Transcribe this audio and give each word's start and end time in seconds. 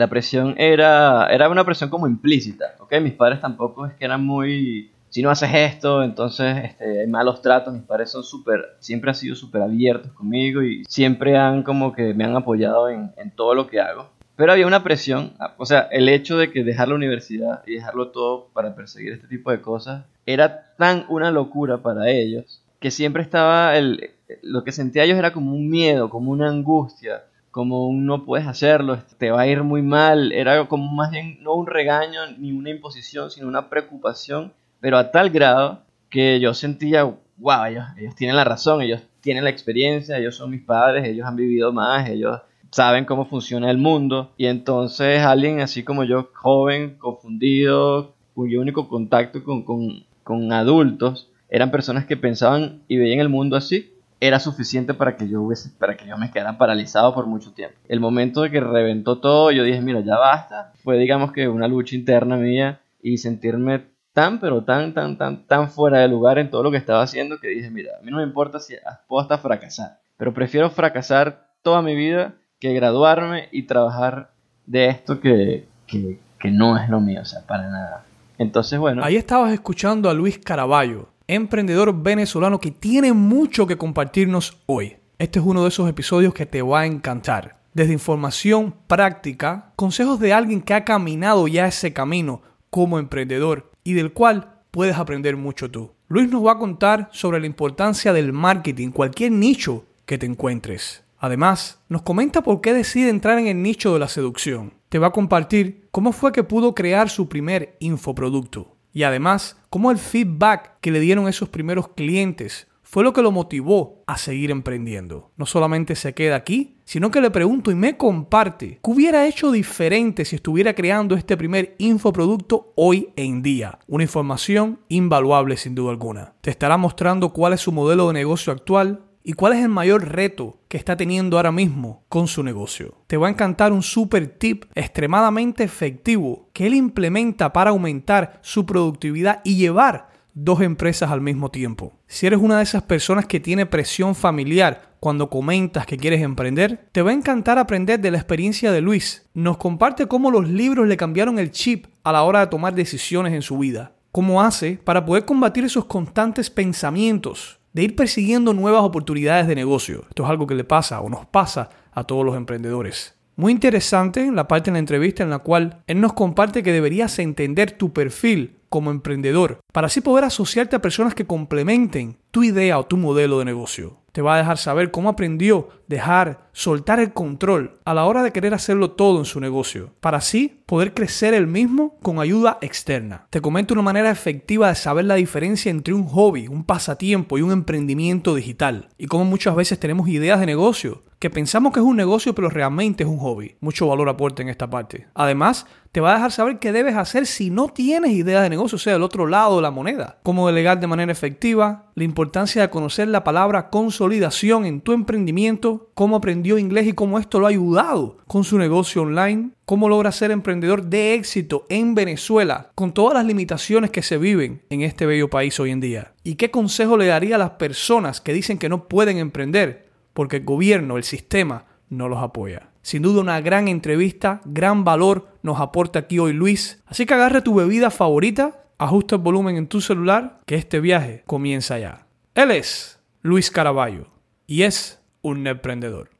la 0.00 0.08
presión 0.08 0.54
era, 0.56 1.26
era 1.26 1.50
una 1.50 1.64
presión 1.64 1.90
como 1.90 2.06
implícita, 2.06 2.74
¿ok? 2.80 2.94
Mis 3.02 3.12
padres 3.12 3.40
tampoco 3.40 3.84
es 3.84 3.92
que 3.94 4.06
eran 4.06 4.24
muy, 4.24 4.90
si 5.10 5.22
no 5.22 5.28
haces 5.30 5.50
esto, 5.52 6.02
entonces 6.02 6.56
este, 6.64 7.02
hay 7.02 7.06
malos 7.06 7.42
tratos, 7.42 7.74
mis 7.74 7.82
padres 7.82 8.10
son 8.10 8.24
súper, 8.24 8.76
siempre 8.78 9.10
han 9.10 9.14
sido 9.14 9.36
súper 9.36 9.60
abiertos 9.60 10.10
conmigo 10.12 10.62
y 10.62 10.84
siempre 10.88 11.36
han 11.36 11.62
como 11.62 11.92
que 11.92 12.14
me 12.14 12.24
han 12.24 12.34
apoyado 12.34 12.88
en, 12.88 13.12
en 13.18 13.30
todo 13.30 13.54
lo 13.54 13.66
que 13.66 13.78
hago. 13.78 14.08
Pero 14.36 14.52
había 14.52 14.66
una 14.66 14.82
presión, 14.82 15.34
o 15.58 15.66
sea, 15.66 15.80
el 15.92 16.08
hecho 16.08 16.38
de 16.38 16.50
que 16.50 16.64
dejar 16.64 16.88
la 16.88 16.94
universidad 16.94 17.62
y 17.66 17.74
dejarlo 17.74 18.08
todo 18.08 18.48
para 18.54 18.74
perseguir 18.74 19.12
este 19.12 19.28
tipo 19.28 19.50
de 19.50 19.60
cosas 19.60 20.06
era 20.24 20.72
tan 20.78 21.04
una 21.10 21.30
locura 21.30 21.82
para 21.82 22.08
ellos 22.08 22.62
que 22.78 22.90
siempre 22.90 23.22
estaba 23.22 23.76
el, 23.76 24.12
lo 24.42 24.64
que 24.64 24.72
sentía 24.72 25.04
ellos 25.04 25.18
era 25.18 25.34
como 25.34 25.54
un 25.54 25.68
miedo, 25.68 26.08
como 26.08 26.30
una 26.30 26.48
angustia, 26.48 27.24
como 27.50 27.88
un 27.88 28.06
no 28.06 28.24
puedes 28.24 28.46
hacerlo, 28.46 28.98
te 29.18 29.30
va 29.30 29.42
a 29.42 29.46
ir 29.46 29.62
muy 29.62 29.82
mal, 29.82 30.32
era 30.32 30.66
como 30.68 30.92
más 30.92 31.10
bien 31.10 31.38
no 31.42 31.54
un 31.54 31.66
regaño 31.66 32.20
ni 32.38 32.52
una 32.52 32.70
imposición, 32.70 33.30
sino 33.30 33.48
una 33.48 33.68
preocupación, 33.68 34.52
pero 34.80 34.98
a 34.98 35.10
tal 35.10 35.30
grado 35.30 35.82
que 36.08 36.40
yo 36.40 36.54
sentía, 36.54 37.04
wow, 37.04 37.64
ellos, 37.68 37.84
ellos 37.98 38.14
tienen 38.14 38.36
la 38.36 38.44
razón, 38.44 38.82
ellos 38.82 39.02
tienen 39.20 39.44
la 39.44 39.50
experiencia, 39.50 40.18
ellos 40.18 40.36
son 40.36 40.50
mis 40.50 40.62
padres, 40.62 41.06
ellos 41.06 41.26
han 41.26 41.36
vivido 41.36 41.72
más, 41.72 42.08
ellos 42.08 42.40
saben 42.70 43.04
cómo 43.04 43.26
funciona 43.26 43.70
el 43.70 43.78
mundo. 43.78 44.32
Y 44.36 44.46
entonces 44.46 45.22
alguien 45.22 45.60
así 45.60 45.82
como 45.82 46.04
yo, 46.04 46.30
joven, 46.34 46.96
confundido, 46.98 48.14
cuyo 48.34 48.60
único 48.60 48.88
contacto 48.88 49.44
con, 49.44 49.62
con, 49.62 50.04
con 50.22 50.52
adultos 50.52 51.28
eran 51.48 51.70
personas 51.70 52.06
que 52.06 52.16
pensaban 52.16 52.82
y 52.86 52.96
veían 52.96 53.18
el 53.20 53.28
mundo 53.28 53.56
así, 53.56 53.89
era 54.20 54.38
suficiente 54.38 54.92
para 54.92 55.16
que 55.16 55.28
yo 55.28 55.48
para 55.78 55.96
que 55.96 56.06
yo 56.06 56.16
me 56.18 56.30
quedara 56.30 56.58
paralizado 56.58 57.14
por 57.14 57.26
mucho 57.26 57.52
tiempo. 57.52 57.76
El 57.88 58.00
momento 58.00 58.42
de 58.42 58.50
que 58.50 58.60
reventó 58.60 59.18
todo, 59.18 59.50
yo 59.50 59.64
dije, 59.64 59.80
mira, 59.80 60.00
ya 60.00 60.18
basta. 60.18 60.72
Fue 60.84 60.98
digamos 60.98 61.32
que 61.32 61.48
una 61.48 61.66
lucha 61.66 61.96
interna 61.96 62.36
mía 62.36 62.80
y 63.02 63.16
sentirme 63.16 63.86
tan, 64.12 64.38
pero 64.38 64.62
tan, 64.62 64.92
tan, 64.92 65.16
tan, 65.16 65.46
tan 65.46 65.70
fuera 65.70 66.00
de 66.00 66.08
lugar 66.08 66.38
en 66.38 66.50
todo 66.50 66.62
lo 66.62 66.70
que 66.70 66.76
estaba 66.76 67.02
haciendo 67.02 67.40
que 67.40 67.48
dije, 67.48 67.70
mira, 67.70 67.92
a 67.98 68.04
mí 68.04 68.10
no 68.10 68.18
me 68.18 68.22
importa 68.24 68.60
si 68.60 68.74
puedo 69.08 69.22
hasta 69.22 69.38
fracasar, 69.38 70.00
pero 70.18 70.34
prefiero 70.34 70.68
fracasar 70.70 71.48
toda 71.62 71.80
mi 71.80 71.94
vida 71.94 72.34
que 72.58 72.74
graduarme 72.74 73.48
y 73.52 73.62
trabajar 73.62 74.32
de 74.66 74.88
esto 74.88 75.20
que, 75.20 75.66
que, 75.86 76.20
que 76.38 76.50
no 76.50 76.76
es 76.76 76.90
lo 76.90 77.00
mío, 77.00 77.22
o 77.22 77.24
sea, 77.24 77.46
para 77.46 77.68
nada. 77.70 78.04
Entonces, 78.36 78.78
bueno. 78.78 79.02
Ahí 79.04 79.16
estabas 79.16 79.52
escuchando 79.52 80.08
a 80.08 80.14
Luis 80.14 80.38
Caraballo, 80.38 81.09
emprendedor 81.34 82.02
venezolano 82.02 82.58
que 82.58 82.70
tiene 82.70 83.12
mucho 83.12 83.66
que 83.66 83.78
compartirnos 83.78 84.58
hoy. 84.66 84.96
Este 85.18 85.38
es 85.38 85.44
uno 85.44 85.62
de 85.62 85.68
esos 85.68 85.88
episodios 85.88 86.34
que 86.34 86.46
te 86.46 86.62
va 86.62 86.80
a 86.80 86.86
encantar. 86.86 87.60
Desde 87.72 87.92
información 87.92 88.74
práctica, 88.88 89.72
consejos 89.76 90.18
de 90.18 90.32
alguien 90.32 90.60
que 90.60 90.74
ha 90.74 90.84
caminado 90.84 91.46
ya 91.46 91.68
ese 91.68 91.92
camino 91.92 92.42
como 92.68 92.98
emprendedor 92.98 93.70
y 93.84 93.92
del 93.92 94.12
cual 94.12 94.60
puedes 94.72 94.96
aprender 94.96 95.36
mucho 95.36 95.70
tú. 95.70 95.92
Luis 96.08 96.28
nos 96.28 96.44
va 96.44 96.52
a 96.52 96.58
contar 96.58 97.08
sobre 97.12 97.38
la 97.38 97.46
importancia 97.46 98.12
del 98.12 98.32
marketing, 98.32 98.90
cualquier 98.90 99.30
nicho 99.30 99.84
que 100.06 100.18
te 100.18 100.26
encuentres. 100.26 101.04
Además, 101.18 101.80
nos 101.88 102.02
comenta 102.02 102.42
por 102.42 102.60
qué 102.60 102.72
decide 102.72 103.10
entrar 103.10 103.38
en 103.38 103.46
el 103.46 103.62
nicho 103.62 103.92
de 103.92 104.00
la 104.00 104.08
seducción. 104.08 104.72
Te 104.88 104.98
va 104.98 105.08
a 105.08 105.12
compartir 105.12 105.86
cómo 105.92 106.12
fue 106.12 106.32
que 106.32 106.42
pudo 106.42 106.74
crear 106.74 107.08
su 107.10 107.28
primer 107.28 107.76
infoproducto. 107.78 108.74
Y 108.92 109.04
además, 109.04 109.56
cómo 109.68 109.90
el 109.90 109.98
feedback 109.98 110.78
que 110.80 110.90
le 110.90 111.00
dieron 111.00 111.28
esos 111.28 111.48
primeros 111.48 111.88
clientes 111.88 112.66
fue 112.90 113.04
lo 113.04 113.12
que 113.12 113.22
lo 113.22 113.30
motivó 113.30 114.02
a 114.08 114.18
seguir 114.18 114.50
emprendiendo. 114.50 115.30
No 115.36 115.46
solamente 115.46 115.94
se 115.94 116.12
queda 116.12 116.34
aquí, 116.34 116.76
sino 116.84 117.12
que 117.12 117.20
le 117.20 117.30
pregunto 117.30 117.70
y 117.70 117.76
me 117.76 117.96
comparte 117.96 118.80
qué 118.82 118.90
hubiera 118.90 119.28
hecho 119.28 119.52
diferente 119.52 120.24
si 120.24 120.34
estuviera 120.34 120.74
creando 120.74 121.14
este 121.14 121.36
primer 121.36 121.76
infoproducto 121.78 122.72
hoy 122.74 123.10
en 123.14 123.42
día. 123.42 123.78
Una 123.86 124.02
información 124.02 124.80
invaluable 124.88 125.56
sin 125.56 125.76
duda 125.76 125.92
alguna. 125.92 126.34
Te 126.40 126.50
estará 126.50 126.76
mostrando 126.76 127.32
cuál 127.32 127.52
es 127.52 127.60
su 127.60 127.70
modelo 127.70 128.08
de 128.08 128.14
negocio 128.14 128.52
actual, 128.52 129.02
y 129.22 129.34
cuál 129.34 129.52
es 129.52 129.60
el 129.60 129.68
mayor 129.68 130.08
reto 130.08 130.58
que 130.68 130.76
está 130.76 130.96
teniendo 130.96 131.36
ahora 131.36 131.52
mismo 131.52 132.04
con 132.08 132.28
su 132.28 132.42
negocio. 132.42 132.94
Te 133.06 133.16
va 133.16 133.28
a 133.28 133.30
encantar 133.30 133.72
un 133.72 133.82
super 133.82 134.26
tip 134.26 134.64
extremadamente 134.74 135.64
efectivo 135.64 136.48
que 136.52 136.66
él 136.66 136.74
implementa 136.74 137.52
para 137.52 137.70
aumentar 137.70 138.38
su 138.42 138.64
productividad 138.66 139.40
y 139.44 139.56
llevar 139.56 140.10
dos 140.32 140.60
empresas 140.60 141.10
al 141.10 141.20
mismo 141.20 141.50
tiempo. 141.50 141.92
Si 142.06 142.26
eres 142.26 142.38
una 142.40 142.58
de 142.58 142.62
esas 142.62 142.82
personas 142.82 143.26
que 143.26 143.40
tiene 143.40 143.66
presión 143.66 144.14
familiar 144.14 144.94
cuando 145.00 145.30
comentas 145.30 145.86
que 145.86 145.96
quieres 145.96 146.22
emprender, 146.22 146.88
te 146.92 147.02
va 147.02 147.10
a 147.10 147.14
encantar 147.14 147.58
aprender 147.58 148.00
de 148.00 148.10
la 148.10 148.18
experiencia 148.18 148.70
de 148.70 148.80
Luis. 148.80 149.28
Nos 149.34 149.56
comparte 149.56 150.06
cómo 150.06 150.30
los 150.30 150.48
libros 150.48 150.86
le 150.86 150.96
cambiaron 150.96 151.38
el 151.38 151.50
chip 151.50 151.86
a 152.04 152.12
la 152.12 152.22
hora 152.22 152.40
de 152.40 152.46
tomar 152.48 152.74
decisiones 152.74 153.32
en 153.32 153.42
su 153.42 153.58
vida. 153.58 153.92
Cómo 154.12 154.42
hace 154.42 154.78
para 154.84 155.04
poder 155.04 155.24
combatir 155.24 155.64
esos 155.64 155.84
constantes 155.84 156.50
pensamientos 156.50 157.59
de 157.72 157.82
ir 157.82 157.96
persiguiendo 157.96 158.52
nuevas 158.52 158.82
oportunidades 158.82 159.46
de 159.46 159.54
negocio. 159.54 160.04
Esto 160.08 160.24
es 160.24 160.30
algo 160.30 160.46
que 160.46 160.54
le 160.54 160.64
pasa 160.64 161.00
o 161.00 161.08
nos 161.08 161.26
pasa 161.26 161.70
a 161.92 162.04
todos 162.04 162.24
los 162.24 162.36
emprendedores. 162.36 163.16
Muy 163.36 163.52
interesante 163.52 164.30
la 164.30 164.48
parte 164.48 164.70
en 164.70 164.74
la 164.74 164.80
entrevista 164.80 165.22
en 165.22 165.30
la 165.30 165.38
cual 165.38 165.82
él 165.86 166.00
nos 166.00 166.12
comparte 166.12 166.62
que 166.62 166.72
deberías 166.72 167.18
entender 167.18 167.72
tu 167.72 167.92
perfil 167.92 168.58
como 168.68 168.90
emprendedor 168.90 169.60
para 169.72 169.86
así 169.86 170.00
poder 170.00 170.24
asociarte 170.24 170.76
a 170.76 170.82
personas 170.82 171.14
que 171.14 171.26
complementen 171.26 172.18
tu 172.30 172.42
idea 172.42 172.78
o 172.78 172.86
tu 172.86 172.96
modelo 172.96 173.38
de 173.38 173.46
negocio. 173.46 173.99
Te 174.12 174.22
va 174.22 174.34
a 174.34 174.38
dejar 174.38 174.58
saber 174.58 174.90
cómo 174.90 175.08
aprendió 175.08 175.68
dejar, 175.90 176.48
soltar 176.52 177.00
el 177.00 177.12
control 177.12 177.80
a 177.84 177.94
la 177.94 178.04
hora 178.04 178.22
de 178.22 178.32
querer 178.32 178.54
hacerlo 178.54 178.92
todo 178.92 179.18
en 179.18 179.24
su 179.24 179.40
negocio, 179.40 179.92
para 179.98 180.18
así 180.18 180.62
poder 180.64 180.94
crecer 180.94 181.34
el 181.34 181.48
mismo 181.48 181.98
con 182.00 182.20
ayuda 182.20 182.58
externa. 182.60 183.26
Te 183.28 183.40
comento 183.40 183.74
una 183.74 183.82
manera 183.82 184.08
efectiva 184.08 184.68
de 184.68 184.76
saber 184.76 185.06
la 185.06 185.16
diferencia 185.16 185.68
entre 185.68 185.92
un 185.92 186.06
hobby, 186.06 186.46
un 186.46 186.62
pasatiempo 186.62 187.38
y 187.38 187.42
un 187.42 187.50
emprendimiento 187.50 188.36
digital, 188.36 188.88
y 188.98 189.06
cómo 189.06 189.24
muchas 189.24 189.56
veces 189.56 189.80
tenemos 189.80 190.08
ideas 190.08 190.38
de 190.38 190.46
negocio 190.46 191.02
que 191.18 191.28
pensamos 191.28 191.72
que 191.72 191.80
es 191.80 191.84
un 191.84 191.96
negocio 191.96 192.34
pero 192.34 192.48
realmente 192.48 193.04
es 193.04 193.08
un 193.10 193.18
hobby. 193.18 193.56
Mucho 193.60 193.86
valor 193.86 194.08
aporta 194.08 194.40
en 194.40 194.48
esta 194.48 194.70
parte. 194.70 195.06
Además, 195.12 195.66
te 195.92 196.00
va 196.00 196.12
a 196.12 196.14
dejar 196.14 196.30
saber 196.30 196.58
qué 196.58 196.70
debes 196.72 196.94
hacer 196.94 197.26
si 197.26 197.50
no 197.50 197.68
tienes 197.68 198.12
ideas 198.12 198.42
de 198.42 198.50
negocio, 198.50 198.76
o 198.76 198.78
sea, 198.78 198.94
el 198.94 199.02
otro 199.02 199.26
lado 199.26 199.56
de 199.56 199.62
la 199.62 199.72
moneda. 199.72 200.18
Cómo 200.22 200.46
delegar 200.46 200.78
de 200.78 200.86
manera 200.86 201.10
efectiva, 201.10 201.90
la 201.94 202.04
importancia 202.04 202.62
de 202.62 202.70
conocer 202.70 203.08
la 203.08 203.24
palabra 203.24 203.70
consolidación 203.70 204.66
en 204.66 204.80
tu 204.80 204.92
emprendimiento, 204.92 205.90
cómo 205.94 206.16
aprendió 206.16 206.58
inglés 206.58 206.86
y 206.86 206.92
cómo 206.92 207.18
esto 207.18 207.40
lo 207.40 207.46
ha 207.46 207.50
ayudado 207.50 208.18
con 208.28 208.44
su 208.44 208.56
negocio 208.56 209.02
online, 209.02 209.50
cómo 209.64 209.88
logra 209.88 210.12
ser 210.12 210.30
emprendedor 210.30 210.84
de 210.84 211.14
éxito 211.14 211.66
en 211.68 211.94
Venezuela 211.94 212.70
con 212.74 212.94
todas 212.94 213.14
las 213.14 213.24
limitaciones 213.24 213.90
que 213.90 214.02
se 214.02 214.16
viven 214.16 214.62
en 214.70 214.82
este 214.82 215.06
bello 215.06 215.28
país 215.28 215.58
hoy 215.58 215.70
en 215.70 215.80
día. 215.80 216.12
Y 216.22 216.36
qué 216.36 216.52
consejo 216.52 216.96
le 216.96 217.06
daría 217.06 217.34
a 217.34 217.38
las 217.38 217.50
personas 217.50 218.20
que 218.20 218.32
dicen 218.32 218.58
que 218.58 218.68
no 218.68 218.86
pueden 218.86 219.18
emprender 219.18 219.90
porque 220.12 220.36
el 220.36 220.44
gobierno, 220.44 220.96
el 220.96 221.04
sistema, 221.04 221.66
no 221.88 222.08
los 222.08 222.22
apoya. 222.22 222.69
Sin 222.82 223.02
duda 223.02 223.20
una 223.20 223.40
gran 223.40 223.68
entrevista, 223.68 224.40
gran 224.44 224.84
valor 224.84 225.28
nos 225.42 225.60
aporta 225.60 225.98
aquí 225.98 226.18
hoy 226.18 226.32
Luis. 226.32 226.82
Así 226.86 227.04
que 227.04 227.14
agarre 227.14 227.42
tu 227.42 227.54
bebida 227.54 227.90
favorita, 227.90 228.64
ajusta 228.78 229.16
el 229.16 229.22
volumen 229.22 229.56
en 229.56 229.66
tu 229.66 229.80
celular, 229.80 230.40
que 230.46 230.54
este 230.54 230.80
viaje 230.80 231.22
comienza 231.26 231.78
ya. 231.78 232.06
Él 232.34 232.50
es 232.50 232.98
Luis 233.20 233.50
Caraballo 233.50 234.06
y 234.46 234.62
es 234.62 235.02
un 235.20 235.46
emprendedor. 235.46 236.10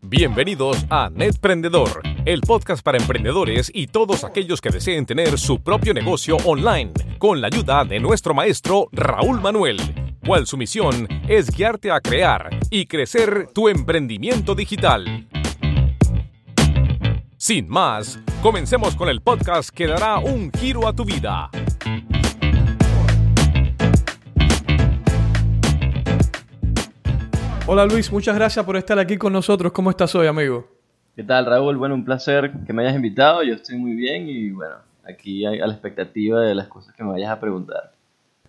Bienvenidos 0.00 0.86
a 0.90 1.10
Netprendedor, 1.10 2.02
el 2.24 2.40
podcast 2.40 2.82
para 2.82 2.96
emprendedores 2.96 3.70
y 3.74 3.86
todos 3.88 4.24
aquellos 4.24 4.62
que 4.62 4.70
deseen 4.70 5.04
tener 5.04 5.38
su 5.38 5.62
propio 5.62 5.92
negocio 5.92 6.36
online, 6.44 6.90
con 7.18 7.40
la 7.40 7.48
ayuda 7.48 7.84
de 7.84 8.00
nuestro 8.00 8.32
maestro 8.32 8.88
Raúl 8.92 9.42
Manuel, 9.42 9.76
cual 10.24 10.46
su 10.46 10.56
misión 10.56 11.06
es 11.28 11.50
guiarte 11.50 11.90
a 11.90 12.00
crear 12.00 12.48
y 12.70 12.86
crecer 12.86 13.48
tu 13.52 13.68
emprendimiento 13.68 14.54
digital. 14.54 15.28
Sin 17.36 17.68
más, 17.68 18.18
comencemos 18.42 18.96
con 18.96 19.10
el 19.10 19.20
podcast 19.20 19.68
que 19.68 19.86
dará 19.86 20.18
un 20.18 20.50
giro 20.50 20.88
a 20.88 20.94
tu 20.94 21.04
vida. 21.04 21.50
Hola 27.66 27.84
Luis, 27.84 28.10
muchas 28.10 28.34
gracias 28.34 28.64
por 28.64 28.78
estar 28.78 28.98
aquí 28.98 29.18
con 29.18 29.32
nosotros. 29.32 29.72
¿Cómo 29.72 29.90
estás 29.90 30.14
hoy, 30.14 30.26
amigo? 30.26 30.73
¿Qué 31.16 31.22
tal, 31.22 31.46
Raúl? 31.46 31.76
Bueno, 31.76 31.94
un 31.94 32.04
placer 32.04 32.52
que 32.66 32.72
me 32.72 32.82
hayas 32.82 32.96
invitado. 32.96 33.44
Yo 33.44 33.54
estoy 33.54 33.76
muy 33.76 33.94
bien 33.94 34.28
y 34.28 34.50
bueno, 34.50 34.74
aquí 35.04 35.46
a 35.46 35.50
la 35.50 35.72
expectativa 35.72 36.40
de 36.40 36.56
las 36.56 36.66
cosas 36.66 36.92
que 36.94 37.04
me 37.04 37.12
vayas 37.12 37.30
a 37.30 37.38
preguntar. 37.38 37.92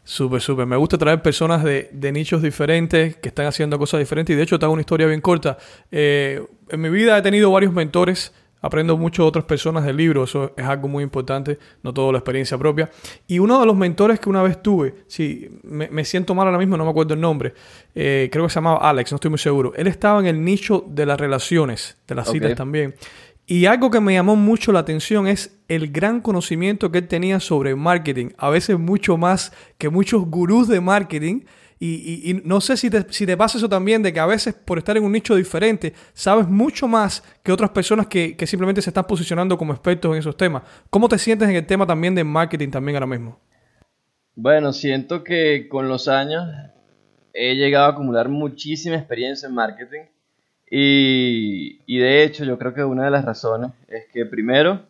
Súper, 0.03 0.41
súper. 0.41 0.65
Me 0.65 0.75
gusta 0.75 0.97
traer 0.97 1.21
personas 1.21 1.63
de, 1.63 2.11
nichos 2.11 2.41
diferentes, 2.41 3.17
que 3.17 3.29
están 3.29 3.45
haciendo 3.45 3.77
cosas 3.77 3.99
diferentes. 3.99 4.33
Y 4.33 4.37
de 4.37 4.43
hecho, 4.43 4.57
te 4.57 4.65
hago 4.65 4.73
una 4.73 4.81
historia 4.81 5.05
bien 5.05 5.21
corta. 5.21 5.57
Eh, 5.91 6.43
en 6.69 6.81
mi 6.81 6.89
vida 6.89 7.17
he 7.17 7.21
tenido 7.21 7.51
varios 7.51 7.71
mentores 7.71 8.33
Aprendo 8.61 8.97
mucho 8.97 9.21
de 9.23 9.27
otras 9.27 9.45
personas 9.45 9.85
del 9.85 9.97
libro, 9.97 10.23
eso 10.23 10.53
es 10.57 10.65
algo 10.65 10.87
muy 10.87 11.03
importante, 11.03 11.59
no 11.83 11.93
todo 11.93 12.11
la 12.11 12.17
experiencia 12.17 12.57
propia. 12.57 12.89
Y 13.27 13.37
uno 13.37 13.59
de 13.59 13.65
los 13.65 13.77
mentores 13.77 14.19
que 14.19 14.27
una 14.27 14.41
vez 14.41 14.63
tuve, 14.63 14.95
sí, 15.07 15.59
me, 15.63 16.03
siento 16.03 16.33
mal 16.33 16.47
ahora 16.47 16.57
mismo, 16.57 16.75
no 16.75 16.83
me 16.83 16.89
acuerdo 16.89 17.13
el 17.13 17.21
nombre, 17.21 17.53
eh, 17.93 18.27
creo 18.31 18.45
que 18.45 18.49
se 18.49 18.55
llamaba 18.55 18.89
Alex, 18.89 19.11
no 19.11 19.15
estoy 19.15 19.29
muy 19.29 19.37
seguro. 19.37 19.73
Él 19.75 19.85
estaba 19.85 20.19
en 20.19 20.25
el 20.25 20.43
nicho 20.43 20.83
de 20.87 21.05
las 21.05 21.19
relaciones, 21.19 21.97
de 22.07 22.15
las 22.15 22.29
citas 22.31 22.55
también. 22.55 22.95
Y 23.47 23.67
algo 23.67 23.91
que 23.91 24.01
me 24.01 24.13
llamó 24.13 24.35
mucho 24.35 24.71
la 24.71 24.79
atención 24.79 25.27
es 25.27 25.55
el 25.67 25.91
gran 25.91 26.19
conocimiento 26.19 26.91
que 26.91 26.97
él 26.99 27.07
tenía 27.07 27.39
sobre 27.39 27.75
marketing, 27.75 28.29
a 28.37 28.49
veces 28.49 28.79
mucho 28.79 29.17
más 29.17 29.53
que 29.77 29.89
muchos 29.89 30.25
gurús 30.25 30.67
de 30.67 30.81
marketing. 30.81 31.41
Y, 31.79 32.41
no 32.45 32.61
sé 32.61 32.77
si 32.77 32.89
te, 32.89 33.05
si 33.11 33.25
te, 33.25 33.35
pasa 33.35 33.57
eso 33.57 33.67
también, 33.67 34.01
de 34.01 34.13
que 34.13 34.19
a 34.19 34.25
veces 34.25 34.53
por 34.53 34.77
estar 34.77 34.95
en 34.95 35.03
un 35.03 35.11
nicho 35.11 35.35
diferente, 35.35 35.93
sabes 36.13 36.47
mucho 36.47 36.87
más 36.87 37.23
que 37.43 37.51
otras 37.51 37.69
personas 37.71 38.07
que, 38.07 38.37
que 38.37 38.47
simplemente 38.47 38.81
se 38.81 38.89
están 38.89 39.05
posicionando 39.05 39.57
como 39.57 39.73
expertos 39.73 40.11
en 40.13 40.19
esos 40.19 40.37
temas. 40.37 40.63
¿Cómo 40.89 41.09
te 41.09 41.17
sientes 41.17 41.49
en 41.49 41.55
el 41.55 41.65
tema 41.65 41.85
también 41.85 42.15
de 42.15 42.23
marketing 42.23 42.69
también 42.69 42.95
ahora 42.95 43.07
mismo? 43.07 43.39
Bueno, 44.35 44.73
siento 44.73 45.23
que 45.23 45.67
con 45.69 45.87
los 45.87 46.07
años 46.07 46.45
he 47.33 47.55
llegado 47.55 47.85
a 47.85 47.89
acumular 47.89 48.29
muchísima 48.29 48.95
experiencia 48.95 49.47
en 49.47 49.55
marketing 49.55 50.01
y, 50.69 51.99
de 51.99 52.23
hecho 52.23 52.43
yo 52.43 52.57
creo 52.57 52.73
que 52.73 52.83
una 52.83 53.05
de 53.05 53.11
las 53.11 53.23
razones 53.23 53.71
es 53.87 54.05
que 54.11 54.25
primero 54.25 54.87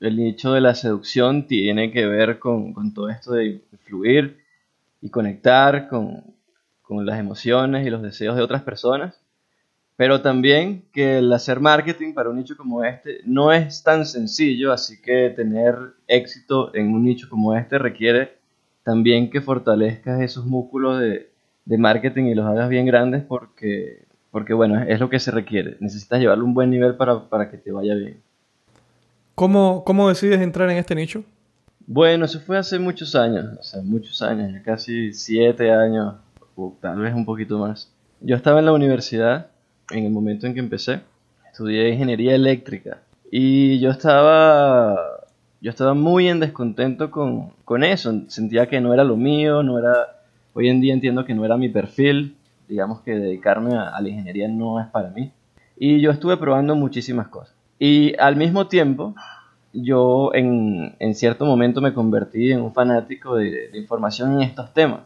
el 0.00 0.16
nicho 0.16 0.52
de 0.52 0.60
la 0.60 0.74
seducción 0.74 1.46
tiene 1.46 1.90
que 1.90 2.06
ver 2.06 2.38
con, 2.38 2.92
todo 2.92 3.08
esto 3.08 3.32
de 3.32 3.60
fluir 3.84 4.41
y 5.02 5.10
conectar 5.10 5.88
con, 5.88 6.32
las 7.04 7.18
emociones 7.18 7.86
y 7.86 7.90
los 7.90 8.02
deseos 8.02 8.36
de 8.36 8.42
otras 8.42 8.62
personas, 8.62 9.18
pero 9.96 10.20
también 10.20 10.84
que 10.92 11.18
el 11.18 11.32
hacer 11.32 11.58
marketing 11.58 12.12
para 12.12 12.28
un 12.28 12.36
nicho 12.36 12.54
como 12.54 12.84
este 12.84 13.20
no 13.24 13.50
es 13.50 13.82
tan 13.82 14.04
sencillo, 14.04 14.72
así 14.72 15.00
que 15.00 15.30
tener 15.30 15.74
éxito 16.06 16.74
en 16.74 16.92
un 16.92 17.04
nicho 17.04 17.30
como 17.30 17.56
este 17.56 17.78
requiere 17.78 18.36
también 18.82 19.30
que 19.30 19.40
fortalezcas 19.40 20.20
esos 20.20 20.44
músculos 20.44 21.00
de, 21.00 21.30
de 21.64 21.78
marketing 21.78 22.24
y 22.24 22.34
los 22.34 22.44
hagas 22.44 22.68
bien 22.68 22.84
grandes 22.84 23.22
porque 23.22 24.04
porque 24.32 24.54
bueno, 24.54 24.82
es 24.82 24.98
lo 24.98 25.10
que 25.10 25.20
se 25.20 25.30
requiere. 25.30 25.76
Necesitas 25.78 26.18
llevarlo 26.18 26.42
a 26.44 26.46
un 26.46 26.54
buen 26.54 26.70
nivel 26.70 26.96
para, 26.96 27.50
que 27.50 27.58
te 27.58 27.70
vaya 27.70 27.94
bien. 27.94 28.20
¿Cómo, 29.34 29.84
¿Cómo 29.84 30.08
decides 30.08 30.40
entrar 30.40 30.68
en 30.70 30.78
este 30.78 30.94
nicho? 30.94 31.22
Bueno, 31.86 32.24
eso 32.24 32.40
fue 32.40 32.58
hace 32.58 32.78
muchos 32.78 33.14
años, 33.14 33.58
o 33.58 33.62
sea, 33.62 33.82
muchos 33.82 34.22
años, 34.22 34.62
casi 34.64 35.12
siete 35.12 35.70
años, 35.72 36.14
o 36.54 36.76
tal 36.80 37.00
vez 37.00 37.14
un 37.14 37.24
poquito 37.24 37.58
más. 37.58 37.90
Yo 38.20 38.36
estaba 38.36 38.60
en 38.60 38.66
la 38.66 38.72
universidad 38.72 39.48
en 39.90 40.04
el 40.04 40.12
momento 40.12 40.46
en 40.46 40.54
que 40.54 40.60
empecé, 40.60 41.00
estudié 41.50 41.90
ingeniería 41.90 42.34
eléctrica 42.34 42.98
y 43.30 43.78
yo 43.80 43.90
estaba, 43.90 44.96
yo 45.60 45.70
estaba 45.70 45.94
muy 45.94 46.28
en 46.28 46.40
descontento 46.40 47.10
con, 47.10 47.50
con 47.64 47.84
eso, 47.84 48.22
sentía 48.28 48.68
que 48.68 48.80
no 48.80 48.94
era 48.94 49.04
lo 49.04 49.16
mío, 49.16 49.62
no 49.62 49.78
era, 49.78 50.22
hoy 50.54 50.68
en 50.68 50.80
día 50.80 50.94
entiendo 50.94 51.24
que 51.24 51.34
no 51.34 51.44
era 51.44 51.56
mi 51.56 51.68
perfil, 51.68 52.36
digamos 52.68 53.00
que 53.00 53.12
dedicarme 53.12 53.74
a, 53.76 54.00
la 54.00 54.08
ingeniería 54.08 54.48
no 54.48 54.80
es 54.80 54.86
para 54.86 55.10
mí. 55.10 55.30
Y 55.76 56.00
yo 56.00 56.10
estuve 56.10 56.36
probando 56.36 56.74
muchísimas 56.74 57.28
cosas. 57.28 57.54
Y 57.78 58.14
al 58.18 58.36
mismo 58.36 58.68
tiempo, 58.68 59.14
yo 59.72 60.30
en, 60.34 60.96
en 60.98 61.14
cierto 61.14 61.44
momento 61.44 61.80
me 61.80 61.94
convertí 61.94 62.52
en 62.52 62.60
un 62.60 62.72
fanático 62.72 63.36
de, 63.36 63.70
información 63.74 64.34
en 64.34 64.42
estos 64.42 64.72
temas. 64.72 65.00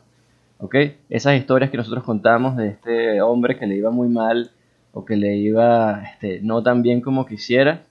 ¿ok? 0.58 0.74
Esas 1.10 1.36
historias 1.36 1.70
que 1.70 1.76
nosotros 1.76 2.04
contamos 2.04 2.56
de 2.56 2.68
este 2.68 3.20
hombre 3.20 3.58
que 3.58 3.66
le 3.66 3.76
iba 3.76 3.90
muy 3.90 4.08
mal 4.08 4.50
o 4.92 5.04
que 5.04 5.16
le 5.16 5.36
iba 5.36 6.02
este, 6.04 6.40
no 6.42 6.62
tan 6.62 6.82
bien 6.82 7.00
como 7.00 7.26
quisiera 7.26 7.82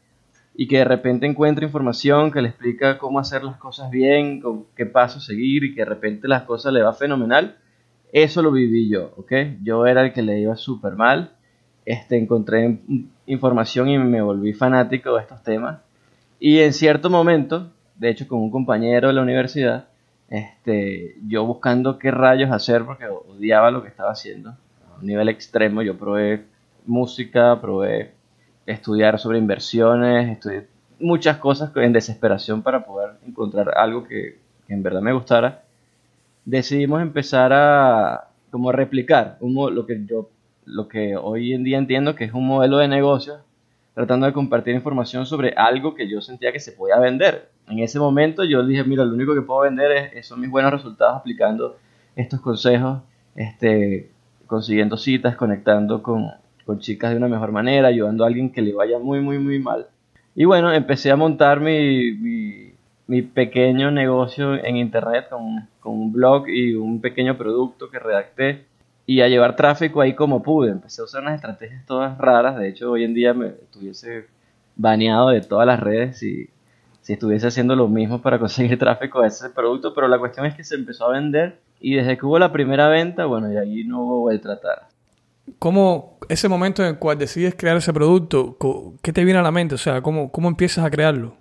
y 0.56 0.68
que 0.68 0.78
de 0.80 0.86
repente 0.86 1.26
encuentra 1.26 1.66
información 1.66 2.32
que 2.32 2.42
le 2.42 2.50
explica 2.50 2.98
cómo 2.98 3.20
hacer 3.20 3.44
las 3.44 3.58
cosas 3.58 3.92
bien, 3.92 4.42
qué 4.76 4.86
pasos 4.86 5.26
seguir 5.26 5.64
y 5.64 5.76
que 5.76 5.82
de 5.82 5.86
repente 5.86 6.28
las 6.28 6.44
cosas 6.44 6.74
le 6.74 6.82
va 6.82 6.94
fenomenal 6.94 7.58
eso 8.16 8.42
lo 8.42 8.50
viví 8.50 8.88
yo, 8.88 9.12
¿ok? 9.18 9.34
Yo 9.62 9.86
era 9.86 10.02
el 10.06 10.14
que 10.14 10.22
le 10.22 10.40
iba 10.40 10.56
súper 10.56 10.96
mal. 10.96 11.32
Este, 11.84 12.18
encontré 12.18 12.80
información 13.26 13.90
y 13.90 13.98
me 13.98 14.22
volví 14.22 14.54
fanático 14.54 15.16
de 15.16 15.22
estos 15.22 15.44
temas. 15.44 15.80
Y 16.40 16.60
en 16.60 16.74
cierto 16.74 17.10
momento, 17.10 17.72
de 17.96 18.10
hecho 18.10 18.28
con 18.28 18.40
un 18.40 18.52
compañero 18.52 19.08
de 19.08 19.14
la 19.14 19.22
universidad, 19.22 19.88
este, 20.30 21.16
yo 21.28 21.46
buscando 21.46 21.98
qué 21.98 22.12
rayos 22.12 22.52
hacer 22.52 22.86
porque 22.86 23.06
odiaba 23.08 23.72
lo 23.72 23.82
que 23.82 23.90
estaba 23.90 24.12
haciendo. 24.12 24.52
A 24.52 25.00
un 25.00 25.06
nivel 25.06 25.30
extremo, 25.30 25.82
yo 25.82 25.98
probé 25.98 26.46
música, 26.86 27.60
probé 27.62 28.12
estudiar 28.66 29.20
sobre 29.20 29.38
inversiones, 29.38 30.30
estudié 30.30 30.68
muchas 31.00 31.38
cosas 31.38 31.72
en 31.76 31.94
desesperación 31.94 32.62
para 32.62 32.86
poder 32.86 33.12
encontrar 33.28 33.78
algo 33.78 34.04
que, 34.04 34.38
en 34.68 34.82
verdad 34.82 35.02
me 35.02 35.14
gustara 35.14 35.62
decidimos 36.46 37.02
empezar 37.02 37.52
a 37.54 38.30
como 38.52 38.72
replicar 38.72 39.38
lo 39.42 39.86
que 39.86 40.06
yo 40.06 40.30
lo 40.66 40.88
que 40.88 41.16
hoy 41.16 41.54
en 41.54 41.64
día 41.64 41.78
entiendo 41.78 42.16
que 42.16 42.24
es 42.24 42.34
un 42.34 42.48
modelo 42.48 42.78
de 42.78 42.88
negocio 42.88 43.38
tratando 43.96 44.28
de 44.28 44.34
compartir 44.34 44.76
información 44.76 45.26
sobre 45.26 45.54
algo 45.58 45.96
que 45.96 46.08
yo 46.08 46.22
sentía 46.22 46.52
que 46.52 46.60
se 46.60 46.74
podía 46.74 47.00
vender. 47.00 47.50
En 47.68 47.80
ese 47.80 47.98
momento 47.98 48.44
yo 48.44 48.64
dije, 48.64 48.84
mira, 48.84 49.04
lo 49.04 49.16
único 49.16 49.34
que 49.34 49.42
puedo 49.42 49.62
vender 49.62 50.14
es, 50.14 50.28
son 50.28 50.40
mis 50.40 50.52
buenos 50.52 50.72
resultados 50.72 51.18
aplicando 51.18 51.78
estos 52.16 52.40
consejos, 52.42 53.02
este, 53.36 54.12
consiguiendo 54.46 54.98
citas, 54.98 55.36
conectando 55.36 56.04
con, 56.04 56.30
con 56.66 56.80
chicas 56.80 57.10
de 57.10 57.18
una 57.18 57.28
mejor 57.28 57.52
manera, 57.52 57.88
ayudando 57.88 58.24
a 58.24 58.28
alguien 58.28 58.52
que 58.52 58.62
le 58.62 58.74
vaya 58.74 59.00
muy, 59.00 59.22
muy, 59.22 59.40
muy 59.40 59.58
mal. 59.58 59.88
Y 60.36 60.46
bueno, 60.46 60.72
empecé 60.72 61.10
a 61.10 61.16
montar 61.16 61.60
mi 61.60 62.76
mi 63.08 63.22
pequeño 63.22 63.92
negocio 63.92 64.56
en 64.56 64.78
internet 64.78 65.28
con, 65.30 65.68
un 65.84 66.12
blog 66.12 66.50
y 66.50 66.74
un 66.74 67.00
pequeño 67.02 67.38
producto 67.38 67.90
que 67.90 68.00
redacté 68.00 68.66
y 69.06 69.22
a 69.22 69.28
llevar 69.28 69.56
tráfico 69.56 70.02
ahí 70.02 70.14
como 70.14 70.42
pude. 70.42 70.72
Empecé 70.72 71.02
a 71.02 71.06
usar 71.06 71.22
unas 71.22 71.36
estrategias 71.36 71.86
todas 71.86 72.18
raras. 72.18 72.58
De 72.58 72.70
hecho, 72.70 72.92
hoy 72.92 73.04
en 73.04 73.14
día 73.14 73.34
me 73.34 73.48
estuviese 73.48 74.28
baneado 74.76 75.30
de 75.30 75.42
todas 75.42 75.68
las 75.68 75.80
redes 75.80 76.18
si, 76.18 76.50
si 77.02 77.14
estuviese 77.14 77.48
haciendo 77.48 77.76
lo 77.76 77.88
mismo 77.88 78.22
para 78.22 78.40
conseguir 78.40 78.78
tráfico 78.80 79.22
a 79.22 79.28
ese 79.28 79.50
producto. 79.50 79.94
Pero 79.94 80.08
la 80.08 80.20
cuestión 80.20 80.46
es 80.46 80.56
que 80.56 80.64
se 80.64 80.76
empezó 80.76 81.06
a 81.06 81.14
vender 81.14 81.60
y 81.80 81.96
desde 81.96 82.18
que 82.18 82.26
hubo 82.26 82.40
la 82.40 82.52
primera 82.52 82.88
venta, 82.88 83.26
bueno, 83.26 83.52
y 83.52 83.58
ahí 83.58 83.84
no 83.84 84.02
hubo 84.02 84.20
vuelta 84.22 84.54
a 84.54 84.60
tratar. 84.60 84.88
¿Cómo 85.60 86.18
ese 86.28 86.50
momento 86.50 86.82
en 86.82 86.90
el 86.90 86.98
cual 86.98 87.20
decides 87.20 87.54
crear 87.56 87.78
ese 87.78 87.94
producto, 87.94 88.58
qué 89.04 89.14
te 89.14 89.24
viene 89.24 89.40
a 89.40 89.44
la 89.44 89.52
mente? 89.52 89.76
O 89.76 89.78
sea, 89.78 90.02
¿cómo, 90.02 90.32
cómo 90.32 90.48
empiezas 90.48 90.84
a 90.84 90.90
crearlo? 90.90 91.38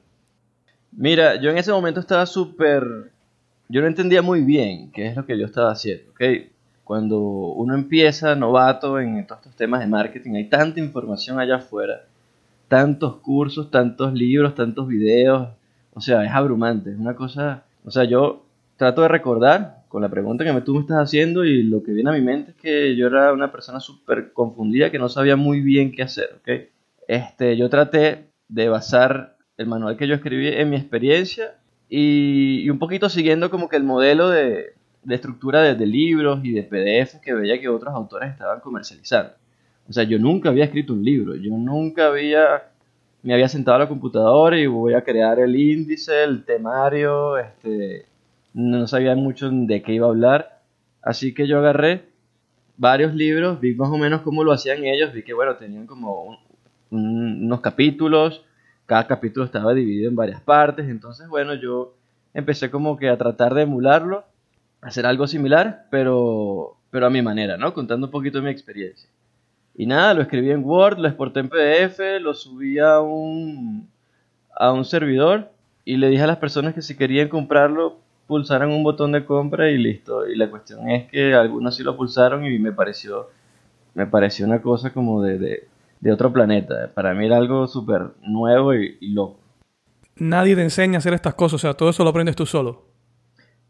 Mira, 0.93 1.40
yo 1.40 1.50
en 1.50 1.58
ese 1.58 1.72
momento 1.72 2.00
estaba 2.00 2.26
súper... 2.26 2.84
Yo 3.69 3.81
no 3.81 3.87
entendía 3.87 4.20
muy 4.20 4.43
bien 4.43 4.93
qué 4.93 5.06
es 5.06 5.16
lo 5.16 5.25
que 5.25 5.38
yo 5.38 5.46
estaba 5.46 5.72
haciendo, 5.72 6.11
¿ok? 6.11 6.20
Cuando 6.85 7.19
uno 7.19 7.75
empieza 7.75 8.35
novato 8.35 9.00
en 9.00 9.26
todos 9.26 9.41
estos 9.41 9.57
temas 9.57 9.81
de 9.81 9.87
marketing, 9.87 10.35
hay 10.35 10.45
tanta 10.49 10.81
información 10.81 11.41
allá 11.41 11.57
afuera, 11.57 12.03
tantos 12.69 13.17
cursos, 13.17 13.71
tantos 13.71 14.12
libros, 14.12 14.55
tantos 14.55 14.87
videos, 14.87 15.49
o 15.95 16.00
sea, 16.00 16.25
es 16.25 16.33
abrumante, 16.33 16.91
es 16.91 16.99
una 16.99 17.14
cosa... 17.14 17.64
O 17.85 17.91
sea, 17.91 18.05
yo 18.05 18.45
trato 18.76 19.03
de 19.03 19.09
recordar 19.09 19.85
con 19.88 20.03
la 20.03 20.09
pregunta 20.09 20.45
que 20.45 20.61
tú 20.62 20.75
me 20.75 20.81
estás 20.81 20.99
haciendo 20.99 21.45
y 21.45 21.62
lo 21.62 21.83
que 21.83 21.93
viene 21.93 22.11
a 22.11 22.14
mi 22.14 22.21
mente 22.21 22.50
es 22.50 22.57
que 22.57 22.97
yo 22.97 23.07
era 23.07 23.33
una 23.33 23.53
persona 23.53 23.79
súper 23.81 24.33
confundida 24.33 24.91
que 24.91 24.99
no 24.99 25.09
sabía 25.09 25.37
muy 25.37 25.61
bien 25.61 25.93
qué 25.93 26.03
hacer, 26.03 26.41
¿ok? 26.41 26.69
Este, 27.07 27.57
yo 27.57 27.69
traté 27.71 28.26
de 28.49 28.69
basar 28.69 29.37
el 29.57 29.67
manual 29.67 29.97
que 29.97 30.09
yo 30.09 30.14
escribí 30.14 30.49
en 30.49 30.71
mi 30.71 30.76
experiencia 30.76 31.55
y, 31.88 32.69
un 32.71 32.79
poquito 32.79 33.09
siguiendo 33.09 33.50
como 33.50 33.69
que 33.69 33.76
el 33.76 33.85
modelo 33.85 34.31
de, 34.31 34.75
estructura 35.08 35.75
de, 35.75 35.87
libros 35.87 36.40
y 36.42 36.52
de 36.52 36.62
PDF 36.62 37.20
que 37.20 37.34
veía 37.34 37.61
que 37.61 37.68
otros 37.68 37.94
autores 37.94 38.30
estaban 38.30 38.61
comercializando. 38.61 39.32
O 39.88 39.92
sea, 39.92 40.04
yo 40.04 40.18
nunca 40.18 40.49
había 40.49 40.64
escrito 40.64 40.94
un 40.94 41.04
libro, 41.04 41.34
yo 41.34 41.50
nunca 41.50 42.06
había, 42.06 42.70
me 43.23 43.34
había 43.34 43.49
sentado 43.49 43.76
a 43.76 43.80
la 43.80 43.88
computadora 43.88 44.58
y 44.58 44.66
voy 44.66 44.94
a 44.94 45.02
crear 45.02 45.38
el 45.38 45.54
índice, 45.56 46.25
el 46.25 46.44
temario, 46.44 47.37
este, 47.37 48.06
no 48.54 48.87
sabía 48.87 49.14
mucho 49.14 49.50
de 49.50 49.82
qué 49.82 49.92
iba 49.92 50.06
a 50.06 50.11
hablar, 50.11 50.61
así 51.02 51.34
que 51.34 51.46
yo 51.46 51.58
agarré 51.58 52.06
varios 52.76 53.14
libros, 53.14 53.61
vi 53.61 53.75
más 53.75 53.90
o 53.90 53.99
menos 53.99 54.23
cómo 54.23 54.42
lo 54.42 54.52
hacían 54.52 54.84
ellos, 54.84 55.12
vi 55.12 55.23
que 55.23 55.34
bueno, 55.34 55.56
tenían 55.56 55.87
como 55.87 56.38
unos 56.90 57.61
capítulos, 57.61 58.42
cada 58.87 59.06
capítulo 59.06 59.44
estaba 59.46 59.75
dividido 59.75 60.08
en 60.08 60.16
varias 60.16 60.40
partes, 60.40 60.88
entonces 60.88 61.28
bueno, 61.28 61.54
yo 61.54 61.94
empecé 62.32 62.70
como 62.70 62.96
que 62.96 63.08
a 63.08 63.16
tratar 63.16 63.54
de 63.54 63.62
emularlo, 63.62 64.25
hacer 64.85 65.07
algo 65.07 65.26
similar, 65.26 65.87
pero, 65.91 66.76
pero 66.91 67.07
a 67.07 67.11
mi 67.11 67.23
manera, 67.23 67.57
¿no? 67.57 67.75
Contando 67.75 68.07
un 68.07 68.11
poquito 68.11 68.38
de 68.38 68.45
mi 68.45 68.50
experiencia. 68.50 69.09
Y 69.75 69.87
nada, 69.87 70.14
lo 70.14 70.23
escribí 70.23 70.50
en 70.50 70.64
Word, 70.64 70.99
lo 70.99 71.09
exporté 71.09 71.41
en 71.41 71.49
PDF, 71.49 71.99
lo 72.21 72.35
subí 72.35 72.79
a 72.79 73.00
un, 73.00 73.88
a 74.55 74.73
un 74.73 74.85
servidor 74.85 75.50
y 75.85 75.97
le 75.97 76.09
dije 76.09 76.23
a 76.23 76.29
las 76.29 76.37
personas 76.37 76.75
que 76.75 76.83
si 76.83 76.97
querían 76.97 77.29
comprarlo, 77.29 77.99
pulsaran 78.29 78.71
un 78.71 78.85
botón 78.85 79.12
de 79.12 79.25
compra 79.25 79.71
y 79.71 79.79
listo. 79.79 80.26
Y 80.29 80.37
la 80.37 80.49
cuestión 80.49 80.88
es 80.88 81.11
que 81.11 81.35
algunos 81.35 81.76
sí 81.76 81.83
lo 81.83 81.97
pulsaron 81.97 82.45
y 82.45 82.59
me 82.59 82.73
pareció, 82.73 83.31
me 83.95 84.07
pareció 84.07 84.47
una 84.47 84.62
cosa 84.62 84.93
como 84.93 85.23
de 85.23 85.67
de 86.05 86.12
otro 86.12 86.31
planeta. 86.31 86.91
Para 86.93 87.14
mí 87.14 87.25
era 87.25 87.38
algo 87.38 87.67
súper 87.67 88.03
nuevo 88.21 88.75
y, 88.75 88.99
y 89.00 89.09
loco. 89.09 89.38
Nadie 90.17 90.55
te 90.55 90.62
enseña 90.62 90.97
a 90.97 90.99
hacer 90.99 91.14
estas 91.14 91.35
cosas, 91.35 91.55
o 91.55 91.59
sea, 91.59 91.75
todo 91.75 91.88
eso 91.88 92.05
lo 92.05 92.11
aprendes 92.11 92.37
tú 92.37 92.45
solo. 92.45 92.94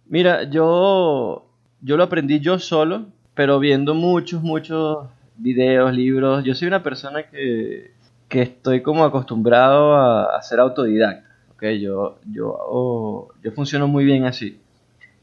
Mira, 0.07 0.45
yo, 0.45 1.47
yo 1.81 1.97
lo 1.97 2.05
aprendí 2.05 2.41
yo 2.41 2.59
solo, 2.59 3.07
pero 3.35 3.59
viendo 3.59 3.95
muchos, 3.95 4.43
muchos 4.43 5.09
videos, 5.37 5.95
libros. 5.95 6.45
Yo 6.45 6.55
soy 6.55 6.69
una 6.69 6.83
persona 6.83 7.25
que, 7.25 7.93
que 8.29 8.43
estoy 8.43 8.83
como 8.83 9.05
acostumbrado 9.05 9.97
a, 9.97 10.41
ser 10.43 10.61
autodidacta. 10.61 11.29
¿okay? 11.55 11.81
Yo, 11.81 12.19
yo, 12.31 13.29
yo 13.43 13.53
funciono 13.53 13.89
muy 13.89 14.05
bien 14.05 14.25
así. 14.25 14.61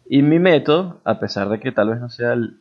Y 0.09 0.23
mi 0.23 0.39
método, 0.39 0.99
a 1.03 1.19
pesar 1.19 1.49
de 1.49 1.59
que 1.59 1.71
tal 1.71 1.89
vez 1.89 1.99
no 1.99 2.09
sea 2.09 2.33
el, 2.33 2.59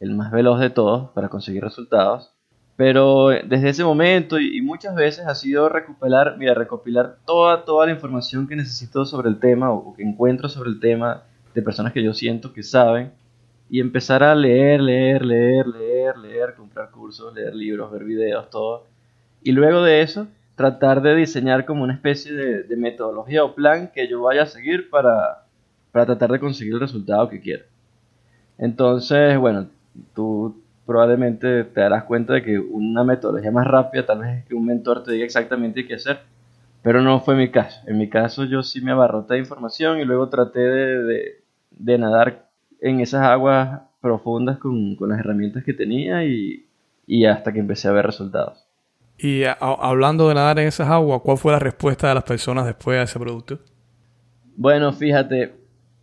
el 0.00 0.14
más 0.14 0.30
veloz 0.30 0.60
de 0.60 0.70
todos 0.70 1.10
para 1.10 1.28
conseguir 1.28 1.62
resultados, 1.62 2.32
pero 2.76 3.28
desde 3.28 3.70
ese 3.70 3.84
momento 3.84 4.38
y, 4.38 4.60
muchas 4.60 4.94
veces 4.94 5.26
ha 5.26 5.34
sido 5.34 5.68
recopilar, 5.68 6.36
mira, 6.38 6.54
recopilar 6.54 7.16
toda, 7.24 7.64
toda 7.64 7.86
la 7.86 7.92
información 7.92 8.46
que 8.46 8.54
necesito 8.54 9.06
sobre 9.06 9.30
el 9.30 9.38
tema 9.38 9.70
o, 9.70 9.76
o 9.76 9.94
que 9.94 10.02
encuentro 10.02 10.48
sobre 10.48 10.70
el 10.70 10.78
tema 10.80 11.22
de 11.54 11.62
personas 11.62 11.92
que 11.92 12.02
yo 12.02 12.12
siento 12.12 12.52
que 12.52 12.62
saben 12.62 13.12
y 13.70 13.80
empezar 13.80 14.22
a 14.22 14.34
leer, 14.34 14.80
leer, 14.80 15.24
leer, 15.24 15.66
leer, 15.66 16.16
leer, 16.18 16.54
comprar 16.54 16.90
cursos, 16.90 17.34
leer 17.34 17.54
libros, 17.54 17.90
ver 17.90 18.04
videos, 18.04 18.50
todo. 18.50 18.86
Y 19.42 19.52
luego 19.52 19.82
de 19.82 20.02
eso, 20.02 20.28
tratar 20.54 21.02
de 21.02 21.16
diseñar 21.16 21.64
como 21.64 21.82
una 21.82 21.94
especie 21.94 22.32
de, 22.32 22.62
de 22.62 22.76
metodología 22.76 23.42
o 23.42 23.54
plan 23.54 23.90
que 23.92 24.06
yo 24.06 24.22
vaya 24.22 24.42
a 24.42 24.46
seguir 24.46 24.90
para, 24.90 25.46
para 25.92 26.06
tratar 26.06 26.30
de 26.30 26.40
conseguir 26.40 26.74
el 26.74 26.80
resultado 26.80 27.28
que 27.28 27.40
quiero. 27.40 27.64
Entonces, 28.58 29.38
bueno, 29.38 29.68
tú 30.14 30.62
probablemente 30.86 31.64
te 31.64 31.80
darás 31.80 32.04
cuenta 32.04 32.34
de 32.34 32.42
que 32.42 32.58
una 32.58 33.04
metodología 33.04 33.50
más 33.50 33.66
rápida 33.66 34.06
tal 34.06 34.20
vez 34.20 34.38
es 34.38 34.44
que 34.46 34.54
un 34.54 34.64
mentor 34.64 35.02
te 35.02 35.12
diga 35.12 35.24
exactamente 35.24 35.86
qué 35.86 35.94
hacer, 35.94 36.20
pero 36.82 37.02
no 37.02 37.20
fue 37.20 37.34
mi 37.34 37.50
caso. 37.50 37.80
En 37.86 37.98
mi 37.98 38.08
caso 38.08 38.44
yo 38.44 38.62
sí 38.62 38.80
me 38.80 38.92
abarroté 38.92 39.34
de 39.34 39.40
información 39.40 39.98
y 39.98 40.04
luego 40.04 40.28
traté 40.28 40.60
de, 40.60 41.02
de, 41.02 41.42
de 41.72 41.98
nadar 41.98 42.48
en 42.80 43.00
esas 43.00 43.22
aguas 43.22 43.80
profundas 44.00 44.58
con, 44.58 44.94
con 44.96 45.08
las 45.08 45.18
herramientas 45.18 45.64
que 45.64 45.74
tenía 45.74 46.24
y, 46.24 46.66
y, 47.06 47.24
hasta 47.26 47.52
que 47.52 47.58
empecé 47.58 47.88
a 47.88 47.92
ver 47.92 48.06
resultados. 48.06 48.64
Y 49.18 49.44
a, 49.44 49.52
hablando 49.54 50.28
de 50.28 50.34
nadar 50.34 50.60
en 50.60 50.68
esas 50.68 50.88
aguas, 50.88 51.20
¿cuál 51.22 51.38
fue 51.38 51.52
la 51.52 51.58
respuesta 51.58 52.08
de 52.08 52.14
las 52.14 52.24
personas 52.24 52.66
después 52.66 52.98
de 52.98 53.04
ese 53.04 53.18
producto? 53.18 53.58
Bueno, 54.56 54.92
fíjate, 54.92 55.54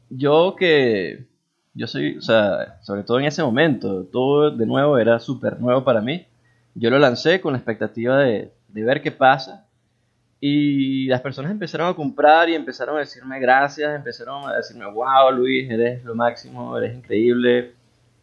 yo 0.10 0.56
que 0.58 1.28
yo 1.74 1.88
soy, 1.88 2.18
o 2.18 2.22
sea, 2.22 2.80
sobre 2.82 3.04
todo 3.04 3.20
en 3.20 3.26
ese 3.26 3.44
momento, 3.44 4.06
todo 4.06 4.52
de 4.52 4.66
nuevo 4.66 4.98
era 4.98 5.20
súper 5.20 5.60
nuevo 5.60 5.84
para 5.84 6.02
mí. 6.02 6.26
Yo 6.76 6.90
lo 6.90 7.00
lancé 7.00 7.42
con 7.42 7.54
la 7.54 7.60
expectativa 7.60 8.20
de, 8.20 8.52
de 8.70 8.84
ver 8.84 9.02
qué 9.02 9.12
pasa 9.12 9.68
y 10.46 11.06
las 11.08 11.22
personas 11.22 11.52
empezaron 11.52 11.88
a 11.88 11.94
comprar 11.94 12.50
y 12.50 12.56
empezaron 12.56 12.98
a 12.98 13.00
decirme 13.00 13.40
gracias, 13.40 13.96
empezaron 13.96 14.46
a 14.46 14.58
decirme, 14.58 14.84
wow 14.92 15.32
Luis, 15.32 15.72
eres 15.72 16.04
lo 16.04 16.16
máximo, 16.16 16.78
eres 16.78 16.98
increíble, 16.98 17.72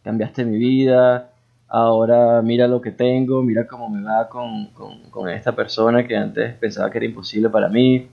cambiaste 0.03 0.45
mi 0.45 0.59
vida, 0.59 1.31
ahora 1.67 2.43
mira 2.43 2.67
lo 2.67 2.79
que 2.79 2.91
tengo, 2.91 3.41
mira 3.41 3.65
cómo 3.65 3.89
me 3.89 4.03
va 4.03 4.29
con, 4.29 4.67
con, 4.67 5.09
con 5.09 5.29
esta 5.29 5.55
persona 5.55 6.05
que 6.05 6.15
antes 6.15 6.53
pensaba 6.57 6.91
que 6.91 6.99
era 6.99 7.07
imposible 7.07 7.49
para 7.49 7.69
mí. 7.69 8.07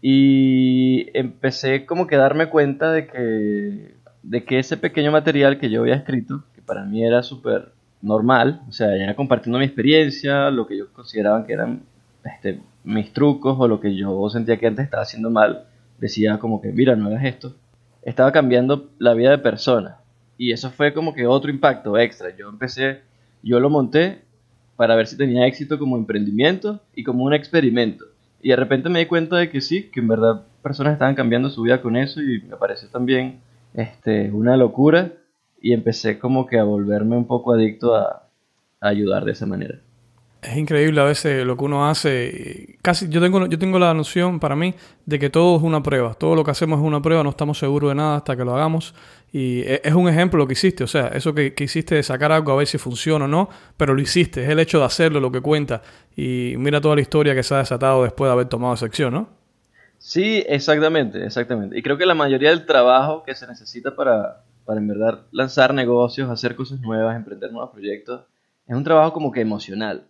Y 0.00 1.08
empecé 1.18 1.84
como 1.84 2.06
que 2.06 2.14
darme 2.14 2.50
cuenta 2.50 2.92
de 2.92 3.08
que, 3.08 3.96
de 4.28 4.44
que 4.44 4.58
ese 4.58 4.76
pequeño 4.76 5.10
material 5.10 5.58
que 5.58 5.70
yo 5.70 5.80
había 5.80 5.94
escrito, 5.94 6.44
que 6.54 6.60
para 6.60 6.84
mí 6.84 7.02
era 7.02 7.22
súper 7.22 7.72
normal, 8.02 8.60
o 8.68 8.72
sea, 8.72 8.94
era 8.94 9.16
compartiendo 9.16 9.58
mi 9.58 9.64
experiencia, 9.64 10.50
lo 10.50 10.66
que 10.66 10.76
yo 10.76 10.92
consideraba 10.92 11.46
que 11.46 11.54
eran 11.54 11.80
este, 12.24 12.60
mis 12.84 13.10
trucos 13.14 13.56
o 13.58 13.66
lo 13.66 13.80
que 13.80 13.96
yo 13.96 14.28
sentía 14.28 14.58
que 14.58 14.66
antes 14.66 14.84
estaba 14.84 15.02
haciendo 15.02 15.30
mal, 15.30 15.64
decía 15.98 16.38
como 16.38 16.60
que, 16.60 16.72
mira, 16.72 16.94
no 16.94 17.06
hagas 17.06 17.24
esto, 17.24 17.56
estaba 18.02 18.30
cambiando 18.30 18.90
la 18.98 19.14
vida 19.14 19.30
de 19.30 19.38
personas. 19.38 19.96
Y 20.36 20.52
eso 20.52 20.70
fue 20.70 20.92
como 20.92 21.14
que 21.14 21.26
otro 21.26 21.50
impacto 21.50 21.98
extra. 21.98 22.36
Yo 22.36 22.50
empecé, 22.50 23.00
yo 23.42 23.58
lo 23.60 23.70
monté 23.70 24.20
para 24.76 24.94
ver 24.94 25.06
si 25.06 25.16
tenía 25.16 25.46
éxito 25.46 25.78
como 25.78 25.96
emprendimiento 25.96 26.80
y 26.94 27.02
como 27.02 27.24
un 27.24 27.32
experimento. 27.32 28.04
Y 28.42 28.50
de 28.50 28.56
repente 28.56 28.90
me 28.90 29.00
di 29.00 29.06
cuenta 29.06 29.36
de 29.36 29.48
que 29.48 29.62
sí, 29.62 29.84
que 29.84 30.00
en 30.00 30.08
verdad 30.08 30.42
personas 30.62 30.92
estaban 30.92 31.14
cambiando 31.14 31.48
su 31.48 31.62
vida 31.62 31.80
con 31.80 31.96
eso 31.96 32.22
y 32.22 32.42
me 32.42 32.56
pareció 32.56 32.88
también 32.88 33.40
este, 33.74 34.30
una 34.30 34.56
locura 34.56 35.12
y 35.60 35.72
empecé 35.72 36.18
como 36.18 36.46
que 36.46 36.58
a 36.58 36.64
volverme 36.64 37.16
un 37.16 37.26
poco 37.26 37.52
adicto 37.52 37.94
a, 37.94 38.28
a 38.80 38.88
ayudar 38.88 39.24
de 39.24 39.32
esa 39.32 39.46
manera. 39.46 39.80
Es 40.40 40.56
increíble 40.56 41.00
a 41.00 41.04
veces 41.04 41.44
lo 41.44 41.56
que 41.56 41.64
uno 41.64 41.88
hace. 41.88 42.78
Casi 42.80 43.08
yo 43.08 43.20
tengo, 43.20 43.46
yo 43.46 43.58
tengo 43.58 43.78
la 43.80 43.92
noción 43.92 44.38
para 44.38 44.54
mí 44.54 44.72
de 45.04 45.18
que 45.18 45.30
todo 45.30 45.56
es 45.56 45.64
una 45.64 45.82
prueba. 45.82 46.14
Todo 46.14 46.36
lo 46.36 46.44
que 46.44 46.52
hacemos 46.52 46.78
es 46.78 46.86
una 46.86 47.02
prueba, 47.02 47.24
no 47.24 47.30
estamos 47.30 47.58
seguros 47.58 47.90
de 47.90 47.96
nada 47.96 48.18
hasta 48.18 48.36
que 48.36 48.44
lo 48.44 48.54
hagamos. 48.54 48.94
Y 49.32 49.62
e, 49.62 49.80
es 49.82 49.94
un 49.94 50.08
ejemplo 50.08 50.38
lo 50.38 50.46
que 50.46 50.52
hiciste. 50.52 50.84
O 50.84 50.86
sea, 50.86 51.08
eso 51.08 51.34
que, 51.34 51.54
que 51.54 51.64
hiciste 51.64 51.96
de 51.96 52.04
sacar 52.04 52.30
algo 52.30 52.52
a 52.52 52.56
ver 52.56 52.68
si 52.68 52.78
funciona 52.78 53.24
o 53.24 53.28
no, 53.28 53.48
pero 53.76 53.94
lo 53.94 54.00
hiciste. 54.00 54.44
Es 54.44 54.48
el 54.48 54.60
hecho 54.60 54.78
de 54.78 54.84
hacerlo 54.84 55.18
lo 55.18 55.32
que 55.32 55.40
cuenta. 55.40 55.82
Y 56.14 56.54
mira 56.56 56.80
toda 56.80 56.94
la 56.94 57.00
historia 57.00 57.34
que 57.34 57.42
se 57.42 57.54
ha 57.56 57.58
desatado 57.58 58.04
después 58.04 58.28
de 58.28 58.32
haber 58.32 58.46
tomado 58.46 58.74
esa 58.74 58.86
acción, 58.86 59.14
¿no? 59.14 59.37
Sí, 59.98 60.44
exactamente, 60.48 61.24
exactamente. 61.24 61.78
Y 61.78 61.82
creo 61.82 61.98
que 61.98 62.06
la 62.06 62.14
mayoría 62.14 62.50
del 62.50 62.66
trabajo 62.66 63.24
que 63.24 63.34
se 63.34 63.46
necesita 63.46 63.94
para, 63.94 64.44
para 64.64 64.80
en 64.80 64.88
verdad 64.88 65.26
lanzar 65.32 65.74
negocios, 65.74 66.30
hacer 66.30 66.54
cosas 66.54 66.80
nuevas, 66.80 67.16
emprender 67.16 67.52
nuevos 67.52 67.70
proyectos, 67.70 68.24
es 68.66 68.76
un 68.76 68.84
trabajo 68.84 69.12
como 69.12 69.32
que 69.32 69.40
emocional. 69.40 70.04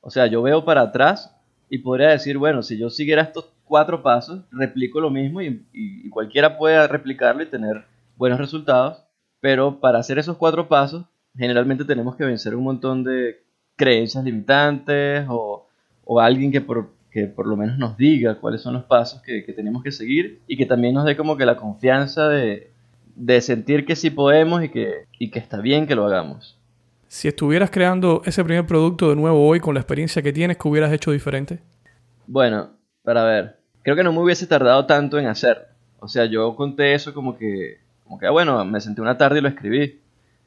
O 0.00 0.10
sea, 0.10 0.26
yo 0.26 0.42
veo 0.42 0.64
para 0.64 0.82
atrás 0.82 1.34
y 1.70 1.78
podría 1.78 2.08
decir, 2.08 2.38
bueno, 2.38 2.62
si 2.62 2.78
yo 2.78 2.90
siguiera 2.90 3.22
estos 3.22 3.50
cuatro 3.64 4.02
pasos, 4.02 4.44
replico 4.50 5.00
lo 5.00 5.10
mismo 5.10 5.42
y, 5.42 5.66
y, 5.72 6.08
cualquiera 6.08 6.56
puede 6.56 6.88
replicarlo 6.88 7.42
y 7.42 7.50
tener 7.50 7.84
buenos 8.16 8.38
resultados, 8.38 9.04
pero 9.40 9.78
para 9.78 9.98
hacer 9.98 10.18
esos 10.18 10.36
cuatro 10.38 10.68
pasos, 10.68 11.04
generalmente 11.36 11.84
tenemos 11.84 12.16
que 12.16 12.24
vencer 12.24 12.56
un 12.56 12.64
montón 12.64 13.04
de 13.04 13.42
creencias 13.76 14.24
limitantes 14.24 15.26
o, 15.28 15.68
o 16.04 16.20
alguien 16.20 16.50
que 16.50 16.60
por, 16.60 16.90
que 17.18 17.26
por 17.26 17.46
lo 17.46 17.56
menos 17.56 17.78
nos 17.78 17.96
diga 17.96 18.36
cuáles 18.36 18.62
son 18.62 18.74
los 18.74 18.84
pasos 18.84 19.22
que, 19.22 19.44
que, 19.44 19.52
tenemos 19.52 19.82
que 19.82 19.92
seguir 19.92 20.40
y 20.46 20.56
que 20.56 20.66
también 20.66 20.94
nos 20.94 21.04
dé 21.04 21.16
como 21.16 21.36
que 21.36 21.46
la 21.46 21.56
confianza 21.56 22.28
de, 22.28 22.70
de 23.16 23.40
sentir 23.40 23.84
que 23.84 23.96
sí 23.96 24.10
podemos 24.10 24.62
y 24.62 24.68
que, 24.68 25.06
y 25.18 25.30
que 25.30 25.38
está 25.38 25.60
bien 25.60 25.86
que 25.86 25.94
lo 25.94 26.06
hagamos. 26.06 26.56
Si 27.08 27.26
estuvieras 27.26 27.70
creando 27.70 28.22
ese 28.24 28.44
primer 28.44 28.66
producto 28.66 29.10
de 29.10 29.16
nuevo 29.16 29.46
hoy 29.46 29.60
con 29.60 29.74
la 29.74 29.80
experiencia 29.80 30.22
que 30.22 30.32
tienes, 30.32 30.56
¿qué 30.56 30.68
hubieras 30.68 30.92
hecho 30.92 31.10
diferente? 31.10 31.60
Bueno, 32.26 32.70
para 33.02 33.24
ver, 33.24 33.56
creo 33.82 33.96
que 33.96 34.04
no 34.04 34.12
me 34.12 34.20
hubiese 34.20 34.46
tardado 34.46 34.86
tanto 34.86 35.18
en 35.18 35.26
hacer. 35.26 35.68
O 36.00 36.06
sea, 36.06 36.26
yo 36.26 36.54
conté 36.54 36.94
eso 36.94 37.12
como 37.14 37.36
que, 37.36 37.78
como 38.04 38.18
que, 38.18 38.26
ah, 38.26 38.30
bueno, 38.30 38.64
me 38.64 38.80
senté 38.80 39.00
una 39.00 39.18
tarde 39.18 39.38
y 39.38 39.42
lo 39.42 39.48
escribí. 39.48 40.00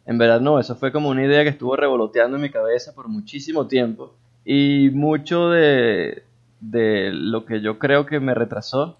En 0.05 0.17
verdad 0.17 0.39
no, 0.39 0.59
eso 0.59 0.75
fue 0.75 0.91
como 0.91 1.09
una 1.09 1.25
idea 1.25 1.43
que 1.43 1.49
estuvo 1.49 1.75
revoloteando 1.75 2.37
en 2.37 2.43
mi 2.43 2.49
cabeza 2.49 2.93
por 2.93 3.07
muchísimo 3.07 3.67
tiempo. 3.67 4.15
Y 4.45 4.89
mucho 4.93 5.49
de, 5.49 6.23
de 6.61 7.11
lo 7.11 7.45
que 7.45 7.59
yo 7.59 7.77
creo 7.77 8.05
que 8.05 8.21
me 8.21 8.33
retrasó 8.33 8.97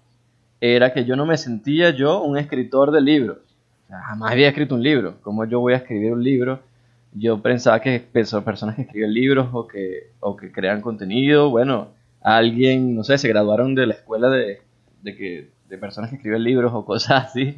era 0.60 0.92
que 0.92 1.06
yo 1.06 1.16
no 1.16 1.24
me 1.24 1.38
sentía 1.38 1.90
yo 1.90 2.22
un 2.22 2.36
escritor 2.36 2.90
de 2.92 3.00
libros. 3.00 3.38
Jamás 3.88 4.32
había 4.32 4.48
escrito 4.48 4.74
un 4.74 4.82
libro. 4.82 5.16
¿Cómo 5.22 5.44
yo 5.44 5.60
voy 5.60 5.72
a 5.72 5.78
escribir 5.78 6.12
un 6.12 6.22
libro? 6.22 6.60
yo 7.14 7.42
pensaba 7.42 7.80
que 7.80 8.00
personas 8.00 8.76
que 8.76 8.82
escriben 8.82 9.12
libros 9.12 9.48
o 9.52 9.66
que, 9.66 10.10
o 10.20 10.36
que 10.36 10.50
crean 10.50 10.80
contenido, 10.80 11.50
bueno, 11.50 11.88
alguien, 12.20 12.94
no 12.94 13.04
sé, 13.04 13.18
se 13.18 13.28
graduaron 13.28 13.74
de 13.74 13.86
la 13.86 13.94
escuela 13.94 14.30
de, 14.30 14.62
de, 15.02 15.16
que, 15.16 15.50
de 15.68 15.78
personas 15.78 16.10
que 16.10 16.16
escriben 16.16 16.42
libros 16.42 16.72
o 16.74 16.84
cosas 16.84 17.26
así, 17.26 17.56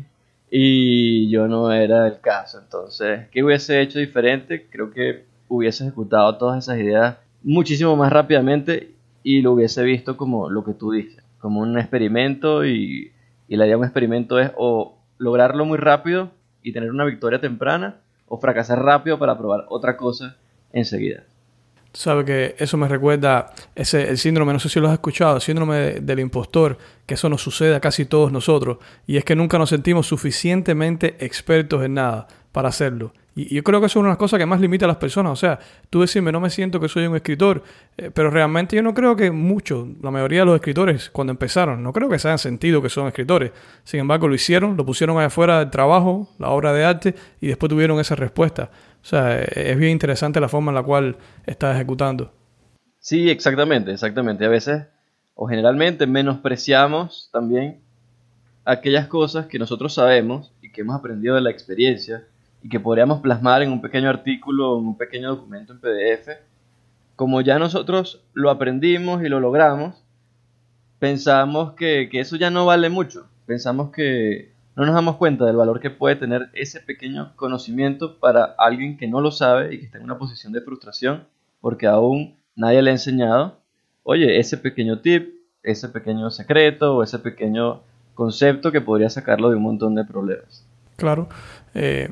y 0.50 1.30
yo 1.30 1.46
no 1.46 1.73
era 1.73 2.06
el 2.06 2.20
caso. 2.20 2.58
Entonces, 2.58 3.28
¿qué 3.30 3.44
hubiese 3.44 3.80
hecho 3.80 3.99
diferente? 3.99 4.66
Creo 4.70 4.90
que 4.90 5.25
hubiese 5.49 5.84
ejecutado 5.84 6.37
todas 6.37 6.64
esas 6.64 6.78
ideas 6.78 7.16
muchísimo 7.42 7.94
más 7.96 8.12
rápidamente 8.12 8.94
y 9.25 9.43
lo 9.43 9.52
hubiese 9.52 9.83
visto 9.83 10.16
como 10.16 10.49
lo 10.49 10.62
que 10.62 10.75
tú 10.75 10.93
dices, 10.93 11.25
como 11.40 11.61
un 11.61 11.76
experimento 11.76 12.64
y, 12.64 13.11
y 13.49 13.57
la 13.57 13.64
idea 13.64 13.75
de 13.75 13.81
un 13.81 13.85
experimento 13.85 14.38
es 14.38 14.52
o 14.57 14.99
lograrlo 15.19 15.64
muy 15.64 15.78
rápido 15.78 16.31
y 16.62 16.73
tener 16.73 16.90
una 16.90 17.04
victoria 17.04 17.40
temprana 17.40 17.97
o 18.28 18.38
fracasar 18.38 18.81
rápido 18.83 19.19
para 19.19 19.37
probar 19.37 19.64
otra 19.69 19.97
cosa 19.97 20.37
enseguida. 20.73 21.25
Sabes 21.93 22.26
que 22.26 22.57
eso 22.59 22.76
me 22.76 22.88
recuerda 22.88 23.52
ese, 23.75 24.09
el 24.09 24.19
síndrome, 24.19 24.52
no 24.52 24.59
sé 24.59 24.69
si 24.69 24.81
lo 24.81 24.88
has 24.88 24.95
escuchado, 24.95 25.37
el 25.37 25.43
síndrome 25.43 25.76
de, 25.76 26.00
del 26.00 26.19
impostor, 26.19 26.76
que 27.07 27.14
eso 27.14 27.28
nos 27.28 27.40
sucede 27.40 27.76
a 27.76 27.81
casi 27.81 28.04
todos 28.04 28.33
nosotros, 28.33 28.78
y 29.07 29.16
es 29.16 29.25
que 29.25 29.37
nunca 29.37 29.59
nos 29.59 29.71
sentimos 29.71 30.09
suficientemente 30.09 31.16
expertos 31.25 31.85
en 31.85 31.95
nada 31.95 32.26
para 32.50 32.69
hacerlo. 32.69 33.12
Y, 33.35 33.55
yo 33.55 33.62
creo 33.62 33.81
que 33.81 33.87
eso 33.87 33.99
es 33.99 34.00
una 34.00 34.09
de 34.09 34.12
las 34.12 34.19
cosas 34.19 34.38
que 34.38 34.47
más 34.47 34.61
limita 34.61 34.85
a 34.85 34.88
las 34.88 34.97
personas. 34.97 35.33
O 35.33 35.37
sea, 35.37 35.59
tú 35.91 36.00
decirme, 36.00 36.33
no 36.33 36.41
me 36.41 36.50
siento 36.50 36.81
que 36.81 36.88
soy 36.88 37.07
un 37.07 37.17
escritor, 37.17 37.62
eh, 37.97 38.11
pero 38.12 38.31
realmente 38.31 38.76
yo 38.76 38.83
no 38.83 38.95
creo 38.95 39.17
que 39.17 39.31
muchos, 39.31 39.88
la 40.03 40.11
mayoría 40.11 40.41
de 40.41 40.47
los 40.47 40.55
escritores, 40.57 41.11
cuando 41.11 41.33
empezaron, 41.33 41.83
no 41.83 41.93
creo 41.93 42.09
que 42.09 42.19
se 42.19 42.29
hayan 42.29 42.38
sentido 42.38 42.81
que 42.83 42.88
son 42.88 43.07
escritores. 43.07 43.53
Sin 43.85 44.00
embargo, 44.00 44.29
lo 44.29 44.35
hicieron, 44.35 44.76
lo 44.76 44.85
pusieron 44.87 45.17
allá 45.19 45.26
afuera 45.26 45.59
del 45.59 45.71
trabajo, 45.71 46.29
la 46.38 46.50
obra 46.50 46.73
de 46.73 46.85
arte, 46.85 47.14
y 47.41 47.49
después 47.49 47.69
tuvieron 47.71 47.99
esa 48.00 48.14
respuesta. 48.14 48.71
O 49.03 49.07
sea, 49.07 49.41
es 49.41 49.76
bien 49.76 49.93
interesante 49.93 50.41
la 50.41 50.49
forma 50.49 50.71
en 50.71 50.76
la 50.76 50.83
cual 50.83 51.17
estás 51.47 51.76
ejecutando. 51.76 52.33
Sí, 52.99 53.29
exactamente, 53.29 53.93
exactamente. 53.93 54.47
A 54.47 54.49
veces, 54.49 54.87
o 55.35 55.47
generalmente, 55.47 56.07
menospreciamos 56.07 57.29
también 57.33 57.83
aquellas 58.64 59.09
cosas 59.09 59.47
que 59.47 59.59
nosotros 59.59 59.93
sabemos 59.93 60.53
y 60.62 60.73
que 60.73 60.81
hemos 60.81 60.97
aprendido 60.97 61.35
de 61.35 61.43
la 61.43 61.50
experiencia 61.50 62.25
y 62.64 62.71
que 62.71 62.80
podríamos 62.80 63.21
plasmar 63.21 63.62
en 63.62 63.71
un 63.71 63.83
pequeño 63.83 64.09
artículo, 64.09 64.78
en 64.78 64.87
un 64.87 64.97
pequeño 64.97 65.28
documento 65.28 65.75
en 65.75 65.80
PDF. 65.80 66.30
Como 67.14 67.42
ya 67.42 67.59
nosotros 67.59 68.23
lo 68.33 68.49
aprendimos 68.49 69.23
y 69.23 69.28
lo 69.28 69.38
logramos, 69.38 70.02
pensamos 70.99 71.75
que, 71.75 72.09
que 72.11 72.21
eso 72.21 72.37
ya 72.37 72.49
no 72.49 72.64
vale 72.64 72.88
mucho. 72.88 73.28
Pensamos 73.44 73.90
que 73.90 74.54
no 74.76 74.87
nos 74.87 74.94
damos 74.94 75.16
cuenta 75.16 75.44
del 75.44 75.56
valor 75.56 75.78
que 75.78 75.90
puede 75.90 76.16
tener 76.16 76.49
ese 76.54 76.80
pequeño 76.80 77.37
conocimiento 77.37 78.18
para 78.18 78.44
alguien 78.56 78.97
que 78.97 79.09
no 79.09 79.21
lo 79.21 79.30
sabe 79.30 79.75
y 79.75 79.78
que 79.78 79.85
está 79.85 79.99
en 79.99 80.04
una 80.04 80.16
posición 80.16 80.54
de 80.54 80.62
frustración 80.62 81.25
porque 81.61 81.87
aún 81.87 82.35
nadie 82.56 82.80
le 82.80 82.90
ha 82.90 82.94
enseñado, 82.94 83.59
oye, 84.04 84.38
ese 84.38 84.56
pequeño 84.56 85.00
tip, 85.00 85.35
ese 85.62 85.90
pequeño 85.90 86.30
secreto 86.30 86.97
o 86.97 87.02
ese 87.02 87.18
pequeño 87.18 87.83
concepto 88.14 88.73
que 88.73 88.80
podría 88.80 89.11
sacarlo 89.11 89.50
de 89.50 89.56
un 89.56 89.64
montón 89.64 89.94
de 89.94 90.04
problemas. 90.04 90.66
Claro. 90.97 91.28
Eh, 91.75 92.09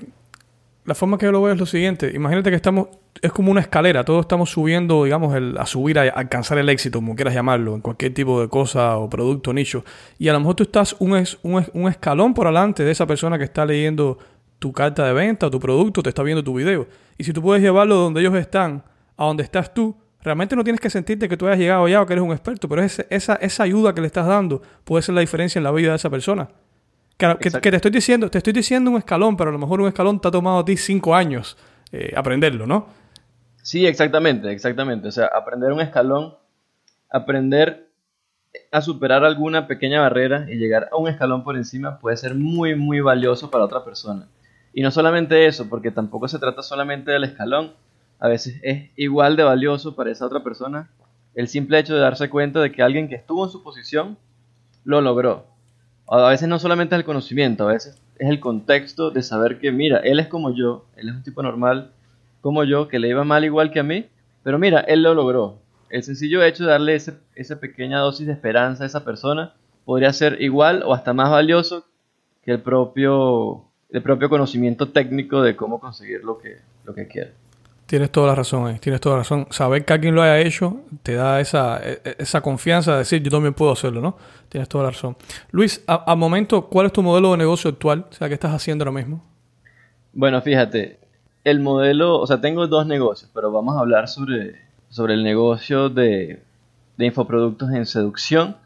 la 0.85 0.95
forma 0.95 1.17
que 1.17 1.27
yo 1.27 1.33
lo 1.33 1.41
veo 1.41 1.53
es 1.53 1.61
lo 1.61 1.67
siguiente. 1.67 2.11
Imagínate 2.15 2.51
que 2.51 2.57
estamos, 2.57 2.89
es 3.21 3.31
como 3.33 3.51
una 3.51 3.61
escalera. 3.61 4.05
Todos 4.05 4.23
estamos 4.23 4.51
subiendo, 4.51 5.05
digamos, 5.05 5.35
a 5.59 5.67
subir, 5.67 5.99
a, 5.99 6.03
alcanzar 6.03 6.59
el 6.59 6.69
éxito, 6.69 6.99
como 6.99 7.15
quieras 7.15 7.35
llamarlo, 7.35 7.75
en 7.75 7.81
cualquier 7.81 8.13
tipo 8.13 8.41
de 8.41 8.49
cosa 8.49 8.97
o 8.97 9.09
producto, 9.09 9.53
nicho. 9.53 9.85
Y 10.19 10.29
a 10.29 10.33
lo 10.33 10.41
mejor 10.41 10.57
tú 10.57 10.65
estás 10.65 10.97
un, 10.99 11.13
un, 11.43 11.67
un 11.73 11.89
escalón 11.89 12.35
por 12.35 12.47
delante 12.47 12.83
de 12.85 12.91
esa 12.91 13.07
persona 13.07 13.39
que 13.39 13.45
está 13.45 13.65
leyendo 13.65 14.19
tu 14.59 14.73
carta 14.73 15.05
de 15.05 15.13
venta 15.13 15.51
tu 15.51 15.59
producto, 15.61 16.03
te 16.03 16.09
está 16.09 16.23
viendo 16.23 16.43
tu 16.43 16.55
video. 16.55 16.87
Y 17.19 17.25
si 17.25 17.33
tú 17.33 17.43
puedes 17.43 17.63
llevarlo 17.63 17.97
donde 17.97 18.21
ellos 18.21 18.35
están, 18.35 18.83
a 19.17 19.27
donde 19.27 19.45
estás 19.45 19.73
tú, 19.73 19.97
realmente 20.23 20.57
no 20.57 20.65
tienes 20.65 20.81
que 20.81 20.91
sentirte 20.91 21.29
que 21.29 21.37
tú 21.37 21.47
hayas 21.47 21.59
llegado 21.59 21.87
ya 21.89 22.01
o 22.01 22.07
que 22.07 22.13
eres 22.13 22.25
un 22.25 22.33
experto, 22.33 22.69
pero 22.69 22.83
esa, 22.83 23.03
esa 23.35 23.63
ayuda 23.63 23.95
que 23.95 24.01
le 24.01 24.07
estás 24.07 24.27
dando 24.27 24.63
puede 24.85 25.03
ser 25.03 25.15
la 25.15 25.21
diferencia 25.21 25.59
en 25.59 25.65
la 25.65 25.73
vida 25.73 25.91
de 25.91 25.97
esa 25.97 26.11
persona. 26.11 26.49
Que, 27.41 27.51
te 27.51 27.77
estoy 27.77 27.91
diciendo, 27.91 28.29
te 28.31 28.39
estoy 28.39 28.53
diciendo 28.53 28.91
un 28.91 28.99
escalón, 28.99 29.37
pero 29.37 29.51
a 29.51 29.53
lo 29.53 29.59
mejor 29.59 29.81
un 29.81 29.89
escalón 29.89 30.21
te 30.21 30.29
ha 30.29 30.31
tomado 30.31 30.59
a 30.59 30.65
ti 30.65 30.77
cinco 30.77 31.15
años 31.15 31.57
eh, 31.93 32.13
aprenderlo, 32.17 32.67
¿no? 32.67 32.87
Sí, 33.63 33.87
exactamente, 33.87 34.51
exactamente. 34.51 35.09
O 35.09 35.13
sea, 35.13 35.27
aprender 35.27 35.73
un 35.73 35.81
escalón, 35.81 36.35
aprender 37.09 37.89
a 38.71 38.81
superar 38.81 39.25
alguna 39.25 39.67
pequeña 39.67 40.01
barrera 40.01 40.47
y 40.51 40.57
llegar 40.57 40.89
a 40.91 40.97
un 40.97 41.09
escalón 41.09 41.45
por 41.45 41.57
encima 41.57 41.99
puede 41.99 42.17
ser 42.17 42.35
muy, 42.35 42.75
muy 42.75 43.01
valioso 43.01 43.51
para 43.51 43.65
otra 43.65 43.85
persona. 43.85 44.27
Y 44.73 44.83
no 44.83 44.91
solamente 44.91 45.47
eso, 45.47 45.69
porque 45.69 45.91
tampoco 45.91 46.29
se 46.29 46.39
trata 46.39 46.63
solamente 46.63 47.13
del 47.13 47.25
escalón, 47.25 47.73
a 48.19 48.29
veces 48.29 48.59
es 48.63 48.91
igual 48.97 49.37
de 49.37 49.43
valioso 49.43 49.95
para 49.95 50.11
esa 50.11 50.27
otra 50.27 50.43
persona 50.43 50.91
el 51.35 51.49
simple 51.49 51.79
hecho 51.79 51.95
de 51.95 52.01
darse 52.01 52.29
cuenta 52.29 52.61
de 52.61 52.73
que 52.73 52.83
alguien 52.83 53.09
que 53.09 53.15
estuvo 53.15 53.45
en 53.45 53.51
su 53.51 53.63
posición 53.63 54.19
lo 54.85 55.01
logró. 55.01 55.47
A 56.15 56.29
veces 56.29 56.47
no 56.47 56.59
solamente 56.59 56.95
es 56.95 56.99
el 56.99 57.07
conocimiento, 57.07 57.67
a 57.67 57.73
veces 57.73 57.99
es 58.19 58.29
el 58.29 58.39
contexto 58.39 59.11
de 59.11 59.23
saber 59.23 59.59
que, 59.59 59.73
mira, 59.73 59.97
él 60.01 60.21
es 60.21 60.29
como 60.29 60.55
yo, 60.55 60.85
él 60.95 61.09
es 61.09 61.15
un 61.15 61.23
tipo 61.23 61.43
normal 61.43 61.93
como 62.43 62.65
yo, 62.65 62.87
que 62.87 62.99
le 62.99 63.09
iba 63.09 63.25
mal 63.25 63.47
igual 63.47 63.71
que 63.71 63.81
a 63.81 63.83
mí, 63.83 64.05
pero 64.43 64.59
mira, 64.59 64.81
él 64.81 65.03
lo 65.03 65.15
logró. 65.15 65.63
El 65.89 66.03
sencillo 66.03 66.43
hecho 66.43 66.65
de 66.65 66.71
darle 66.71 66.97
ese, 66.97 67.15
esa 67.35 67.61
pequeña 67.61 67.99
dosis 67.99 68.27
de 68.27 68.35
esperanza 68.35 68.85
a 68.85 68.89
esa 68.89 69.07
persona 69.07 69.55
podría 69.87 70.13
ser 70.13 70.43
igual 70.43 70.83
o 70.85 70.93
hasta 70.93 71.15
más 71.15 71.31
valioso 71.31 71.87
que 72.43 72.51
el 72.51 72.61
propio, 72.61 73.65
el 73.89 74.03
propio 74.03 74.29
conocimiento 74.29 74.91
técnico 74.91 75.41
de 75.41 75.57
cómo 75.57 75.81
conseguir 75.81 76.25
lo 76.25 76.37
que, 76.37 76.59
lo 76.85 76.95
que 76.95 77.09
quiere. 77.09 77.33
Tienes 77.93 78.11
toda 78.11 78.29
la 78.29 78.35
razón, 78.35 78.71
eh. 78.71 78.79
tienes 78.81 79.03
toda 79.03 79.17
la 79.17 79.19
razón. 79.19 79.47
Saber 79.51 79.85
que 79.85 79.93
alguien 79.93 80.15
lo 80.15 80.23
haya 80.23 80.39
hecho 80.39 80.81
te 81.03 81.13
da 81.13 81.43
esa, 81.43 81.79
e, 81.87 82.01
e, 82.03 82.17
esa 82.21 82.41
confianza 82.41 82.93
de 82.93 82.99
decir 83.01 83.23
yo 83.23 83.31
también 83.31 83.53
puedo 83.53 83.71
hacerlo, 83.71 84.01
¿no? 84.01 84.17
Tienes 84.49 84.67
toda 84.71 84.85
la 84.85 84.91
razón. 84.93 85.15
Luis, 85.51 85.85
a, 85.87 86.15
momento, 86.15 86.69
¿cuál 86.69 86.87
es 86.87 86.93
tu 86.95 87.03
modelo 87.03 87.33
de 87.33 87.37
negocio 87.37 87.69
actual? 87.69 88.07
O 88.11 88.13
sea, 88.15 88.29
¿qué 88.29 88.35
estás 88.35 88.55
haciendo 88.55 88.83
ahora 88.85 88.99
mismo? 88.99 89.23
Bueno, 90.15 90.41
fíjate, 90.41 91.01
el 91.45 91.61
modelo, 91.61 92.19
o 92.19 92.27
sea, 92.27 92.41
tengo 92.41 92.67
dos 92.67 92.87
negocios, 92.87 93.31
pero 93.35 93.53
vamos 93.53 93.77
a 93.77 93.81
hablar 93.81 94.09
sobre, 94.09 94.55
sobre 94.89 95.13
el 95.13 95.23
negocio 95.23 95.91
de, 95.91 96.41
de 96.97 97.05
infoproductos 97.05 97.73
en 97.73 97.85
seducción. 97.85 98.57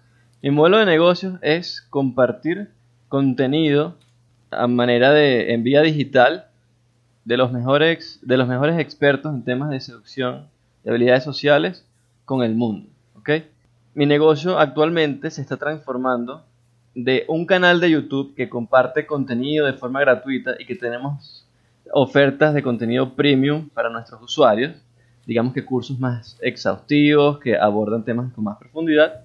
Mi 0.40 0.52
modelo 0.52 0.78
de 0.78 0.86
negocio 0.86 1.40
es 1.42 1.84
compartir 1.90 2.70
contenido 3.08 3.96
a 4.52 4.68
manera 4.68 5.10
de 5.10 5.52
en 5.52 5.64
vía 5.64 5.82
digital 5.82 6.45
de 7.26 7.36
los 7.36 7.50
mejores, 7.52 8.20
de 8.22 8.36
los 8.36 8.46
mejores 8.46 8.78
expertos 8.78 9.34
en 9.34 9.42
temas 9.42 9.68
de 9.70 9.80
seducción 9.80 10.46
y 10.84 10.88
habilidades 10.88 11.24
sociales 11.24 11.84
con 12.24 12.42
el 12.42 12.54
mundo. 12.54 12.88
Mi 13.94 14.06
negocio 14.06 14.58
actualmente 14.58 15.30
se 15.30 15.40
está 15.40 15.56
transformando 15.56 16.44
de 16.94 17.24
un 17.26 17.44
canal 17.44 17.80
de 17.80 17.90
YouTube 17.90 18.34
que 18.36 18.48
comparte 18.48 19.06
contenido 19.06 19.66
de 19.66 19.72
forma 19.72 20.00
gratuita 20.00 20.54
y 20.58 20.66
que 20.66 20.76
tenemos 20.76 21.44
ofertas 21.92 22.54
de 22.54 22.62
contenido 22.62 23.14
premium 23.14 23.68
para 23.70 23.90
nuestros 23.90 24.22
usuarios, 24.22 24.74
digamos 25.26 25.52
que 25.52 25.64
cursos 25.64 25.98
más 25.98 26.38
exhaustivos 26.40 27.40
que 27.40 27.56
abordan 27.56 28.04
temas 28.04 28.32
con 28.32 28.44
más 28.44 28.58
profundidad, 28.58 29.22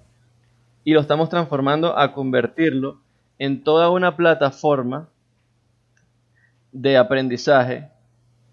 y 0.83 0.93
lo 0.93 1.01
estamos 1.01 1.29
transformando 1.29 1.95
a 1.95 2.13
convertirlo 2.13 2.97
en 3.37 3.63
toda 3.63 3.91
una 3.91 4.15
plataforma 4.15 5.07
de 6.71 6.97
aprendizaje 6.97 7.89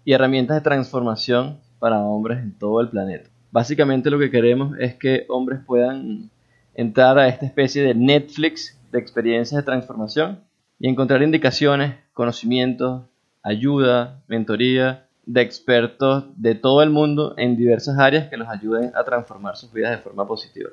y 0.05 0.13
herramientas 0.13 0.57
de 0.57 0.61
transformación 0.61 1.59
para 1.79 1.99
hombres 1.99 2.39
en 2.39 2.57
todo 2.57 2.81
el 2.81 2.89
planeta. 2.89 3.29
Básicamente 3.51 4.09
lo 4.09 4.19
que 4.19 4.29
queremos 4.29 4.77
es 4.79 4.95
que 4.95 5.25
hombres 5.29 5.59
puedan 5.65 6.29
entrar 6.75 7.17
a 7.17 7.27
esta 7.27 7.45
especie 7.45 7.83
de 7.83 7.95
Netflix 7.95 8.77
de 8.91 8.99
experiencias 8.99 9.57
de 9.59 9.65
transformación 9.65 10.39
y 10.79 10.87
encontrar 10.87 11.21
indicaciones, 11.21 11.95
conocimientos, 12.13 13.03
ayuda, 13.43 14.21
mentoría 14.27 15.05
de 15.25 15.41
expertos 15.41 16.25
de 16.37 16.55
todo 16.55 16.81
el 16.81 16.89
mundo 16.89 17.35
en 17.37 17.55
diversas 17.55 17.99
áreas 17.99 18.29
que 18.29 18.37
los 18.37 18.47
ayuden 18.47 18.91
a 18.95 19.03
transformar 19.03 19.55
sus 19.57 19.71
vidas 19.71 19.91
de 19.91 19.97
forma 19.97 20.27
positiva. 20.27 20.69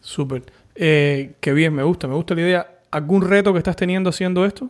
Súper. 0.00 0.42
Eh, 0.74 1.34
qué 1.40 1.52
bien, 1.52 1.72
me 1.72 1.82
gusta, 1.82 2.08
me 2.08 2.14
gusta 2.14 2.34
la 2.34 2.40
idea. 2.40 2.66
¿Algún 2.90 3.22
reto 3.22 3.52
que 3.52 3.58
estás 3.58 3.76
teniendo 3.76 4.10
haciendo 4.10 4.44
esto? 4.44 4.68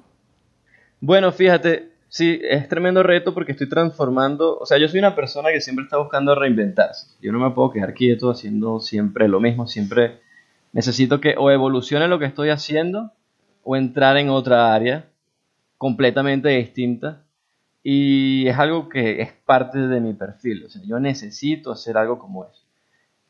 Bueno, 1.07 1.33
fíjate, 1.33 1.91
sí, 2.09 2.41
es 2.43 2.67
tremendo 2.67 3.03
reto 3.03 3.35
porque 3.35 3.53
estoy 3.53 3.69
transformando, 3.69 4.57
o 4.57 4.65
sea, 4.65 4.79
yo 4.79 4.89
soy 4.89 5.01
una 5.01 5.15
persona 5.15 5.51
que 5.51 5.61
siempre 5.61 5.85
está 5.85 5.99
buscando 5.99 6.35
reinventarse. 6.35 7.09
Yo 7.21 7.31
no 7.31 7.39
me 7.39 7.51
puedo 7.51 7.73
quedar 7.73 7.93
quieto 7.93 8.31
haciendo 8.31 8.81
siempre 8.81 9.29
lo 9.29 9.39
mismo, 9.39 9.67
siempre 9.67 10.21
necesito 10.73 11.21
que 11.21 11.35
o 11.37 11.51
evolucione 11.51 12.09
lo 12.09 12.19
que 12.19 12.25
estoy 12.25 12.49
haciendo 12.49 13.13
o 13.65 13.77
entrar 13.77 14.17
en 14.17 14.31
otra 14.31 14.75
área 14.75 15.05
completamente 15.77 16.49
distinta. 16.49 17.21
Y 17.83 18.49
es 18.49 18.59
algo 18.59 18.89
que 18.89 19.21
es 19.21 19.31
parte 19.45 19.79
de 19.79 20.01
mi 20.01 20.15
perfil, 20.15 20.65
o 20.65 20.71
sea, 20.71 20.81
yo 20.87 20.99
necesito 21.01 21.71
hacer 21.71 21.99
algo 21.99 22.19
como 22.19 22.47
eso. 22.47 22.65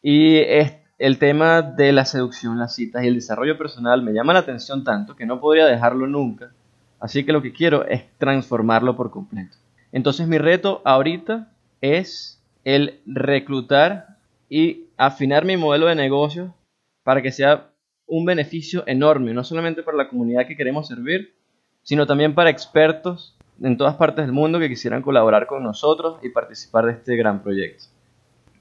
Y 0.00 0.37
es, 0.37 0.74
el 0.98 1.18
tema 1.18 1.60
de 1.60 1.92
la 1.92 2.04
seducción, 2.04 2.56
las 2.56 2.76
citas 2.76 3.02
y 3.02 3.08
el 3.08 3.16
desarrollo 3.16 3.58
personal 3.58 4.00
me 4.00 4.12
llama 4.12 4.32
la 4.32 4.38
atención 4.38 4.84
tanto 4.84 5.16
que 5.16 5.26
no 5.26 5.40
podría 5.40 5.66
dejarlo 5.66 6.06
nunca 6.06 6.52
Así 7.00 7.24
que 7.24 7.33
lo 7.33 7.42
que 7.42 7.52
quiero 7.52 7.85
es 7.87 8.04
transformarlo 8.18 8.96
por 8.96 9.11
completo. 9.11 9.57
Entonces 9.92 10.26
mi 10.26 10.38
reto 10.38 10.83
ahorita 10.85 11.52
es 11.80 12.42
el 12.64 13.00
reclutar 13.07 14.16
y 14.48 14.85
afinar 14.96 15.44
mi 15.44 15.57
modelo 15.57 15.87
de 15.87 15.94
negocio 15.94 16.54
para 17.02 17.22
que 17.22 17.33
sea 17.33 17.70
un 18.07 18.24
beneficio 18.24 18.85
enorme, 18.87 19.33
no 19.33 19.44
solamente 19.44 19.83
para 19.83 19.96
la 19.96 20.09
comunidad 20.09 20.46
que 20.46 20.57
queremos 20.57 20.88
servir, 20.88 21.35
sino 21.83 22.07
también 22.07 22.35
para 22.35 22.50
expertos 22.50 23.37
en 23.62 23.76
todas 23.76 23.96
partes 23.96 24.24
del 24.24 24.33
mundo 24.33 24.59
que 24.59 24.68
quisieran 24.68 25.02
colaborar 25.02 25.46
con 25.46 25.62
nosotros 25.62 26.18
y 26.22 26.30
participar 26.30 26.87
de 26.87 26.92
este 26.92 27.16
gran 27.16 27.42
proyecto. 27.42 27.85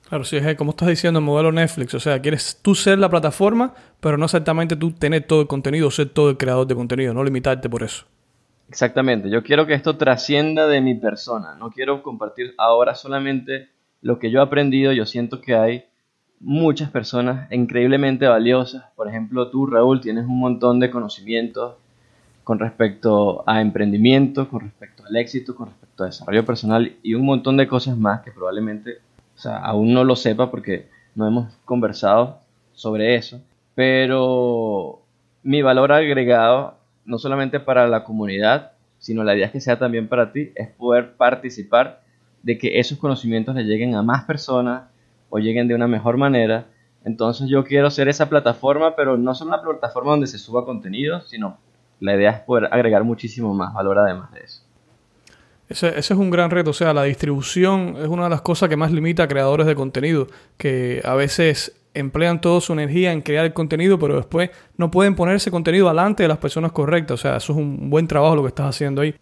Claro, 0.07 0.25
sí, 0.25 0.37
es 0.37 0.55
como 0.55 0.71
estás 0.71 0.89
diciendo 0.89 1.19
el 1.19 1.25
modelo 1.25 1.51
Netflix, 1.51 1.93
o 1.93 1.99
sea, 1.99 2.21
quieres 2.21 2.59
tú 2.61 2.75
ser 2.75 2.99
la 2.99 3.09
plataforma, 3.09 3.73
pero 3.99 4.17
no 4.17 4.25
exactamente 4.25 4.75
tú 4.75 4.91
tener 4.91 5.23
todo 5.25 5.41
el 5.41 5.47
contenido, 5.47 5.89
ser 5.89 6.09
todo 6.09 6.29
el 6.29 6.37
creador 6.37 6.67
de 6.67 6.75
contenido, 6.75 7.13
no 7.13 7.23
limitarte 7.23 7.69
por 7.69 7.83
eso. 7.83 8.05
Exactamente, 8.73 9.29
yo 9.29 9.43
quiero 9.43 9.67
que 9.67 9.75
esto 9.75 9.97
trascienda 9.97 10.65
de 10.65 10.81
mi 10.81 10.95
persona, 10.95 11.53
no 11.53 11.69
quiero 11.69 12.01
compartir 12.01 12.55
ahora 12.57 12.95
solamente 12.95 13.69
lo 14.01 14.17
que 14.17 14.31
yo 14.31 14.39
he 14.39 14.41
aprendido, 14.41 14.91
yo 14.93 15.05
siento 15.05 15.41
que 15.41 15.53
hay 15.53 15.85
muchas 16.39 16.89
personas 16.89 17.51
increíblemente 17.51 18.25
valiosas, 18.25 18.85
por 18.95 19.07
ejemplo 19.07 19.51
tú 19.51 19.67
Raúl 19.67 20.01
tienes 20.01 20.25
un 20.25 20.39
montón 20.39 20.79
de 20.79 20.89
conocimientos 20.89 21.75
con 22.43 22.57
respecto 22.57 23.43
a 23.47 23.61
emprendimiento, 23.61 24.49
con 24.49 24.61
respecto 24.61 25.05
al 25.05 25.17
éxito, 25.17 25.55
con 25.55 25.67
respecto 25.67 26.01
a 26.01 26.07
desarrollo 26.07 26.43
personal 26.43 26.95
y 27.03 27.13
un 27.13 27.25
montón 27.27 27.57
de 27.57 27.67
cosas 27.67 27.95
más 27.95 28.21
que 28.21 28.31
probablemente 28.31 29.01
o 29.35 29.39
sea, 29.39 29.57
aún 29.59 29.93
no 29.93 30.03
lo 30.03 30.15
sepa 30.15 30.49
porque 30.49 30.89
no 31.13 31.27
hemos 31.27 31.53
conversado 31.63 32.39
sobre 32.73 33.17
eso, 33.17 33.39
pero 33.75 35.03
mi 35.43 35.61
valor 35.61 35.91
agregado 35.91 36.81
no 37.05 37.17
solamente 37.17 37.59
para 37.59 37.87
la 37.87 38.03
comunidad, 38.03 38.71
sino 38.99 39.23
la 39.23 39.35
idea 39.35 39.47
es 39.47 39.51
que 39.51 39.61
sea 39.61 39.77
también 39.77 40.07
para 40.07 40.31
ti, 40.31 40.51
es 40.55 40.69
poder 40.69 41.15
participar 41.15 42.01
de 42.41 42.57
que 42.57 42.79
esos 42.79 42.97
conocimientos 42.97 43.55
le 43.55 43.63
lleguen 43.63 43.95
a 43.95 44.03
más 44.03 44.23
personas 44.23 44.83
o 45.29 45.39
lleguen 45.39 45.67
de 45.67 45.75
una 45.75 45.87
mejor 45.87 46.17
manera. 46.17 46.67
Entonces 47.03 47.49
yo 47.49 47.63
quiero 47.65 47.91
ser 47.91 48.07
esa 48.07 48.29
plataforma, 48.29 48.95
pero 48.95 49.17
no 49.17 49.35
solo 49.35 49.49
una 49.49 49.61
plataforma 49.61 50.11
donde 50.11 50.27
se 50.27 50.37
suba 50.37 50.65
contenido, 50.65 51.21
sino 51.21 51.57
la 51.99 52.15
idea 52.15 52.31
es 52.31 52.39
poder 52.41 52.69
agregar 52.71 53.03
muchísimo 53.03 53.53
más 53.53 53.73
valor 53.73 53.99
además 53.99 54.31
de 54.31 54.39
eso. 54.41 54.63
Ese, 55.69 55.87
ese, 55.87 56.13
es 56.13 56.19
un 56.19 56.29
gran 56.29 56.51
reto, 56.51 56.69
o 56.69 56.73
sea, 56.73 56.93
la 56.93 57.03
distribución 57.03 57.95
es 57.99 58.07
una 58.07 58.25
de 58.25 58.29
las 58.29 58.41
cosas 58.41 58.69
que 58.69 58.77
más 58.77 58.91
limita 58.91 59.23
a 59.23 59.27
creadores 59.27 59.65
de 59.65 59.75
contenido, 59.75 60.27
que 60.57 61.01
a 61.03 61.15
veces 61.15 61.82
emplean 61.93 62.41
toda 62.41 62.61
su 62.61 62.73
energía 62.73 63.11
en 63.11 63.21
crear 63.21 63.45
el 63.45 63.53
contenido, 63.53 63.99
pero 63.99 64.15
después 64.15 64.49
no 64.77 64.91
pueden 64.91 65.15
poner 65.15 65.35
ese 65.35 65.51
contenido 65.51 65.87
delante 65.87 66.23
de 66.23 66.29
las 66.29 66.37
personas 66.37 66.71
correctas. 66.71 67.19
O 67.19 67.21
sea, 67.21 67.37
eso 67.37 67.53
es 67.53 67.59
un 67.59 67.89
buen 67.89 68.07
trabajo 68.07 68.35
lo 68.35 68.41
que 68.43 68.49
estás 68.49 68.67
haciendo 68.67 69.01
ahí. 69.01 69.15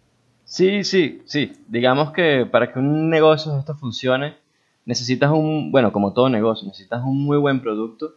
Sí, 0.44 0.84
sí, 0.84 1.22
sí. 1.26 1.52
Digamos 1.68 2.12
que 2.12 2.46
para 2.50 2.72
que 2.72 2.78
un 2.78 3.08
negocio 3.08 3.52
de 3.52 3.60
esto 3.60 3.74
funcione, 3.74 4.36
necesitas 4.84 5.30
un, 5.30 5.70
bueno, 5.70 5.92
como 5.92 6.12
todo 6.12 6.28
negocio, 6.28 6.66
necesitas 6.66 7.02
un 7.02 7.24
muy 7.24 7.38
buen 7.38 7.60
producto, 7.60 8.16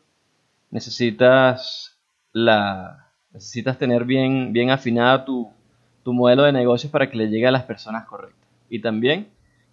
necesitas 0.72 1.98
la, 2.32 3.12
necesitas 3.32 3.78
tener 3.78 4.06
bien, 4.06 4.54
bien 4.54 4.70
afinada 4.70 5.26
tu, 5.26 5.50
tu 6.04 6.14
modelo 6.14 6.44
de 6.44 6.52
negocios 6.52 6.92
para 6.92 7.10
que 7.10 7.18
le 7.18 7.30
llegue 7.30 7.48
a 7.48 7.52
las 7.52 7.64
personas 7.64 8.06
correctas. 8.06 8.48
Y 8.70 8.80
también 8.80 9.28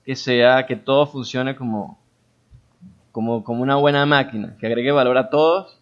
que 0.05 0.17
sea, 0.17 0.67
que 0.67 0.77
todo 0.77 1.07
funcione 1.07 1.55
como, 1.55 2.02
como, 3.13 3.45
como 3.45 3.63
una 3.63 3.77
buena 3.77 4.05
máquina, 4.07 4.57
que 4.59 4.67
agregue 4.67 4.91
valor 4.91 5.19
a 5.19 5.31
todos 5.31 5.79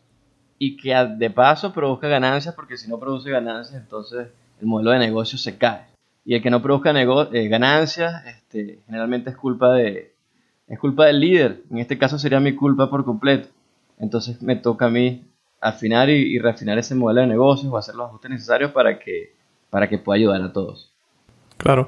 y 0.59 0.77
que 0.77 0.95
de 0.95 1.31
paso 1.31 1.73
produzca 1.73 2.09
ganancias, 2.09 2.55
porque 2.55 2.77
si 2.77 2.91
no 2.91 2.99
produce 2.99 3.31
ganancias, 3.31 3.81
entonces 3.81 4.29
el 4.61 4.67
modelo 4.67 4.91
de 4.91 4.99
negocio 4.99 5.39
se 5.39 5.57
cae. 5.57 5.87
Y 6.25 6.35
el 6.35 6.43
que 6.43 6.51
no 6.51 6.61
produzca 6.61 6.93
eh, 6.93 7.49
ganancias, 7.49 8.27
este, 8.27 8.81
generalmente 8.85 9.31
es 9.31 9.37
culpa, 9.37 9.73
de, 9.73 10.13
es 10.69 10.79
culpa 10.79 11.07
del 11.07 11.21
líder. 11.21 11.63
En 11.71 11.79
este 11.79 11.97
caso 11.97 12.19
sería 12.19 12.41
mi 12.41 12.55
culpa 12.55 12.91
por 12.91 13.05
completo. 13.05 13.49
Entonces 13.99 14.43
me 14.43 14.57
toca 14.57 14.87
a 14.87 14.91
mí 14.91 15.25
afinar 15.61 16.11
y, 16.11 16.39
refinar 16.39 16.79
ese 16.79 16.95
modelo 16.95 17.23
de 17.23 17.27
negocios 17.27 17.73
o 17.73 17.77
hacer 17.79 17.95
los 17.95 18.09
ajustes 18.09 18.31
necesarios 18.31 18.73
para 18.73 18.99
que, 18.99 19.33
para 19.71 19.89
que 19.89 19.99
pueda 19.99 20.19
ayudar 20.19 20.43
a 20.43 20.53
todos. 20.53 20.93
Claro 21.57 21.87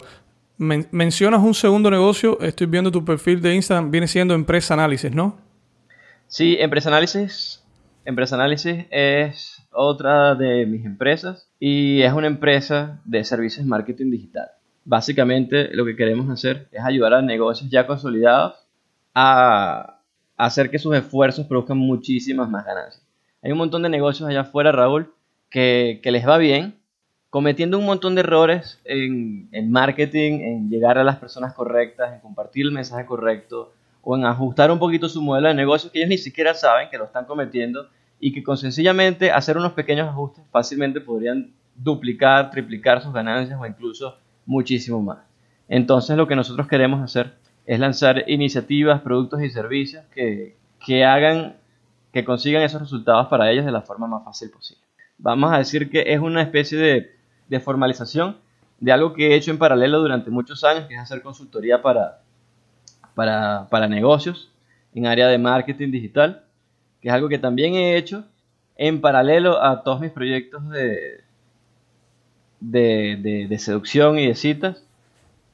mencionas 0.58 1.42
un 1.42 1.54
segundo 1.54 1.90
negocio, 1.90 2.40
estoy 2.40 2.66
viendo 2.66 2.90
tu 2.90 3.04
perfil 3.04 3.40
de 3.40 3.54
Instagram, 3.54 3.90
viene 3.90 4.06
siendo 4.06 4.34
Empresa 4.34 4.74
Análisis, 4.74 5.12
¿no? 5.12 5.38
Sí, 6.28 6.56
Empresa 6.58 6.88
Análisis. 6.88 7.62
Empresa 8.04 8.34
Análisis 8.34 8.86
es 8.90 9.64
otra 9.70 10.34
de 10.34 10.66
mis 10.66 10.84
empresas 10.84 11.48
y 11.60 12.02
es 12.02 12.12
una 12.12 12.26
empresa 12.26 13.00
de 13.04 13.24
servicios 13.24 13.64
marketing 13.64 14.10
digital. 14.10 14.48
Básicamente 14.84 15.68
lo 15.74 15.84
que 15.84 15.94
queremos 15.94 16.28
hacer 16.28 16.68
es 16.72 16.82
ayudar 16.84 17.14
a 17.14 17.22
negocios 17.22 17.70
ya 17.70 17.86
consolidados 17.86 18.54
a 19.14 20.00
hacer 20.36 20.70
que 20.70 20.80
sus 20.80 20.96
esfuerzos 20.96 21.46
produzcan 21.46 21.78
muchísimas 21.78 22.48
más 22.48 22.64
ganancias. 22.64 23.06
Hay 23.42 23.52
un 23.52 23.58
montón 23.58 23.82
de 23.82 23.88
negocios 23.88 24.28
allá 24.28 24.40
afuera, 24.40 24.72
Raúl, 24.72 25.12
que 25.50 26.00
les 26.04 26.26
va 26.26 26.38
bien, 26.38 26.81
cometiendo 27.32 27.78
un 27.78 27.86
montón 27.86 28.14
de 28.14 28.20
errores 28.20 28.78
en, 28.84 29.48
marketing, 29.70 30.40
en 30.40 30.68
llegar 30.68 30.98
a 30.98 31.02
las 31.02 31.16
personas 31.16 31.54
correctas, 31.54 32.12
en 32.12 32.20
compartir 32.20 32.66
el 32.66 32.72
mensaje 32.72 33.06
correcto 33.06 33.72
o 34.02 34.18
en 34.18 34.26
ajustar 34.26 34.70
un 34.70 34.78
poquito 34.78 35.08
su 35.08 35.22
modelo 35.22 35.48
de 35.48 35.54
negocio 35.54 35.90
que 35.90 36.00
ellos 36.00 36.10
ni 36.10 36.18
siquiera 36.18 36.52
saben 36.52 36.90
que 36.90 36.98
lo 36.98 37.04
están 37.04 37.24
cometiendo 37.24 37.88
y 38.20 38.34
que 38.34 38.42
con 38.42 38.58
sencillamente 38.58 39.30
hacer 39.30 39.56
unos 39.56 39.72
pequeños 39.72 40.10
ajustes 40.10 40.44
fácilmente 40.50 41.00
podrían 41.00 41.54
duplicar, 41.74 42.50
triplicar 42.50 43.00
sus 43.00 43.14
ganancias 43.14 43.58
o 43.58 43.64
incluso 43.64 44.18
muchísimo 44.44 45.00
más. 45.00 45.20
Entonces 45.70 46.18
lo 46.18 46.28
que 46.28 46.36
nosotros 46.36 46.68
queremos 46.68 47.00
hacer 47.00 47.32
es 47.64 47.80
lanzar 47.80 48.24
iniciativas, 48.28 49.00
productos 49.00 49.40
y 49.42 49.48
servicios 49.48 50.04
que, 50.14 50.58
que 50.84 51.06
hagan 51.06 51.56
que 52.12 52.26
consigan 52.26 52.62
esos 52.62 52.82
resultados 52.82 53.28
para 53.28 53.50
ellos 53.50 53.64
de 53.64 53.72
la 53.72 53.80
forma 53.80 54.06
más 54.06 54.22
fácil 54.22 54.50
posible. 54.50 54.84
Vamos 55.16 55.50
a 55.50 55.56
decir 55.56 55.88
que 55.88 56.04
es 56.08 56.20
una 56.20 56.42
especie 56.42 56.76
de 56.76 57.21
de 57.52 57.60
formalización 57.60 58.38
de 58.80 58.92
algo 58.92 59.12
que 59.12 59.28
he 59.28 59.34
hecho 59.36 59.50
en 59.50 59.58
paralelo 59.58 60.00
durante 60.00 60.30
muchos 60.30 60.64
años, 60.64 60.86
que 60.86 60.94
es 60.94 61.00
hacer 61.00 61.22
consultoría 61.22 61.82
para, 61.82 62.22
para, 63.14 63.88
negocios 63.88 64.50
en 64.94 65.06
área 65.06 65.28
de 65.28 65.36
marketing 65.36 65.90
digital, 65.90 66.44
que 67.00 67.08
es 67.08 67.14
algo 67.14 67.28
que 67.28 67.38
también 67.38 67.74
he 67.74 67.96
hecho 67.96 68.24
en 68.76 69.02
paralelo 69.02 69.62
a 69.62 69.82
todos 69.82 70.00
mis 70.00 70.10
proyectos 70.10 70.66
de, 70.70 71.20
de, 72.60 73.58
seducción 73.58 74.18
y 74.18 74.26
de 74.26 74.34
citas, 74.34 74.82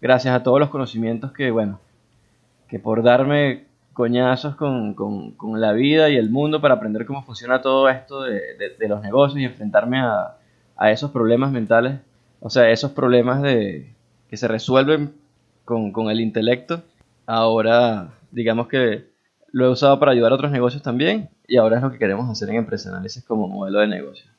gracias 0.00 0.34
a 0.34 0.44
todos 0.44 0.60
los 0.60 0.70
conocimientos 0.70 1.32
que, 1.32 1.50
bueno, 1.50 1.80
que 2.68 2.78
por 2.78 3.02
darme 3.02 3.64
coñazos 3.92 4.54
con, 4.54 4.94
la 5.60 5.72
vida 5.72 6.08
y 6.10 6.16
el 6.16 6.30
mundo 6.30 6.60
para 6.60 6.74
aprender 6.74 7.04
cómo 7.04 7.24
funciona 7.24 7.60
todo 7.60 7.88
esto 7.88 8.22
de, 8.22 8.76
de 8.78 8.88
los 8.88 9.02
negocios 9.02 9.40
y 9.40 9.44
enfrentarme 9.44 9.98
a, 9.98 10.37
a 10.78 10.92
esos 10.92 11.10
problemas 11.10 11.52
mentales, 11.52 11.98
o 12.40 12.48
sea, 12.48 12.70
esos 12.70 12.92
problemas 12.92 13.42
de, 13.42 13.92
que 14.30 14.36
se 14.36 14.48
resuelven 14.48 15.12
con, 15.64 16.08
el 16.08 16.20
intelecto, 16.20 16.82
ahora 17.26 18.14
digamos 18.30 18.68
que 18.68 19.06
lo 19.50 19.66
he 19.66 19.68
usado 19.68 19.98
para 19.98 20.12
ayudar 20.12 20.32
a 20.32 20.36
otros 20.36 20.52
negocios 20.52 20.82
también 20.82 21.28
y 21.46 21.56
ahora 21.56 21.76
es 21.76 21.82
lo 21.82 21.90
que 21.90 21.98
queremos 21.98 22.30
hacer 22.30 22.48
en 22.50 22.56
Empresa 22.56 22.90
Análisis 22.90 23.24
como 23.24 23.48
modelo 23.48 23.80
de 23.80 23.88
negocio. 23.88 24.30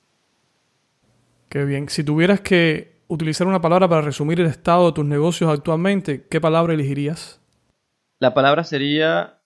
Qué 1.50 1.66
bien. 1.66 1.90
Si 1.90 2.04
tuvieras 2.04 2.42
que 2.42 3.00
utilizar 3.08 3.46
una 3.46 3.62
palabra 3.62 3.88
para 3.88 4.02
resumir 4.02 4.40
el 4.40 4.48
estado 4.48 4.88
de 4.88 4.94
tus 4.94 5.06
negocios 5.06 5.52
actualmente, 5.52 6.26
¿qué 6.30 6.40
palabra 6.40 6.74
elegirías? 6.74 7.42
La 8.20 8.34
palabra 8.34 8.64
sería 8.64 9.40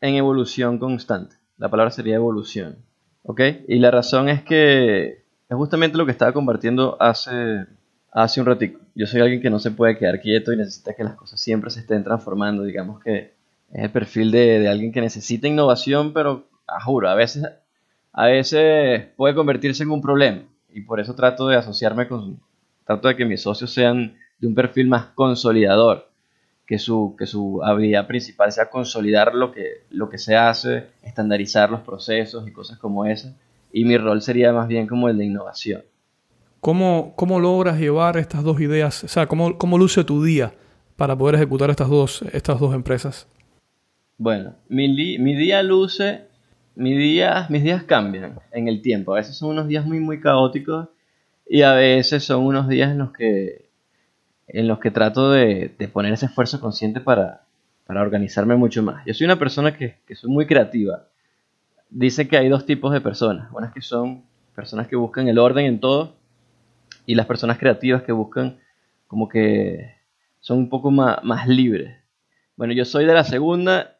en 0.00 0.16
evolución 0.16 0.78
constante. 0.78 1.36
La 1.56 1.70
palabra 1.70 1.90
sería 1.90 2.16
evolución. 2.16 2.76
¿Ok? 3.22 3.40
Y 3.68 3.78
la 3.78 3.90
razón 3.90 4.28
es 4.28 4.42
que 4.42 5.25
es 5.48 5.56
justamente 5.56 5.96
lo 5.96 6.04
que 6.04 6.12
estaba 6.12 6.32
compartiendo 6.32 6.96
hace, 7.00 7.66
hace 8.12 8.40
un 8.40 8.46
ratito. 8.46 8.80
Yo 8.94 9.06
soy 9.06 9.20
alguien 9.20 9.40
que 9.40 9.50
no 9.50 9.58
se 9.58 9.70
puede 9.70 9.96
quedar 9.96 10.20
quieto 10.20 10.52
y 10.52 10.56
necesita 10.56 10.94
que 10.94 11.04
las 11.04 11.14
cosas 11.14 11.40
siempre 11.40 11.70
se 11.70 11.80
estén 11.80 12.02
transformando. 12.02 12.64
Digamos 12.64 13.00
que 13.02 13.34
es 13.72 13.84
el 13.84 13.90
perfil 13.90 14.32
de, 14.32 14.68
alguien 14.68 14.92
que 14.92 15.00
necesita 15.00 15.46
innovación, 15.46 16.12
pero 16.12 16.48
a 16.66 16.82
juro, 16.82 17.08
a 17.08 17.14
veces, 17.14 17.44
a 18.12 18.26
veces 18.26 19.06
puede 19.16 19.34
convertirse 19.34 19.84
en 19.84 19.90
un 19.90 20.02
problema. 20.02 20.42
Y 20.72 20.80
por 20.80 20.98
eso 21.00 21.14
trato 21.14 21.48
de 21.48 21.56
asociarme 21.56 22.08
con. 22.08 22.40
Trato 22.84 23.08
de 23.08 23.16
que 23.16 23.24
mis 23.24 23.42
socios 23.42 23.72
sean 23.72 24.16
de 24.38 24.46
un 24.46 24.54
perfil 24.54 24.88
más 24.88 25.06
consolidador. 25.06 26.08
Que 26.66 26.80
su, 26.80 27.14
que 27.16 27.26
su 27.26 27.62
habilidad 27.62 28.08
principal 28.08 28.50
sea 28.50 28.70
consolidar 28.70 29.36
lo 29.36 29.52
que, 29.52 29.84
lo 29.90 30.08
que 30.08 30.18
se 30.18 30.34
hace, 30.34 30.88
estandarizar 31.02 31.70
los 31.70 31.82
procesos 31.82 32.48
y 32.48 32.52
cosas 32.52 32.78
como 32.78 33.04
esas 33.06 33.34
y 33.76 33.84
mi 33.84 33.98
rol 33.98 34.22
sería 34.22 34.54
más 34.54 34.68
bien 34.68 34.86
como 34.86 35.10
el 35.10 35.18
de 35.18 35.26
innovación. 35.26 35.82
¿Cómo, 36.60 37.12
cómo 37.14 37.38
logras 37.38 37.78
llevar 37.78 38.16
estas 38.16 38.42
dos 38.42 38.58
ideas? 38.58 39.04
O 39.04 39.08
sea, 39.08 39.26
¿cómo, 39.26 39.58
¿cómo, 39.58 39.76
luce 39.76 40.02
tu 40.02 40.24
día 40.24 40.54
para 40.96 41.14
poder 41.14 41.34
ejecutar 41.34 41.68
estas 41.68 41.90
dos, 41.90 42.22
estas 42.32 42.58
dos 42.58 42.74
empresas? 42.74 43.28
Bueno, 44.16 44.54
mi, 44.70 44.88
mi 45.18 45.34
día 45.34 45.62
luce, 45.62 46.22
mi 46.74 46.96
día, 46.96 47.48
mis 47.50 47.62
días 47.64 47.82
cambian 47.82 48.40
en 48.50 48.66
el 48.66 48.80
tiempo. 48.80 49.12
A 49.12 49.16
veces 49.16 49.36
son 49.36 49.50
unos 49.50 49.68
días 49.68 49.84
muy, 49.84 50.00
muy 50.00 50.20
caóticos 50.20 50.88
y 51.46 51.60
a 51.60 51.74
veces 51.74 52.24
son 52.24 52.46
unos 52.46 52.68
días 52.68 52.90
en 52.90 52.96
los 52.96 53.12
que, 53.12 53.68
en 54.48 54.68
los 54.68 54.78
que 54.78 54.90
trato 54.90 55.32
de, 55.32 55.74
de 55.78 55.88
poner 55.88 56.14
ese 56.14 56.24
esfuerzo 56.24 56.62
consciente 56.62 57.00
para, 57.00 57.42
para 57.86 58.00
organizarme 58.00 58.56
mucho 58.56 58.82
más. 58.82 59.04
Yo 59.04 59.12
soy 59.12 59.26
una 59.26 59.38
persona 59.38 59.76
que, 59.76 59.96
que 60.06 60.14
soy 60.14 60.30
muy 60.30 60.46
creativa 60.46 61.08
dice 61.90 62.28
que 62.28 62.36
hay 62.36 62.48
dos 62.48 62.66
tipos 62.66 62.92
de 62.92 63.00
personas. 63.00 63.48
Unas 63.52 63.72
que 63.72 63.80
son 63.80 64.24
personas 64.54 64.88
que 64.88 64.96
buscan 64.96 65.28
el 65.28 65.38
orden 65.38 65.66
en 65.66 65.80
todo 65.80 66.14
y 67.04 67.14
las 67.14 67.26
personas 67.26 67.58
creativas 67.58 68.02
que 68.02 68.12
buscan 68.12 68.58
como 69.06 69.28
que 69.28 69.94
son 70.40 70.58
un 70.58 70.68
poco 70.68 70.90
más, 70.90 71.22
más 71.22 71.46
libres. 71.46 71.96
Bueno, 72.56 72.72
yo 72.72 72.84
soy 72.84 73.04
de 73.04 73.14
la 73.14 73.24
segunda 73.24 73.96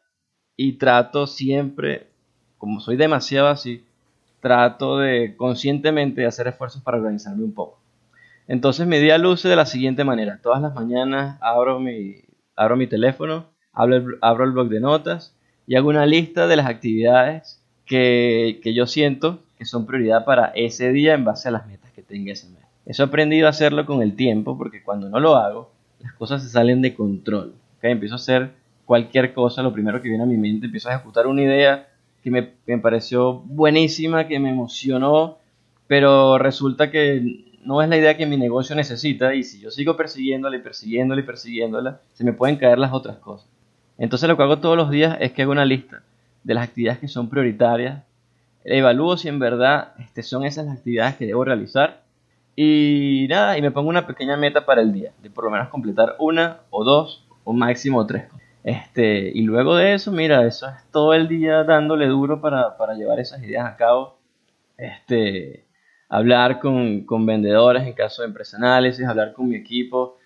y 0.55 0.73
trato 0.73 1.27
siempre, 1.27 2.07
como 2.57 2.79
soy 2.79 2.97
demasiado 2.97 3.47
así, 3.47 3.85
trato 4.39 4.97
de 4.97 5.35
conscientemente 5.35 6.25
hacer 6.25 6.47
esfuerzos 6.47 6.81
para 6.81 6.97
organizarme 6.97 7.43
un 7.43 7.53
poco. 7.53 7.79
Entonces 8.47 8.87
mi 8.87 8.97
día 8.97 9.17
luce 9.17 9.49
de 9.49 9.55
la 9.55 9.65
siguiente 9.65 10.03
manera. 10.03 10.39
Todas 10.41 10.61
las 10.61 10.73
mañanas 10.73 11.37
abro 11.41 11.79
mi, 11.79 12.15
abro 12.55 12.77
mi 12.77 12.87
teléfono, 12.87 13.45
abro 13.73 13.95
el, 13.95 14.05
abro 14.21 14.45
el 14.45 14.51
blog 14.51 14.69
de 14.69 14.79
notas 14.79 15.35
y 15.67 15.75
hago 15.75 15.89
una 15.89 16.05
lista 16.05 16.47
de 16.47 16.55
las 16.55 16.65
actividades 16.65 17.61
que, 17.87 18.59
yo 18.63 18.85
siento 18.85 19.39
que 19.57 19.65
son 19.65 19.87
prioridad 19.87 20.25
para 20.25 20.47
ese 20.47 20.91
día 20.91 21.15
en 21.15 21.25
base 21.25 21.47
a 21.47 21.51
las 21.51 21.65
metas 21.65 21.91
que 21.91 22.03
tenga 22.03 22.33
ese 22.33 22.49
mes. 22.49 22.61
Eso 22.85 23.03
he 23.03 23.07
aprendido 23.07 23.47
a 23.47 23.49
hacerlo 23.49 23.85
con 23.85 24.01
el 24.01 24.15
tiempo 24.15 24.57
porque 24.57 24.83
cuando 24.83 25.09
no 25.09 25.19
lo 25.19 25.35
hago, 25.35 25.71
las 25.99 26.13
cosas 26.13 26.43
se 26.43 26.49
salen 26.49 26.81
de 26.81 26.93
control. 26.93 27.55
Empiezo 27.81 28.15
a 28.15 28.17
hacer 28.17 28.51
cualquier 28.85 29.33
cosa, 29.33 29.63
lo 29.63 29.73
primero 29.73 30.01
que 30.01 30.09
viene 30.09 30.23
a 30.23 30.27
mi 30.27 30.37
mente, 30.37 30.65
empiezo 30.65 30.89
a 30.89 30.95
ejecutar 30.95 31.25
una 31.25 31.41
idea 31.41 31.87
que 32.21 32.29
me, 32.29 32.51
me 32.65 32.77
pareció 32.77 33.33
buenísima, 33.33 34.27
que 34.27 34.39
me 34.39 34.49
emocionó, 34.49 35.37
pero 35.87 36.37
resulta 36.37 36.91
que 36.91 37.45
no 37.63 37.81
es 37.81 37.89
la 37.89 37.97
idea 37.97 38.17
que 38.17 38.25
mi 38.25 38.37
negocio 38.37 38.75
necesita 38.75 39.33
y 39.35 39.43
si 39.43 39.59
yo 39.59 39.71
sigo 39.71 39.95
persiguiéndola 39.95 40.57
y 40.57 40.61
persiguiéndola 40.61 41.21
y 41.21 41.25
persiguiéndola, 41.25 42.01
se 42.13 42.23
me 42.23 42.33
pueden 42.33 42.57
caer 42.57 42.77
las 42.77 42.93
otras 42.93 43.17
cosas. 43.17 43.47
Entonces 43.97 44.27
lo 44.27 44.37
que 44.37 44.43
hago 44.43 44.59
todos 44.59 44.77
los 44.77 44.89
días 44.89 45.17
es 45.19 45.31
que 45.31 45.43
hago 45.43 45.51
una 45.51 45.65
lista 45.65 46.03
de 46.47 46.53
las 46.53 46.63
actividades 46.69 46.99
que 46.99 47.09
son 47.09 47.29
prioritarias, 47.29 48.03
evalúo 48.63 49.17
si 49.17 49.27
en 49.27 49.37
verdad 49.37 49.91
este, 49.99 50.23
son 50.23 50.45
esas 50.45 50.65
las 50.65 50.77
actividades 50.77 51.17
que 51.17 51.25
debo 51.25 51.43
realizar 51.43 52.03
y 52.55 53.27
nada, 53.29 53.57
y 53.57 53.61
me 53.61 53.69
pongo 53.69 53.89
una 53.89 54.07
pequeña 54.07 54.37
meta 54.37 54.65
para 54.65 54.81
el 54.81 54.93
día, 54.93 55.11
de 55.21 55.29
por 55.29 55.43
lo 55.43 55.51
menos 55.51 55.67
completar 55.67 56.15
una 56.19 56.61
o 56.69 56.85
dos 56.85 57.27
o 57.43 57.51
máximo 57.51 58.05
tres. 58.07 58.29
Este, 58.63 59.29
y 59.33 59.41
luego 59.41 59.75
de 59.75 59.93
eso, 59.93 60.11
mira, 60.13 60.45
eso 60.47 60.67
es 60.69 60.89
todo 60.91 61.13
el 61.13 61.27
día 61.27 61.65
dándole 61.65 62.07
duro 62.07 62.39
para, 62.39 62.77
para 62.77 62.93
llevar 62.93 63.19
esas 63.19 63.43
ideas 63.43 63.65
a 63.65 63.75
cabo. 63.75 64.17
Este, 64.77 65.65
hablar 66.07 66.59
con, 66.59 67.01
con, 67.05 67.25
vendedores 67.25 67.85
en 67.85 67.93
caso 67.93 68.21
de 68.21 68.29
empresa 68.29 68.55
análisis, 68.55 69.05
hablar 69.05 69.33
con 69.33 69.49
mi 69.49 69.57
equipo 69.57 70.17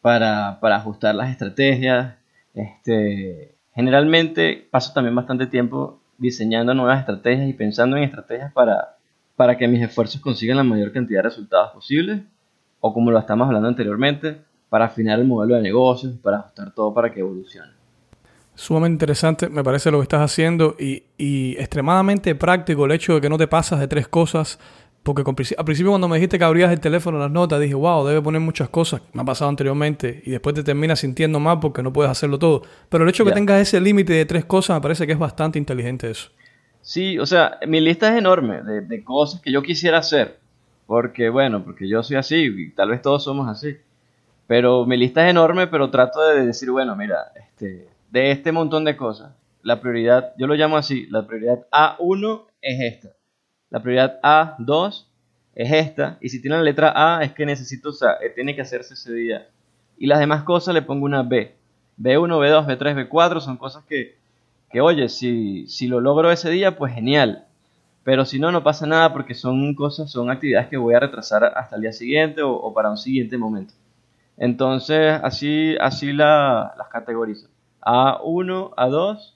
para, 0.00 0.58
para 0.60 0.76
ajustar 0.76 1.14
las 1.14 1.30
estrategias. 1.30 2.16
Este, 2.54 3.54
generalmente 3.80 4.68
paso 4.70 4.92
también 4.92 5.14
bastante 5.14 5.46
tiempo 5.46 6.00
diseñando 6.18 6.74
nuevas 6.74 7.00
estrategias 7.00 7.48
y 7.48 7.54
pensando 7.54 7.96
en 7.96 8.02
estrategias 8.02 8.52
para, 8.52 8.96
para 9.36 9.56
que 9.56 9.66
mis 9.66 9.82
esfuerzos 9.82 10.20
consigan 10.20 10.58
la 10.58 10.64
mayor 10.64 10.92
cantidad 10.92 11.20
de 11.20 11.30
resultados 11.30 11.70
posibles, 11.72 12.20
o 12.80 12.92
como 12.92 13.10
lo 13.10 13.18
estamos 13.18 13.46
hablando 13.46 13.68
anteriormente, 13.68 14.42
para 14.68 14.84
afinar 14.84 15.18
el 15.18 15.26
modelo 15.26 15.54
de 15.54 15.62
negocios, 15.62 16.14
para 16.22 16.40
ajustar 16.40 16.74
todo 16.74 16.92
para 16.92 17.10
que 17.10 17.20
evolucione. 17.20 17.72
Sumamente 18.54 18.96
interesante, 18.96 19.48
me 19.48 19.64
parece 19.64 19.90
lo 19.90 19.98
que 19.98 20.02
estás 20.02 20.20
haciendo 20.20 20.76
y, 20.78 21.04
y 21.16 21.56
extremadamente 21.56 22.34
práctico 22.34 22.84
el 22.84 22.92
hecho 22.92 23.14
de 23.14 23.22
que 23.22 23.30
no 23.30 23.38
te 23.38 23.48
pasas 23.48 23.80
de 23.80 23.88
tres 23.88 24.06
cosas 24.06 24.58
porque 25.02 25.22
al 25.22 25.64
principio 25.64 25.90
cuando 25.90 26.08
me 26.08 26.16
dijiste 26.16 26.38
que 26.38 26.44
abrías 26.44 26.70
el 26.70 26.80
teléfono 26.80 27.18
las 27.18 27.30
notas, 27.30 27.58
dije, 27.58 27.74
wow, 27.74 28.06
debe 28.06 28.20
poner 28.20 28.40
muchas 28.40 28.68
cosas. 28.68 29.00
Me 29.14 29.22
ha 29.22 29.24
pasado 29.24 29.48
anteriormente. 29.48 30.22
Y 30.26 30.30
después 30.30 30.54
te 30.54 30.62
terminas 30.62 31.00
sintiendo 31.00 31.40
mal 31.40 31.58
porque 31.58 31.82
no 31.82 31.92
puedes 31.92 32.10
hacerlo 32.10 32.38
todo. 32.38 32.62
Pero 32.90 33.04
el 33.04 33.10
hecho 33.10 33.24
de 33.24 33.30
que 33.30 33.34
tengas 33.34 33.60
ese 33.62 33.80
límite 33.80 34.12
de 34.12 34.26
tres 34.26 34.44
cosas 34.44 34.76
me 34.76 34.82
parece 34.82 35.06
que 35.06 35.12
es 35.12 35.18
bastante 35.18 35.58
inteligente 35.58 36.10
eso. 36.10 36.30
Sí, 36.82 37.18
o 37.18 37.24
sea, 37.24 37.58
mi 37.66 37.80
lista 37.80 38.12
es 38.12 38.18
enorme 38.18 38.62
de, 38.62 38.82
de 38.82 39.04
cosas 39.04 39.40
que 39.40 39.50
yo 39.50 39.62
quisiera 39.62 39.98
hacer. 39.98 40.38
Porque, 40.86 41.30
bueno, 41.30 41.64
porque 41.64 41.88
yo 41.88 42.02
soy 42.02 42.16
así 42.16 42.36
y 42.36 42.70
tal 42.72 42.90
vez 42.90 43.00
todos 43.00 43.24
somos 43.24 43.48
así. 43.48 43.76
Pero 44.46 44.84
mi 44.84 44.98
lista 44.98 45.24
es 45.24 45.30
enorme, 45.30 45.66
pero 45.66 45.90
trato 45.90 46.20
de 46.28 46.44
decir, 46.44 46.70
bueno, 46.70 46.94
mira, 46.94 47.32
este, 47.36 47.86
de 48.10 48.32
este 48.32 48.52
montón 48.52 48.84
de 48.84 48.96
cosas, 48.96 49.32
la 49.62 49.80
prioridad, 49.80 50.32
yo 50.36 50.46
lo 50.46 50.54
llamo 50.54 50.76
así, 50.76 51.06
la 51.06 51.26
prioridad 51.26 51.66
A1 51.70 52.42
es 52.60 52.80
esta 52.80 53.19
la 53.70 53.80
prioridad 53.80 54.20
A2 54.22 55.06
es 55.54 55.72
esta. 55.72 56.18
Y 56.20 56.28
si 56.28 56.40
tiene 56.40 56.56
la 56.56 56.62
letra 56.62 56.92
A 56.94 57.22
es 57.22 57.32
que 57.32 57.46
necesito, 57.46 57.90
o 57.90 57.92
eh, 57.92 58.30
tiene 58.34 58.54
que 58.54 58.62
hacerse 58.62 58.94
ese 58.94 59.12
día. 59.12 59.48
Y 59.96 60.06
las 60.06 60.18
demás 60.18 60.42
cosas 60.42 60.74
le 60.74 60.82
pongo 60.82 61.04
una 61.04 61.22
B. 61.22 61.54
B1, 61.98 62.28
B2, 62.28 62.66
B3, 62.66 63.08
B4 63.08 63.40
son 63.40 63.56
cosas 63.56 63.84
que, 63.84 64.16
que 64.70 64.80
oye, 64.80 65.08
si, 65.08 65.66
si 65.68 65.86
lo 65.86 66.00
logro 66.00 66.30
ese 66.30 66.50
día, 66.50 66.76
pues 66.76 66.94
genial. 66.94 67.46
Pero 68.02 68.24
si 68.24 68.38
no, 68.38 68.50
no 68.50 68.62
pasa 68.62 68.86
nada 68.86 69.12
porque 69.12 69.34
son 69.34 69.74
cosas, 69.74 70.10
son 70.10 70.30
actividades 70.30 70.68
que 70.68 70.78
voy 70.78 70.94
a 70.94 71.00
retrasar 71.00 71.44
hasta 71.44 71.76
el 71.76 71.82
día 71.82 71.92
siguiente 71.92 72.42
o, 72.42 72.72
para 72.72 72.90
un 72.90 72.96
siguiente 72.96 73.36
momento. 73.36 73.74
Entonces, 74.38 75.20
así, 75.22 75.76
así 75.78 76.12
la, 76.12 76.72
las 76.78 76.88
categorizo. 76.88 77.48
A1, 77.82 78.74
A2 78.74 79.34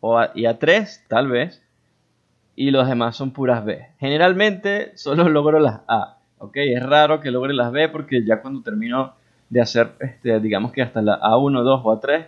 o 0.00 0.22
y 0.34 0.42
A3, 0.42 1.06
tal 1.08 1.28
vez 1.28 1.63
y 2.56 2.70
los 2.70 2.88
demás 2.88 3.16
son 3.16 3.32
puras 3.32 3.64
B. 3.64 3.86
Generalmente 3.98 4.96
solo 4.96 5.28
logro 5.28 5.58
las 5.58 5.80
A, 5.88 6.18
¿ok? 6.38 6.56
Es 6.56 6.82
raro 6.82 7.20
que 7.20 7.30
logre 7.30 7.54
las 7.54 7.72
B 7.72 7.88
porque 7.88 8.24
ya 8.24 8.40
cuando 8.40 8.62
termino 8.62 9.14
de 9.50 9.60
hacer, 9.60 9.92
este, 10.00 10.40
digamos 10.40 10.72
que 10.72 10.82
hasta 10.82 11.02
la 11.02 11.20
A1, 11.20 11.62
2 11.62 11.80
o 11.84 12.00
A3, 12.00 12.26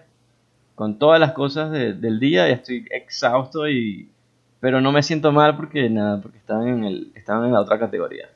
con 0.74 0.98
todas 0.98 1.18
las 1.18 1.32
cosas 1.32 1.72
del 1.72 2.20
día 2.20 2.46
ya 2.48 2.54
estoy 2.54 2.86
exhausto 2.90 3.68
y... 3.68 4.10
Pero 4.58 4.80
no 4.80 4.90
me 4.90 5.02
siento 5.02 5.32
mal 5.32 5.56
porque 5.56 5.88
nada, 5.90 6.20
porque 6.20 6.38
estaban 6.38 6.66
en, 6.66 6.84
el, 6.84 7.12
estaban 7.14 7.44
en 7.44 7.52
la 7.52 7.60
otra 7.60 7.78
categoría. 7.78 8.28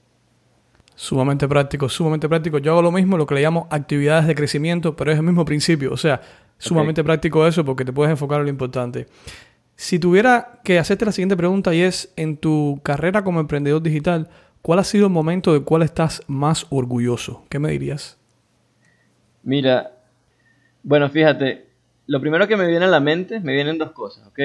Sumamente 0.95 1.49
práctico, 1.49 1.89
sumamente 1.89 2.29
práctico. 2.29 2.59
Yo 2.59 2.73
hago 2.73 2.83
lo 2.83 2.93
mismo, 2.93 3.17
lo 3.17 3.27
que 3.27 3.35
le 3.35 3.41
llamo 3.41 3.67
actividades 3.71 4.27
de 4.27 4.35
crecimiento, 4.35 4.95
pero 4.97 5.11
es 5.11 5.17
el 5.17 5.23
mismo 5.23 5.47
principio. 5.47 5.93
O 5.93 5.97
sea, 5.97 6.21
sumamente 6.59 7.03
práctico 7.03 7.47
eso 7.47 7.65
porque 7.65 7.87
te 7.87 7.93
puedes 7.93 8.11
enfocar 8.11 8.41
en 8.41 8.45
lo 8.45 8.51
importante. 8.51 9.07
Si 9.81 9.99
tuviera 9.99 10.61
que 10.63 10.79
hacerte 10.79 11.07
la 11.07 11.11
siguiente 11.11 11.39
pregunta 11.39 11.75
y 11.75 11.81
es, 11.81 12.13
en 12.17 12.37
tu 12.37 12.81
carrera 12.83 13.25
como 13.25 13.41
emprendedor 13.41 13.81
digital, 13.81 14.29
¿cuál 14.61 14.79
ha 14.79 14.85
sido 14.85 15.07
el 15.07 15.13
momento 15.13 15.55
del 15.55 15.65
cual 15.65 15.81
estás 15.81 16.23
más 16.27 16.67
orgulloso? 16.69 17.47
¿Qué 17.49 17.59
me 17.59 17.71
dirías? 17.71 18.19
Mira, 19.43 19.93
bueno, 20.83 21.09
fíjate, 21.09 21.71
lo 22.07 22.21
primero 22.21 22.47
que 22.47 22.59
me 22.59 22.67
viene 22.67 22.85
a 22.85 22.89
la 22.89 23.01
mente, 23.01 23.41
me 23.41 23.55
vienen 23.55 23.79
dos 23.79 23.93
cosas, 23.93 24.27
¿ok? 24.27 24.39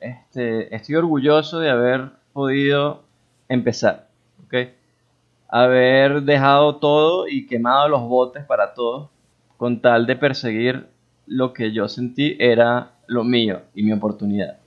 Este, 0.00 0.74
estoy 0.74 0.96
orgulloso 0.96 1.60
de 1.60 1.70
haber 1.70 2.10
podido 2.32 3.04
empezar, 3.48 4.08
¿ok? 4.44 4.70
Haber 5.46 6.22
dejado 6.22 6.78
todo 6.78 7.28
y 7.28 7.46
quemado 7.46 7.88
los 7.88 8.02
botes 8.02 8.44
para 8.44 8.74
todo 8.74 9.12
con 9.56 9.80
tal 9.80 10.08
de 10.08 10.16
perseguir 10.16 10.88
lo 11.26 11.52
que 11.52 11.70
yo 11.72 11.86
sentí 11.86 12.36
era 12.40 12.94
lo 13.06 13.22
mío 13.22 13.62
y 13.72 13.84
mi 13.84 13.92
oportunidad. 13.92 14.59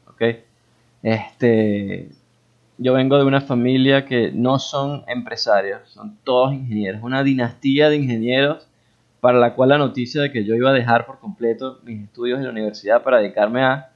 Este, 1.02 2.10
yo 2.78 2.94
vengo 2.94 3.18
de 3.18 3.26
una 3.26 3.42
familia 3.42 4.06
que 4.06 4.32
no 4.32 4.60
son 4.60 5.04
empresarios, 5.08 5.82
son 5.90 6.18
todos 6.24 6.54
ingenieros, 6.54 7.04
una 7.04 7.24
dinastía 7.24 7.90
de 7.90 7.98
ingenieros 7.98 8.68
para 9.20 9.40
la 9.40 9.54
cual 9.54 9.70
la 9.70 9.78
noticia 9.78 10.22
de 10.22 10.32
que 10.32 10.44
yo 10.44 10.56
iba 10.56 10.72
a 10.72 10.74
dejar 10.74 11.06
por 11.06 11.20
completo 11.20 11.80
mis 11.84 12.04
estudios 12.04 12.40
en 12.40 12.46
la 12.46 12.52
universidad 12.52 13.04
para 13.04 13.20
dedicarme 13.20 13.64
a 13.64 13.90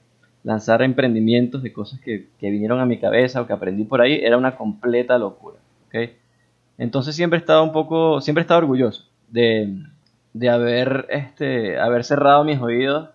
lanzar 0.43 0.81
emprendimientos 0.81 1.63
de 1.63 1.73
cosas 1.73 1.99
que, 1.99 2.27
vinieron 2.39 2.79
a 2.79 2.85
mi 2.85 2.97
cabeza 2.97 3.41
o 3.41 3.47
que 3.47 3.53
aprendí 3.53 3.83
por 3.83 3.99
ahí 3.99 4.21
era 4.23 4.37
una 4.37 4.55
completa 4.55 5.17
locura. 5.17 5.57
Entonces 6.77 7.15
siempre 7.15 7.37
he 7.37 7.41
estado 7.41 7.63
un 7.63 7.71
poco, 7.71 8.21
siempre 8.21 8.45
he 8.47 8.53
orgulloso 8.53 9.05
de, 9.29 9.83
de 10.33 10.49
haber, 10.49 11.07
este, 11.09 11.79
haber 11.79 12.03
cerrado 12.03 12.43
mis 12.43 12.61
oídos 12.61 13.09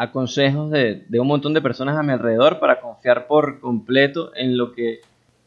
a 0.00 0.12
consejos 0.12 0.70
de, 0.70 1.04
un 1.20 1.26
montón 1.26 1.52
de 1.52 1.60
personas 1.60 1.98
a 1.98 2.02
mi 2.02 2.14
alrededor 2.14 2.58
para 2.58 2.80
confiar 2.80 3.26
por 3.26 3.60
completo 3.60 4.34
en 4.34 4.56
lo 4.56 4.72
que 4.72 5.00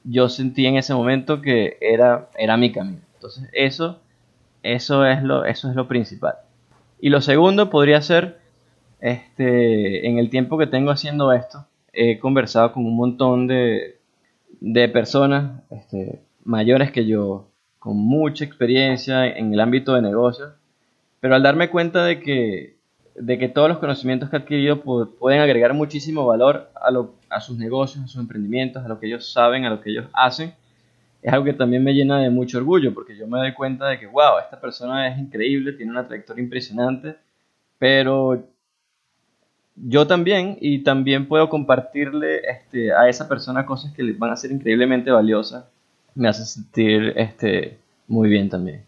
yo 0.03 0.29
sentí 0.29 0.67
en 0.67 0.77
ese 0.77 0.93
momento 0.93 1.41
que 1.41 1.79
era, 1.81 2.29
era 2.37 2.55
mi 2.55 2.71
camino. 2.71 2.99
Entonces 3.15 3.49
eso, 3.51 3.99
eso, 4.61 5.07
es 5.07 5.23
lo, 5.23 5.43
eso 5.45 5.71
es 5.71 5.75
lo 5.75 5.87
principal. 5.87 6.35
Y 7.01 7.09
lo 7.09 7.19
segundo 7.21 7.71
podría 7.71 7.99
ser, 8.03 8.41
este, 8.99 10.07
en 10.07 10.19
el 10.19 10.29
tiempo 10.29 10.59
que 10.59 10.67
tengo 10.67 10.91
haciendo 10.91 11.33
esto, 11.33 11.65
he 11.91 12.19
conversado 12.19 12.73
con 12.73 12.85
un 12.85 12.95
montón 12.95 13.47
de, 13.47 13.97
de 14.61 14.87
personas 14.87 15.63
este, 15.71 16.21
mayores 16.43 16.91
que 16.91 17.07
yo, 17.07 17.47
con 17.79 17.97
mucha 17.97 18.45
experiencia 18.45 19.25
en 19.25 19.51
el 19.51 19.59
ámbito 19.59 19.95
de 19.95 20.03
negocios, 20.03 20.53
pero 21.21 21.33
al 21.33 21.41
darme 21.41 21.71
cuenta 21.71 22.05
de 22.05 22.19
que 22.19 22.72
de 23.15 23.37
que 23.37 23.47
todos 23.47 23.69
los 23.69 23.77
conocimientos 23.77 24.29
que 24.29 24.37
he 24.37 24.39
adquirido 24.39 24.81
pueden 24.81 25.39
agregar 25.39 25.73
muchísimo 25.73 26.25
valor 26.25 26.69
a, 26.75 26.91
lo, 26.91 27.13
a 27.29 27.41
sus 27.41 27.57
negocios, 27.57 28.03
a 28.03 28.07
sus 28.07 28.19
emprendimientos, 28.19 28.83
a 28.83 28.87
lo 28.87 28.99
que 28.99 29.07
ellos 29.07 29.31
saben, 29.31 29.65
a 29.65 29.69
lo 29.69 29.81
que 29.81 29.91
ellos 29.91 30.05
hacen, 30.13 30.53
es 31.21 31.31
algo 31.31 31.45
que 31.45 31.53
también 31.53 31.83
me 31.83 31.93
llena 31.93 32.19
de 32.19 32.29
mucho 32.29 32.57
orgullo, 32.57 32.93
porque 32.93 33.15
yo 33.15 33.27
me 33.27 33.37
doy 33.37 33.53
cuenta 33.53 33.87
de 33.87 33.99
que, 33.99 34.07
wow, 34.07 34.39
esta 34.43 34.59
persona 34.59 35.07
es 35.07 35.17
increíble, 35.17 35.73
tiene 35.73 35.91
una 35.91 36.05
trayectoria 36.05 36.43
impresionante, 36.43 37.15
pero 37.77 38.43
yo 39.75 40.05
también, 40.05 40.57
y 40.59 40.79
también 40.79 41.27
puedo 41.27 41.49
compartirle 41.49 42.41
este, 42.49 42.93
a 42.93 43.07
esa 43.07 43.29
persona 43.29 43.65
cosas 43.65 43.93
que 43.93 44.03
le 44.03 44.13
van 44.13 44.31
a 44.31 44.35
ser 44.37 44.51
increíblemente 44.51 45.11
valiosas, 45.11 45.65
me 46.15 46.27
hace 46.27 46.45
sentir 46.45 47.13
este, 47.15 47.77
muy 48.07 48.29
bien 48.29 48.49
también 48.49 48.83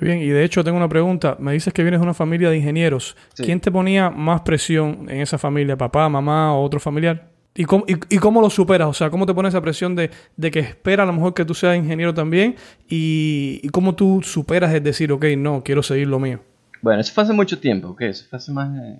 bien, 0.00 0.18
y 0.18 0.28
de 0.28 0.44
hecho 0.44 0.62
tengo 0.64 0.76
una 0.76 0.88
pregunta. 0.88 1.36
Me 1.38 1.52
dices 1.52 1.72
que 1.72 1.82
vienes 1.82 2.00
de 2.00 2.04
una 2.04 2.14
familia 2.14 2.50
de 2.50 2.56
ingenieros. 2.56 3.16
¿Quién 3.34 3.60
te 3.60 3.70
ponía 3.70 4.10
más 4.10 4.42
presión 4.42 5.06
en 5.08 5.20
esa 5.20 5.38
familia? 5.38 5.76
¿Papá, 5.76 6.08
mamá 6.08 6.54
o 6.54 6.62
otro 6.62 6.80
familiar? 6.80 7.28
¿Y 7.58 7.64
cómo, 7.64 7.84
y, 7.88 8.18
cómo 8.18 8.42
lo 8.42 8.50
superas? 8.50 8.86
O 8.88 8.92
sea, 8.92 9.08
¿cómo 9.08 9.24
te 9.24 9.32
pones 9.32 9.54
esa 9.54 9.62
presión 9.62 9.96
de, 9.96 10.10
que 10.50 10.58
espera 10.58 11.04
a 11.04 11.06
lo 11.06 11.12
mejor 11.14 11.32
que 11.32 11.44
tú 11.44 11.54
seas 11.54 11.76
ingeniero 11.76 12.12
también? 12.12 12.56
Y, 12.86 13.66
cómo 13.70 13.94
tú 13.94 14.20
superas 14.22 14.74
el 14.74 14.82
decir, 14.82 15.10
ok, 15.10 15.24
no, 15.38 15.62
quiero 15.64 15.82
seguir 15.82 16.08
lo 16.08 16.18
mío? 16.18 16.40
Bueno, 16.82 17.00
eso 17.00 17.14
fue 17.14 17.24
hace 17.24 17.32
mucho 17.32 17.58
tiempo, 17.58 17.88
ok, 17.88 18.02
eso 18.02 18.26
fue 18.28 18.36
hace 18.36 18.52
más 18.52 18.72
de 18.74 18.98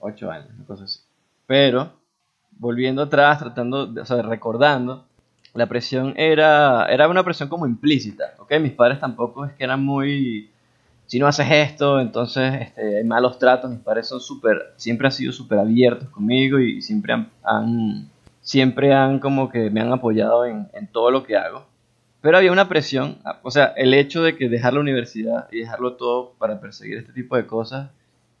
ocho 0.00 0.30
años, 0.30 0.48
una 0.56 0.66
cosa 0.66 0.84
así. 0.84 0.98
Pero, 1.46 1.92
volviendo 2.58 3.02
atrás, 3.02 3.38
tratando, 3.38 3.94
o 4.00 4.04
sea, 4.04 4.20
recordando, 4.22 5.06
la 5.54 5.66
presión 5.66 6.14
era, 6.16 6.86
era 6.86 7.08
una 7.08 7.24
presión 7.24 7.48
como 7.48 7.66
implícita, 7.66 8.34
¿ok? 8.38 8.52
Mis 8.60 8.72
padres 8.72 9.00
tampoco 9.00 9.44
es 9.44 9.52
que 9.52 9.64
eran 9.64 9.84
muy, 9.84 10.50
si 11.06 11.18
no 11.18 11.26
haces 11.26 11.46
esto, 11.50 12.00
entonces 12.00 12.54
este, 12.62 12.98
hay 12.98 13.04
malos 13.04 13.38
tratos, 13.38 13.70
mis 13.70 13.80
padres 13.80 14.08
son 14.08 14.20
súper, 14.20 14.72
siempre 14.76 15.06
han 15.06 15.12
sido 15.12 15.32
súper 15.32 15.58
abiertos 15.58 16.08
conmigo 16.08 16.58
y 16.58 16.80
siempre 16.80 17.14
han, 17.42 18.08
siempre 18.40 18.94
han 18.94 19.18
como 19.18 19.50
que 19.50 19.70
me 19.70 19.80
han 19.80 19.92
apoyado 19.92 20.46
en, 20.46 20.68
en 20.72 20.86
todo 20.86 21.10
lo 21.10 21.24
que 21.24 21.36
hago. 21.36 21.66
Pero 22.22 22.36
había 22.38 22.52
una 22.52 22.68
presión, 22.68 23.18
o 23.42 23.50
sea, 23.50 23.66
el 23.76 23.94
hecho 23.94 24.22
de 24.22 24.36
que 24.36 24.48
dejar 24.48 24.74
la 24.74 24.80
universidad 24.80 25.48
y 25.50 25.58
dejarlo 25.58 25.94
todo 25.94 26.34
para 26.38 26.60
perseguir 26.60 26.98
este 26.98 27.12
tipo 27.12 27.36
de 27.36 27.46
cosas 27.46 27.90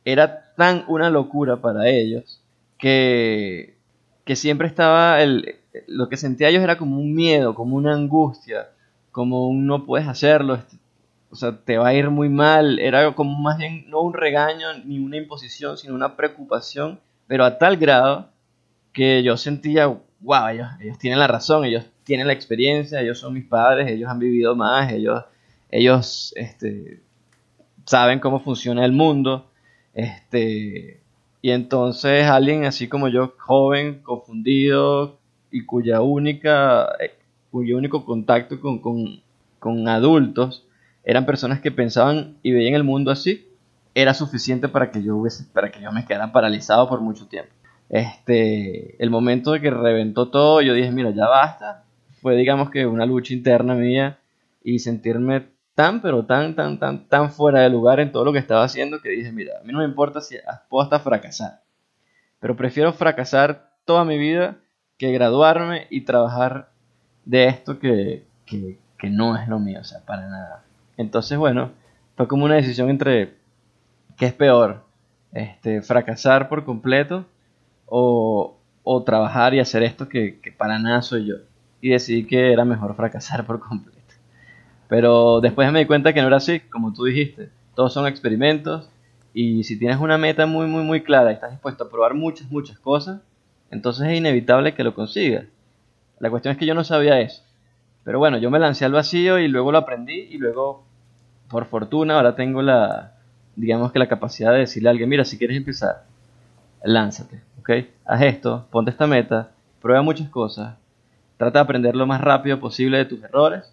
era 0.04 0.52
tan 0.56 0.84
una 0.88 1.10
locura 1.10 1.56
para 1.56 1.88
ellos 1.88 2.40
que 2.78 3.76
que 4.24 4.36
siempre 4.36 4.68
estaba, 4.68 5.20
el, 5.22 5.56
lo 5.86 6.08
que 6.08 6.16
sentía 6.16 6.48
ellos 6.48 6.62
era 6.62 6.76
como 6.76 6.98
un 6.98 7.14
miedo, 7.14 7.54
como 7.54 7.76
una 7.76 7.94
angustia, 7.94 8.70
como 9.10 9.48
un 9.48 9.66
no 9.66 9.84
puedes 9.84 10.08
hacerlo, 10.08 10.54
este, 10.54 10.76
o 11.30 11.36
sea, 11.36 11.56
te 11.56 11.78
va 11.78 11.88
a 11.88 11.94
ir 11.94 12.10
muy 12.10 12.28
mal, 12.28 12.78
era 12.78 13.14
como 13.14 13.40
más 13.40 13.58
bien 13.58 13.88
no 13.88 14.02
un 14.02 14.12
regaño 14.12 14.66
ni 14.84 14.98
una 14.98 15.16
imposición, 15.16 15.78
sino 15.78 15.94
una 15.94 16.16
preocupación, 16.16 17.00
pero 17.26 17.44
a 17.44 17.58
tal 17.58 17.78
grado 17.78 18.28
que 18.92 19.22
yo 19.22 19.36
sentía, 19.36 19.86
wow, 19.86 20.48
ellos, 20.50 20.68
ellos 20.80 20.98
tienen 20.98 21.18
la 21.18 21.26
razón, 21.26 21.64
ellos 21.64 21.86
tienen 22.04 22.26
la 22.26 22.34
experiencia, 22.34 23.00
ellos 23.00 23.18
son 23.18 23.32
mis 23.32 23.46
padres, 23.46 23.90
ellos 23.90 24.10
han 24.10 24.18
vivido 24.18 24.54
más, 24.54 24.92
ellos, 24.92 25.24
ellos 25.70 26.34
este, 26.36 27.00
saben 27.86 28.20
cómo 28.20 28.40
funciona 28.40 28.84
el 28.84 28.92
mundo, 28.92 29.50
este, 29.94 31.00
y 31.40 31.50
entonces 31.50 32.26
alguien 32.26 32.64
así 32.64 32.88
como 32.88 33.08
yo, 33.08 33.34
joven, 33.38 34.02
confundido 34.02 35.18
y 35.52 35.64
cuya 35.64 36.00
única, 36.00 36.96
eh, 36.98 37.14
cuyo 37.50 37.76
único 37.76 38.04
contacto 38.04 38.58
con, 38.60 38.80
con, 38.80 39.88
adultos 39.88 40.66
eran 41.04 41.26
personas 41.26 41.60
que 41.60 41.70
pensaban 41.70 42.38
y 42.42 42.52
veían 42.52 42.74
el 42.74 42.84
mundo 42.84 43.10
así, 43.10 43.46
era 43.94 44.14
suficiente 44.14 44.68
para 44.68 44.90
que 44.90 45.02
yo 45.02 45.16
hubiese, 45.16 45.44
para 45.52 45.70
que 45.70 45.80
yo 45.80 45.92
me 45.92 46.04
quedara 46.06 46.32
paralizado 46.32 46.88
por 46.88 47.00
mucho 47.00 47.28
tiempo. 47.28 47.52
Este, 47.90 49.00
el 49.02 49.10
momento 49.10 49.52
de 49.52 49.60
que 49.60 49.70
reventó 49.70 50.30
todo, 50.30 50.62
yo 50.62 50.72
dije, 50.72 50.90
mira, 50.90 51.10
ya 51.10 51.28
basta. 51.28 51.84
Fue, 52.22 52.34
digamos 52.36 52.70
que 52.70 52.86
una 52.86 53.04
lucha 53.04 53.34
interna 53.34 53.74
mía 53.74 54.18
y 54.64 54.78
sentirme 54.78 55.48
tan, 55.74 56.00
pero 56.00 56.24
tan, 56.24 56.54
tan, 56.54 56.78
tan, 56.78 57.08
tan 57.08 57.30
fuera 57.30 57.60
de 57.60 57.68
lugar 57.68 58.00
en 58.00 58.12
todo 58.12 58.24
lo 58.24 58.32
que 58.32 58.38
estaba 58.38 58.64
haciendo 58.64 59.02
que 59.02 59.10
dije, 59.10 59.32
mira, 59.32 59.58
a 59.60 59.64
mí 59.64 59.72
no 59.72 59.80
me 59.80 59.84
importa 59.84 60.20
si 60.22 60.36
puedo 60.70 60.84
hasta 60.84 61.00
fracasar, 61.00 61.60
pero 62.40 62.56
prefiero 62.56 62.92
fracasar 62.92 63.72
toda 63.84 64.04
mi 64.04 64.16
vida 64.16 64.61
que 65.02 65.12
graduarme 65.12 65.88
y 65.90 66.02
trabajar 66.02 66.68
de 67.24 67.48
esto 67.48 67.80
que, 67.80 68.24
que, 68.46 68.78
que 68.96 69.10
no 69.10 69.36
es 69.36 69.48
lo 69.48 69.58
mío, 69.58 69.80
o 69.80 69.84
sea, 69.84 69.98
para 70.06 70.28
nada. 70.28 70.62
Entonces, 70.96 71.36
bueno, 71.36 71.72
fue 72.16 72.28
como 72.28 72.44
una 72.44 72.54
decisión 72.54 72.88
entre 72.88 73.34
qué 74.16 74.26
es 74.26 74.32
peor, 74.32 74.84
este, 75.32 75.82
fracasar 75.82 76.48
por 76.48 76.64
completo 76.64 77.26
o, 77.86 78.56
o 78.84 79.02
trabajar 79.02 79.54
y 79.54 79.58
hacer 79.58 79.82
esto 79.82 80.08
que, 80.08 80.38
que 80.40 80.52
para 80.52 80.78
nada 80.78 81.02
soy 81.02 81.26
yo. 81.26 81.34
Y 81.80 81.88
decidí 81.88 82.24
que 82.24 82.52
era 82.52 82.64
mejor 82.64 82.94
fracasar 82.94 83.44
por 83.44 83.58
completo. 83.58 83.98
Pero 84.86 85.40
después 85.40 85.72
me 85.72 85.80
di 85.80 85.86
cuenta 85.86 86.12
que 86.12 86.20
no 86.20 86.28
era 86.28 86.36
así, 86.36 86.60
como 86.60 86.92
tú 86.92 87.06
dijiste. 87.06 87.48
Todos 87.74 87.92
son 87.92 88.06
experimentos 88.06 88.88
y 89.34 89.64
si 89.64 89.76
tienes 89.76 89.98
una 89.98 90.16
meta 90.16 90.46
muy, 90.46 90.68
muy, 90.68 90.84
muy 90.84 91.02
clara 91.02 91.32
y 91.32 91.34
estás 91.34 91.50
dispuesto 91.50 91.82
a 91.82 91.90
probar 91.90 92.14
muchas, 92.14 92.48
muchas 92.52 92.78
cosas, 92.78 93.20
entonces 93.72 94.06
es 94.06 94.18
inevitable 94.18 94.74
que 94.74 94.84
lo 94.84 94.94
consigas. 94.94 95.46
La 96.20 96.30
cuestión 96.30 96.52
es 96.52 96.58
que 96.58 96.66
yo 96.66 96.74
no 96.74 96.84
sabía 96.84 97.20
eso. 97.20 97.42
Pero 98.04 98.18
bueno, 98.18 98.36
yo 98.36 98.50
me 98.50 98.58
lancé 98.58 98.84
al 98.84 98.92
vacío 98.92 99.38
y 99.38 99.48
luego 99.48 99.72
lo 99.72 99.78
aprendí 99.78 100.28
y 100.30 100.36
luego, 100.36 100.84
por 101.48 101.64
fortuna, 101.64 102.16
ahora 102.16 102.36
tengo 102.36 102.60
la, 102.60 103.14
digamos 103.56 103.90
que 103.90 103.98
la 103.98 104.08
capacidad 104.08 104.52
de 104.52 104.58
decirle 104.58 104.88
a 104.88 104.92
alguien, 104.92 105.08
mira, 105.08 105.24
si 105.24 105.38
quieres 105.38 105.56
empezar, 105.56 106.04
lánzate, 106.84 107.40
¿ok? 107.60 107.70
Haz 108.04 108.22
esto, 108.22 108.66
ponte 108.70 108.90
esta 108.90 109.06
meta, 109.06 109.52
prueba 109.80 110.02
muchas 110.02 110.28
cosas, 110.28 110.76
trata 111.38 111.60
de 111.60 111.64
aprender 111.64 111.96
lo 111.96 112.06
más 112.06 112.20
rápido 112.20 112.60
posible 112.60 112.98
de 112.98 113.06
tus 113.06 113.22
errores 113.22 113.72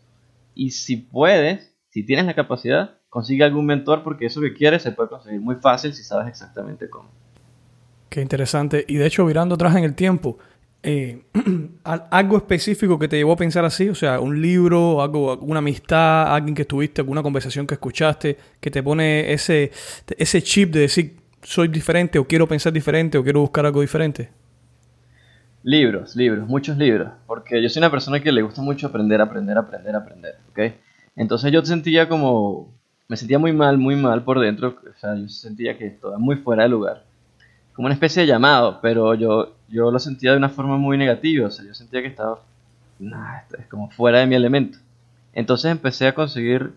y 0.55 0.71
si 0.71 0.95
puedes, 0.95 1.75
si 1.89 2.05
tienes 2.05 2.25
la 2.25 2.35
capacidad, 2.35 2.91
consigue 3.09 3.43
algún 3.43 3.65
mentor 3.65 4.03
porque 4.03 4.27
eso 4.27 4.39
que 4.39 4.53
quieres 4.53 4.81
se 4.81 4.93
puede 4.93 5.09
conseguir 5.09 5.41
muy 5.41 5.55
fácil 5.55 5.93
si 5.93 6.03
sabes 6.03 6.29
exactamente 6.29 6.89
cómo. 6.89 7.09
Qué 8.09 8.21
interesante. 8.21 8.85
Y 8.87 8.95
de 8.95 9.05
hecho, 9.05 9.25
mirando 9.25 9.55
atrás 9.55 9.75
en 9.75 9.83
el 9.83 9.95
tiempo, 9.95 10.37
eh, 10.81 11.23
algo 11.83 12.37
específico 12.37 12.97
que 12.97 13.07
te 13.07 13.17
llevó 13.17 13.33
a 13.33 13.37
pensar 13.37 13.65
así, 13.65 13.89
o 13.89 13.95
sea, 13.95 14.19
un 14.19 14.41
libro, 14.41 15.01
algo, 15.01 15.37
una 15.37 15.59
amistad, 15.59 16.33
alguien 16.33 16.55
que 16.55 16.63
estuviste, 16.63 17.01
alguna 17.01 17.21
conversación 17.21 17.67
que 17.67 17.75
escuchaste, 17.75 18.37
que 18.59 18.71
te 18.71 18.81
pone 18.81 19.31
ese, 19.31 19.71
ese 20.17 20.41
chip 20.41 20.71
de 20.71 20.81
decir 20.81 21.19
soy 21.41 21.67
diferente 21.67 22.19
o 22.19 22.25
quiero 22.25 22.47
pensar 22.47 22.73
diferente 22.73 23.17
o 23.17 23.23
quiero 23.23 23.41
buscar 23.41 23.65
algo 23.65 23.81
diferente. 23.81 24.29
Libros, 25.63 26.15
libros, 26.15 26.47
muchos 26.47 26.77
libros, 26.77 27.11
porque 27.27 27.61
yo 27.61 27.69
soy 27.69 27.81
una 27.81 27.91
persona 27.91 28.21
que 28.21 28.31
le 28.31 28.41
gusta 28.41 28.61
mucho 28.61 28.87
aprender, 28.87 29.21
aprender, 29.21 29.57
aprender, 29.57 29.95
aprender, 29.95 30.35
¿ok? 30.49 30.59
Entonces 31.15 31.51
yo 31.51 31.63
sentía 31.65 32.07
como, 32.07 32.73
me 33.09 33.17
sentía 33.17 33.39
muy 33.39 33.51
mal, 33.51 33.77
muy 33.77 33.95
mal 33.95 34.23
por 34.23 34.39
dentro, 34.39 34.69
o 34.69 34.99
sea, 34.99 35.15
yo 35.15 35.27
sentía 35.27 35.77
que 35.77 35.87
estaba 35.87 36.17
muy 36.17 36.37
fuera 36.37 36.63
de 36.63 36.69
lugar, 36.69 37.03
como 37.79 37.85
una 37.85 37.93
especie 37.93 38.23
de 38.23 38.27
llamado, 38.27 38.79
pero 38.81 39.13
yo, 39.13 39.53
yo 39.69 39.89
lo 39.89 39.99
sentía 39.99 40.31
de 40.31 40.37
una 40.37 40.49
forma 40.49 40.75
muy 40.75 40.97
negativa, 40.97 41.47
o 41.47 41.49
sea, 41.49 41.63
yo 41.63 41.73
sentía 41.73 42.01
que 42.01 42.09
estaba, 42.09 42.41
nah, 42.99 43.37
es 43.57 43.67
como 43.67 43.89
fuera 43.89 44.19
de 44.19 44.27
mi 44.27 44.35
elemento. 44.35 44.79
Entonces 45.31 45.71
empecé 45.71 46.07
a 46.07 46.13
conseguir 46.13 46.73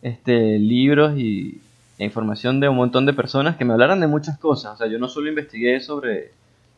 este, 0.00 0.58
libros 0.58 1.18
y, 1.18 1.60
e 1.98 2.06
información 2.06 2.58
de 2.58 2.70
un 2.70 2.76
montón 2.76 3.04
de 3.04 3.12
personas 3.12 3.56
que 3.56 3.66
me 3.66 3.74
hablaran 3.74 4.00
de 4.00 4.06
muchas 4.06 4.38
cosas, 4.38 4.72
o 4.72 4.76
sea, 4.78 4.86
yo 4.86 4.98
no 4.98 5.08
solo 5.08 5.28
investigué 5.28 5.78
sobre 5.82 6.32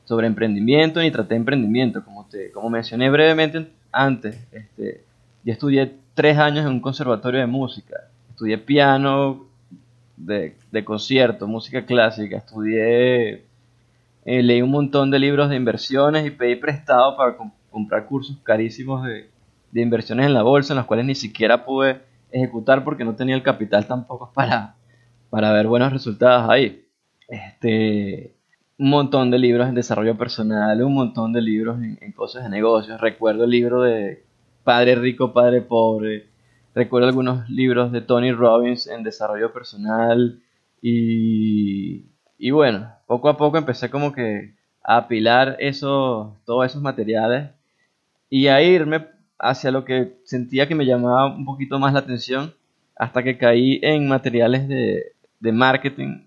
sobre 0.07 0.27
emprendimiento 0.27 0.99
ni 0.99 1.13
traté 1.13 1.37
emprendimiento. 1.37 2.03
Como, 2.03 2.27
te, 2.29 2.51
como 2.51 2.71
mencioné 2.71 3.11
brevemente 3.11 3.69
antes, 3.93 4.37
este, 4.51 5.05
yo 5.45 5.53
estudié 5.53 5.95
tres 6.15 6.37
años 6.37 6.67
en 6.67 6.73
un 6.73 6.81
conservatorio 6.81 7.39
de 7.39 7.47
música. 7.47 8.09
Estudié 8.31 8.59
piano 8.59 9.47
de, 10.17 10.57
de 10.73 10.85
concierto, 10.85 11.47
música 11.47 11.87
clásica. 11.87 12.39
Estudié, 12.39 13.45
eh, 14.31 14.43
leí 14.43 14.61
un 14.61 14.71
montón 14.71 15.11
de 15.11 15.19
libros 15.19 15.49
de 15.49 15.57
inversiones 15.57 16.27
y 16.27 16.31
pedí 16.31 16.55
prestado 16.57 17.17
para 17.17 17.35
comprar 17.71 18.05
cursos 18.05 18.37
carísimos 18.43 19.03
de, 19.03 19.31
inversiones 19.73 20.27
en 20.27 20.35
la 20.35 20.43
bolsa, 20.43 20.75
en 20.75 20.77
los 20.77 20.85
cuales 20.85 21.07
ni 21.07 21.15
siquiera 21.15 21.65
pude 21.65 22.03
ejecutar 22.31 22.85
porque 22.85 23.07
no 23.07 23.17
tenía 23.17 23.35
el 23.35 23.43
capital 23.43 23.87
tampoco 23.87 24.31
para, 24.35 24.75
para 25.31 25.51
ver 25.55 25.67
buenos 25.67 25.95
resultados 25.95 26.51
ahí. 26.51 26.85
Este, 27.27 28.37
un 28.79 28.91
montón 28.91 29.31
de 29.31 29.39
libros 29.39 29.67
en 29.67 29.75
desarrollo 29.75 30.19
personal, 30.19 30.83
un 30.83 30.93
montón 30.93 31.33
de 31.33 31.41
libros 31.41 31.79
en, 31.83 32.13
cosas 32.13 32.45
de 32.45 32.51
negocios. 32.51 33.01
Recuerdo 33.01 33.45
el 33.45 33.51
libro 33.51 33.81
de 33.81 34.27
Padre 34.63 34.97
Rico, 34.97 35.33
Padre 35.33 35.63
Pobre. 35.63 36.27
Recuerdo 36.75 37.09
algunos 37.09 37.49
libros 37.49 37.93
de 37.93 38.03
Tony 38.03 38.33
Robbins 38.33 38.89
en 38.89 39.05
desarrollo 39.05 39.55
personal. 39.55 40.43
Y, 40.83 42.11
y 42.39 42.51
bueno, 42.51 42.93
poco 43.07 43.29
a 43.29 43.37
poco 43.37 43.59
empecé 43.59 43.91
como 43.91 44.13
que 44.13 44.55
a 44.83 44.99
apilar 44.99 45.57
eso, 45.61 46.37
todos 46.47 46.67
esos 46.67 46.83
materiales 46.83 47.51
y 48.31 48.47
a 48.47 48.63
irme 48.63 49.07
hacia 49.39 49.71
lo 49.71 49.85
que 49.85 50.19
sentía 50.25 50.67
que 50.69 50.75
me 50.75 50.87
llamaba 50.87 51.27
un 51.27 51.45
poquito 51.45 51.79
más 51.79 51.93
la 51.93 52.01
atención 52.01 52.55
hasta 52.97 53.23
que 53.23 53.39
caí 53.39 53.81
en 53.83 54.09
materiales 54.09 54.69
de, 54.69 55.13
de 55.41 55.53
marketing 55.53 56.27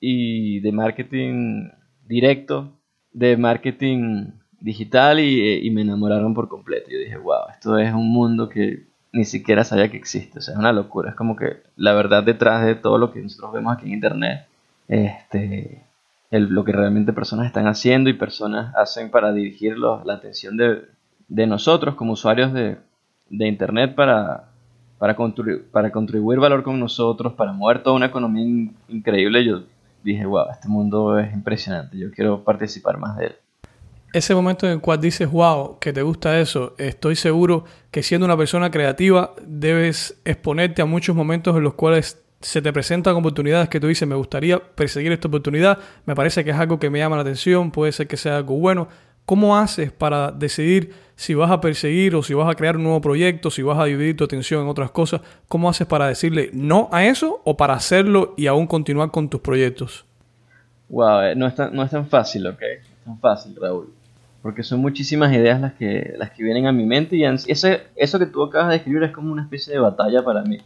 y 0.00 0.60
de 0.60 0.72
marketing 0.72 1.70
directo 2.06 2.72
de 3.12 3.36
marketing 3.36 4.32
digital 4.60 5.20
y, 5.20 5.68
me 5.70 5.82
enamoraron 5.82 6.34
por 6.34 6.48
completo. 6.48 6.90
Yo 6.90 6.98
dije, 6.98 7.16
wow, 7.16 7.50
esto 7.52 7.78
es 7.78 7.92
un 7.92 8.10
mundo 8.12 8.48
que 8.48 8.86
ni 9.12 9.24
siquiera 9.24 9.64
sabía 9.64 9.90
que 9.90 9.96
existe. 9.96 10.38
O 10.38 10.42
sea, 10.42 10.54
es 10.54 10.58
una 10.58 10.72
locura. 10.72 11.10
Es 11.10 11.16
como 11.16 11.36
que 11.36 11.62
la 11.76 11.92
verdad 11.92 12.22
detrás 12.22 12.64
de 12.64 12.74
todo 12.74 12.98
lo 12.98 13.12
que 13.12 13.20
nosotros 13.20 13.52
vemos 13.52 13.74
aquí 13.74 13.86
en 13.86 13.94
internet, 13.94 14.46
este, 14.92 15.82
lo 16.30 16.64
que 16.64 16.72
realmente 16.72 17.14
personas 17.14 17.46
están 17.46 17.66
haciendo 17.66 18.10
y 18.10 18.12
personas 18.12 18.74
hacen 18.76 19.10
para 19.10 19.32
dirigir 19.32 19.78
la 19.78 20.02
atención 20.12 20.58
de, 20.58 21.46
nosotros 21.46 21.94
como 21.94 22.12
usuarios 22.12 22.52
de, 22.52 22.76
internet 23.30 23.94
para, 23.94 24.50
para, 24.98 25.16
para 25.70 25.90
contribuir 25.90 26.38
valor 26.38 26.62
con 26.62 26.78
nosotros, 26.78 27.32
para 27.32 27.54
mover 27.54 27.82
toda 27.82 27.96
una 27.96 28.06
economía 28.06 28.70
increíble. 28.88 29.42
Yo 29.42 29.62
dije, 30.04 30.26
wow, 30.26 30.50
este 30.50 30.68
mundo 30.68 31.18
es 31.18 31.32
impresionante, 31.32 31.98
yo 31.98 32.10
quiero 32.10 32.44
participar 32.44 32.98
más 32.98 33.16
de 33.16 33.26
él. 33.26 33.36
Ese 34.12 34.34
momento 34.34 34.66
en 34.66 34.72
el 34.72 34.80
cual 34.82 35.00
dices, 35.00 35.30
wow, 35.30 35.78
que 35.78 35.94
te 35.94 36.02
gusta 36.02 36.38
eso, 36.38 36.74
estoy 36.76 37.16
seguro 37.16 37.64
que 37.90 38.02
siendo 38.02 38.26
una 38.26 38.36
persona 38.36 38.70
creativa 38.70 39.32
debes 39.46 40.20
exponerte 40.26 40.82
a 40.82 40.84
muchos 40.84 41.16
momentos 41.16 41.56
en 41.56 41.62
los 41.62 41.72
cuales 41.72 42.22
se 42.42 42.60
te 42.60 42.72
presentan 42.72 43.16
oportunidades 43.16 43.68
que 43.68 43.80
tú 43.80 43.86
dices, 43.86 44.06
me 44.06 44.14
gustaría 44.14 44.58
perseguir 44.58 45.12
esta 45.12 45.28
oportunidad, 45.28 45.78
me 46.06 46.14
parece 46.14 46.44
que 46.44 46.50
es 46.50 46.56
algo 46.56 46.78
que 46.78 46.90
me 46.90 46.98
llama 46.98 47.16
la 47.16 47.22
atención, 47.22 47.70
puede 47.70 47.92
ser 47.92 48.06
que 48.06 48.16
sea 48.16 48.36
algo 48.36 48.56
bueno. 48.56 48.88
¿Cómo 49.24 49.56
haces 49.56 49.92
para 49.92 50.32
decidir 50.32 50.92
si 51.14 51.34
vas 51.34 51.50
a 51.50 51.60
perseguir 51.60 52.16
o 52.16 52.24
si 52.24 52.34
vas 52.34 52.50
a 52.50 52.56
crear 52.56 52.76
un 52.76 52.82
nuevo 52.82 53.00
proyecto, 53.00 53.50
si 53.50 53.62
vas 53.62 53.78
a 53.78 53.84
dividir 53.84 54.16
tu 54.16 54.24
atención 54.24 54.62
en 54.62 54.68
otras 54.68 54.90
cosas? 54.90 55.20
¿Cómo 55.46 55.70
haces 55.70 55.86
para 55.86 56.08
decirle 56.08 56.50
no 56.52 56.88
a 56.90 57.04
eso 57.06 57.40
o 57.44 57.56
para 57.56 57.74
hacerlo 57.74 58.34
y 58.36 58.48
aún 58.48 58.66
continuar 58.66 59.12
con 59.12 59.28
tus 59.28 59.40
proyectos? 59.40 60.04
Wow, 60.88 61.20
eh, 61.20 61.34
no 61.36 61.46
es 61.46 61.54
tan, 61.54 61.72
no 61.72 61.84
es 61.84 61.90
tan 61.90 62.08
fácil, 62.08 62.48
¿ok? 62.48 62.62
Es 62.62 63.04
tan 63.04 63.18
fácil, 63.20 63.54
Raúl. 63.60 63.92
Porque 64.42 64.64
son 64.64 64.80
muchísimas 64.80 65.32
ideas 65.32 65.60
las 65.60 65.74
que, 65.74 66.14
las 66.18 66.32
que 66.32 66.42
vienen 66.42 66.66
a 66.66 66.72
mi 66.72 66.84
mente 66.84 67.14
y 67.14 67.24
ese, 67.24 67.84
eso 67.94 68.18
que 68.18 68.26
tú 68.26 68.42
acabas 68.42 68.70
de 68.70 68.76
escribir 68.76 69.04
es 69.04 69.12
como 69.12 69.30
una 69.30 69.42
especie 69.42 69.72
de 69.72 69.78
batalla 69.78 70.24
para 70.24 70.42
mí. 70.42 70.58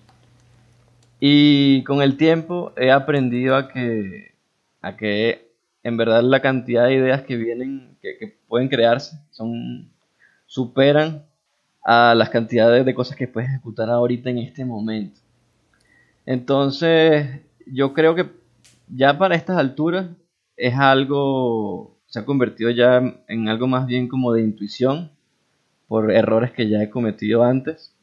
Y 1.18 1.82
con 1.84 2.02
el 2.02 2.16
tiempo 2.16 2.72
he 2.76 2.90
aprendido 2.90 3.56
a 3.56 3.68
que, 3.68 4.34
a 4.82 4.96
que 4.96 5.50
en 5.82 5.96
verdad 5.96 6.22
la 6.22 6.42
cantidad 6.42 6.86
de 6.86 6.94
ideas 6.94 7.22
que 7.22 7.36
vienen, 7.36 7.96
que, 8.02 8.36
pueden 8.48 8.68
crearse, 8.68 9.18
son 9.30 9.90
superan 10.46 11.24
a 11.84 12.14
las 12.14 12.30
cantidades 12.30 12.84
de 12.84 12.94
cosas 12.94 13.16
que 13.16 13.28
puedes 13.28 13.48
ejecutar 13.48 13.88
ahorita 13.90 14.30
en 14.30 14.38
este 14.38 14.64
momento. 14.64 15.20
Entonces, 16.24 17.40
yo 17.66 17.92
creo 17.94 18.14
que 18.14 18.30
ya 18.88 19.16
para 19.18 19.36
estas 19.36 19.58
alturas 19.58 20.08
es 20.56 20.74
algo, 20.74 21.98
se 22.06 22.18
ha 22.18 22.24
convertido 22.24 22.70
ya 22.70 23.00
en 23.28 23.48
algo 23.48 23.66
más 23.66 23.86
bien 23.86 24.08
como 24.08 24.32
de 24.32 24.42
intuición 24.42 25.12
por 25.88 26.10
errores 26.10 26.52
que 26.52 26.68
ya 26.68 26.82
he 26.82 26.90
cometido 26.90 27.42
antes. 27.44 27.95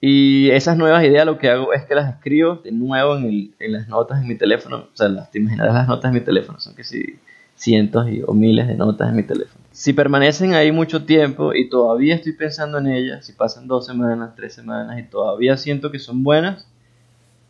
Y 0.00 0.50
esas 0.50 0.76
nuevas 0.76 1.04
ideas 1.04 1.26
lo 1.26 1.38
que 1.38 1.50
hago 1.50 1.72
es 1.72 1.84
que 1.84 1.94
las 1.94 2.14
escribo 2.14 2.56
de 2.56 2.70
nuevo 2.70 3.16
en, 3.16 3.52
las 3.58 3.88
notas 3.88 4.22
en 4.22 4.28
mi 4.28 4.36
teléfono. 4.36 4.88
O 4.92 4.96
sea, 4.96 5.08
las, 5.08 5.30
te 5.30 5.38
imaginarás 5.38 5.74
las 5.74 5.88
notas 5.88 6.10
en 6.10 6.14
mi 6.14 6.20
teléfono, 6.20 6.60
son 6.60 6.76
que 6.76 6.84
si 6.84 7.18
cientos 7.56 8.06
o 8.26 8.34
miles 8.34 8.68
de 8.68 8.76
notas 8.76 9.10
en 9.10 9.16
mi 9.16 9.24
teléfono. 9.24 9.64
Si 9.72 9.92
permanecen 9.92 10.54
ahí 10.54 10.70
mucho 10.70 11.04
tiempo 11.04 11.52
y 11.52 11.68
todavía 11.68 12.14
estoy 12.14 12.32
pensando 12.32 12.78
en 12.78 12.86
ellas, 12.86 13.26
si 13.26 13.32
pasan 13.32 13.66
dos 13.66 13.86
semanas, 13.86 14.34
tres 14.36 14.54
semanas 14.54 14.98
y 15.00 15.02
todavía 15.02 15.56
siento 15.56 15.90
que 15.90 15.98
son 15.98 16.22
buenas, 16.22 16.68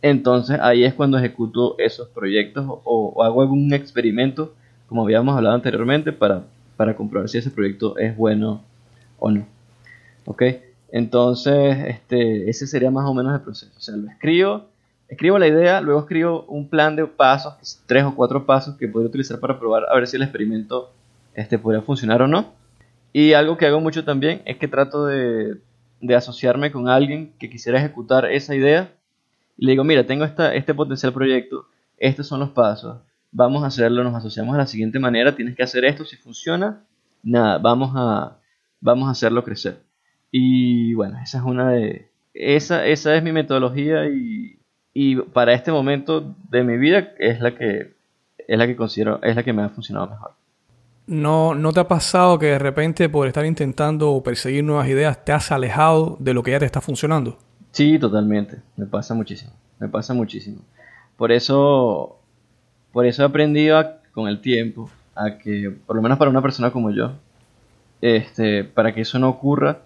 entonces 0.00 0.58
ahí 0.62 0.84
es 0.84 0.94
cuando 0.94 1.18
ejecuto 1.18 1.74
esos 1.78 2.08
proyectos 2.08 2.64
o, 2.66 3.22
hago 3.22 3.42
algún 3.42 3.72
experimento, 3.74 4.54
como 4.88 5.02
habíamos 5.02 5.36
hablado 5.36 5.54
anteriormente, 5.54 6.12
para, 6.12 6.44
para 6.76 6.96
comprobar 6.96 7.28
si 7.28 7.36
ese 7.36 7.50
proyecto 7.50 7.98
es 7.98 8.16
bueno 8.16 8.62
o 9.18 9.30
no. 9.30 9.46
¿Ok? 10.24 10.42
Entonces, 10.90 11.76
este, 11.86 12.48
ese 12.48 12.66
sería 12.66 12.90
más 12.90 13.08
o 13.08 13.14
menos 13.14 13.34
el 13.34 13.40
proceso. 13.40 13.72
O 13.76 13.80
sea, 13.80 13.96
lo 13.96 14.08
escribo, 14.08 14.68
escribo 15.08 15.38
la 15.38 15.46
idea, 15.46 15.80
luego 15.80 16.00
escribo 16.00 16.44
un 16.44 16.68
plan 16.68 16.96
de 16.96 17.06
pasos, 17.06 17.82
tres 17.86 18.04
o 18.04 18.14
cuatro 18.14 18.46
pasos 18.46 18.76
que 18.76 18.88
podría 18.88 19.08
utilizar 19.08 19.38
para 19.40 19.58
probar 19.58 19.84
a 19.90 19.94
ver 19.94 20.06
si 20.06 20.16
el 20.16 20.22
experimento 20.22 20.92
este, 21.34 21.58
podría 21.58 21.82
funcionar 21.82 22.22
o 22.22 22.28
no. 22.28 22.52
Y 23.12 23.32
algo 23.32 23.56
que 23.56 23.66
hago 23.66 23.80
mucho 23.80 24.04
también 24.04 24.42
es 24.44 24.56
que 24.58 24.68
trato 24.68 25.06
de, 25.06 25.58
de 26.00 26.14
asociarme 26.14 26.70
con 26.70 26.88
alguien 26.88 27.32
que 27.38 27.50
quisiera 27.50 27.78
ejecutar 27.78 28.26
esa 28.26 28.54
idea 28.54 28.92
y 29.58 29.66
le 29.66 29.72
digo, 29.72 29.82
mira, 29.82 30.06
tengo 30.06 30.24
esta, 30.24 30.54
este 30.54 30.72
potencial 30.72 31.12
proyecto, 31.12 31.66
estos 31.96 32.28
son 32.28 32.38
los 32.38 32.50
pasos, 32.50 32.98
vamos 33.32 33.64
a 33.64 33.66
hacerlo, 33.66 34.04
nos 34.04 34.14
asociamos 34.14 34.54
de 34.54 34.58
la 34.58 34.66
siguiente 34.66 35.00
manera, 35.00 35.34
tienes 35.34 35.56
que 35.56 35.64
hacer 35.64 35.84
esto, 35.84 36.04
si 36.04 36.16
funciona, 36.16 36.84
nada, 37.24 37.58
vamos 37.58 37.90
a, 37.96 38.38
vamos 38.80 39.08
a 39.08 39.10
hacerlo 39.10 39.42
crecer. 39.44 39.82
Y 40.30 40.94
bueno, 40.94 41.18
esa 41.22 41.38
es 41.38 41.44
una 41.44 41.70
de... 41.70 42.08
Esa, 42.34 42.86
esa 42.86 43.16
es 43.16 43.22
mi 43.22 43.32
metodología 43.32 44.06
y, 44.06 44.58
y 44.94 45.16
para 45.16 45.52
este 45.54 45.72
momento 45.72 46.36
de 46.50 46.62
mi 46.62 46.76
vida 46.76 47.12
es 47.18 47.40
la 47.40 47.54
que 47.54 47.96
es 48.46 48.58
la 48.58 48.66
que 48.66 48.76
considero 48.76 49.20
es 49.22 49.36
la 49.36 49.42
que 49.42 49.52
me 49.52 49.62
ha 49.62 49.68
funcionado 49.68 50.08
mejor. 50.08 50.32
¿No, 51.06 51.54
¿No 51.54 51.72
te 51.72 51.80
ha 51.80 51.88
pasado 51.88 52.38
que 52.38 52.46
de 52.46 52.58
repente 52.58 53.08
por 53.08 53.26
estar 53.26 53.44
intentando 53.44 54.22
perseguir 54.22 54.62
nuevas 54.64 54.88
ideas 54.88 55.24
te 55.24 55.32
has 55.32 55.50
alejado 55.52 56.16
de 56.20 56.34
lo 56.34 56.42
que 56.42 56.52
ya 56.52 56.58
te 56.58 56.66
está 56.66 56.80
funcionando? 56.80 57.38
Sí, 57.72 57.98
totalmente. 57.98 58.58
Me 58.76 58.86
pasa 58.86 59.14
muchísimo. 59.14 59.52
Me 59.78 59.88
pasa 59.88 60.14
muchísimo. 60.14 60.58
Por 61.16 61.32
eso, 61.32 62.18
por 62.92 63.06
eso 63.06 63.22
he 63.22 63.26
aprendido 63.26 63.82
con 64.12 64.28
el 64.28 64.40
tiempo 64.40 64.90
a 65.14 65.38
que, 65.38 65.74
por 65.86 65.96
lo 65.96 66.02
menos 66.02 66.18
para 66.18 66.30
una 66.30 66.42
persona 66.42 66.70
como 66.70 66.90
yo, 66.90 67.12
este, 68.00 68.64
para 68.64 68.94
que 68.94 69.00
eso 69.02 69.18
no 69.18 69.28
ocurra, 69.28 69.78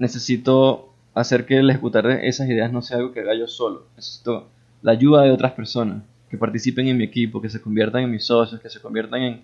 necesito 0.00 0.94
hacer 1.14 1.44
que 1.44 1.58
el 1.58 1.68
ejecutar 1.68 2.06
esas 2.10 2.48
ideas 2.48 2.72
no 2.72 2.82
sea 2.82 2.96
algo 2.96 3.12
que 3.12 3.20
haga 3.20 3.34
yo 3.34 3.46
solo. 3.46 3.84
Necesito 3.96 4.48
la 4.82 4.92
ayuda 4.92 5.22
de 5.22 5.30
otras 5.30 5.52
personas 5.52 6.02
que 6.30 6.38
participen 6.38 6.88
en 6.88 6.96
mi 6.96 7.04
equipo, 7.04 7.40
que 7.40 7.50
se 7.50 7.60
conviertan 7.60 8.04
en 8.04 8.10
mis 8.10 8.24
socios, 8.24 8.60
que 8.60 8.70
se 8.70 8.80
conviertan 8.80 9.22
en, 9.22 9.42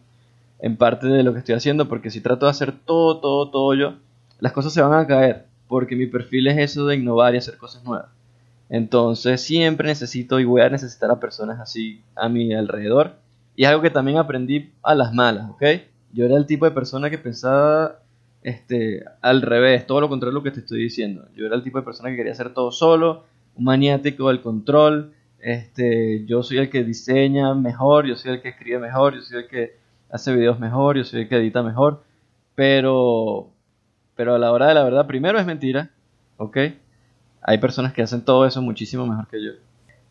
en 0.60 0.76
parte 0.76 1.08
de 1.08 1.22
lo 1.22 1.32
que 1.32 1.40
estoy 1.40 1.56
haciendo, 1.56 1.88
porque 1.88 2.10
si 2.10 2.22
trato 2.22 2.46
de 2.46 2.50
hacer 2.50 2.72
todo, 2.72 3.18
todo, 3.18 3.50
todo 3.50 3.74
yo, 3.74 3.94
las 4.40 4.52
cosas 4.52 4.72
se 4.72 4.80
van 4.80 4.94
a 4.94 5.06
caer, 5.06 5.44
porque 5.68 5.94
mi 5.94 6.06
perfil 6.06 6.46
es 6.46 6.58
eso 6.58 6.86
de 6.86 6.96
innovar 6.96 7.34
y 7.34 7.38
hacer 7.38 7.58
cosas 7.58 7.84
nuevas. 7.84 8.08
Entonces 8.70 9.42
siempre 9.42 9.88
necesito 9.88 10.40
y 10.40 10.44
voy 10.44 10.62
a 10.62 10.70
necesitar 10.70 11.10
a 11.10 11.20
personas 11.20 11.60
así 11.60 12.00
a 12.14 12.28
mi 12.28 12.54
alrededor. 12.54 13.16
Y 13.56 13.64
es 13.64 13.68
algo 13.68 13.82
que 13.82 13.90
también 13.90 14.16
aprendí 14.16 14.72
a 14.82 14.94
las 14.94 15.12
malas, 15.12 15.50
¿ok? 15.50 15.62
Yo 16.12 16.24
era 16.24 16.36
el 16.36 16.46
tipo 16.46 16.64
de 16.64 16.70
persona 16.70 17.10
que 17.10 17.18
pensaba 17.18 17.98
este, 18.46 19.02
al 19.22 19.42
revés, 19.42 19.88
todo 19.88 20.00
lo 20.00 20.08
contrario 20.08 20.30
de 20.30 20.38
lo 20.38 20.42
que 20.44 20.52
te 20.52 20.60
estoy 20.60 20.80
diciendo. 20.80 21.26
Yo 21.34 21.46
era 21.46 21.56
el 21.56 21.64
tipo 21.64 21.78
de 21.78 21.84
persona 21.84 22.10
que 22.10 22.16
quería 22.16 22.30
hacer 22.30 22.54
todo 22.54 22.70
solo, 22.70 23.24
un 23.56 23.64
maniático 23.64 24.28
del 24.28 24.40
control. 24.40 25.14
Este, 25.40 26.24
yo 26.26 26.44
soy 26.44 26.58
el 26.58 26.70
que 26.70 26.84
diseña 26.84 27.54
mejor, 27.54 28.06
yo 28.06 28.14
soy 28.14 28.34
el 28.34 28.42
que 28.42 28.50
escribe 28.50 28.78
mejor, 28.78 29.16
yo 29.16 29.22
soy 29.22 29.38
el 29.38 29.48
que 29.48 29.76
hace 30.10 30.32
videos 30.32 30.60
mejor, 30.60 30.96
yo 30.96 31.02
soy 31.02 31.22
el 31.22 31.28
que 31.28 31.38
edita 31.38 31.64
mejor. 31.64 32.04
Pero, 32.54 33.50
pero 34.14 34.36
a 34.36 34.38
la 34.38 34.52
hora 34.52 34.68
de 34.68 34.74
la 34.74 34.84
verdad, 34.84 35.08
primero 35.08 35.40
es 35.40 35.46
mentira, 35.46 35.90
¿ok? 36.36 36.56
Hay 37.42 37.58
personas 37.58 37.94
que 37.94 38.02
hacen 38.02 38.24
todo 38.24 38.46
eso 38.46 38.62
muchísimo 38.62 39.08
mejor 39.08 39.26
que 39.26 39.42
yo. 39.42 39.50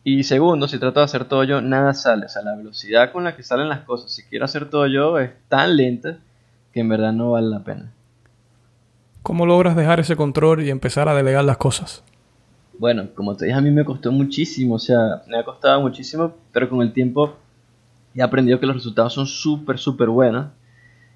Y 0.04 0.24
segundo, 0.24 0.68
si 0.68 0.78
trato 0.78 1.00
de 1.00 1.04
hacer 1.04 1.24
todo 1.24 1.42
yo, 1.44 1.62
nada 1.62 1.94
sale. 1.94 2.26
O 2.26 2.28
sea, 2.28 2.42
la 2.42 2.54
velocidad 2.54 3.12
con 3.12 3.24
la 3.24 3.34
que 3.34 3.42
salen 3.42 3.70
las 3.70 3.80
cosas, 3.80 4.12
si 4.12 4.24
quiero 4.24 4.44
hacer 4.44 4.68
todo 4.68 4.86
yo, 4.86 5.18
es 5.18 5.30
tan 5.48 5.74
lenta 5.74 6.18
que 6.74 6.80
en 6.80 6.90
verdad 6.90 7.14
no 7.14 7.30
vale 7.30 7.48
la 7.48 7.64
pena. 7.64 7.94
¿Cómo 9.26 9.44
logras 9.44 9.74
dejar 9.74 9.98
ese 9.98 10.14
control 10.14 10.62
y 10.62 10.70
empezar 10.70 11.08
a 11.08 11.14
delegar 11.16 11.44
las 11.44 11.56
cosas? 11.56 12.04
Bueno, 12.78 13.08
como 13.12 13.36
te 13.36 13.46
dije, 13.46 13.58
a 13.58 13.60
mí 13.60 13.72
me 13.72 13.84
costó 13.84 14.12
muchísimo, 14.12 14.76
o 14.76 14.78
sea, 14.78 15.24
me 15.26 15.36
ha 15.36 15.44
costado 15.44 15.80
muchísimo, 15.80 16.36
pero 16.52 16.68
con 16.68 16.80
el 16.80 16.92
tiempo 16.92 17.34
he 18.14 18.22
aprendido 18.22 18.60
que 18.60 18.66
los 18.66 18.76
resultados 18.76 19.14
son 19.14 19.26
súper, 19.26 19.78
súper 19.78 20.10
buenos. 20.10 20.52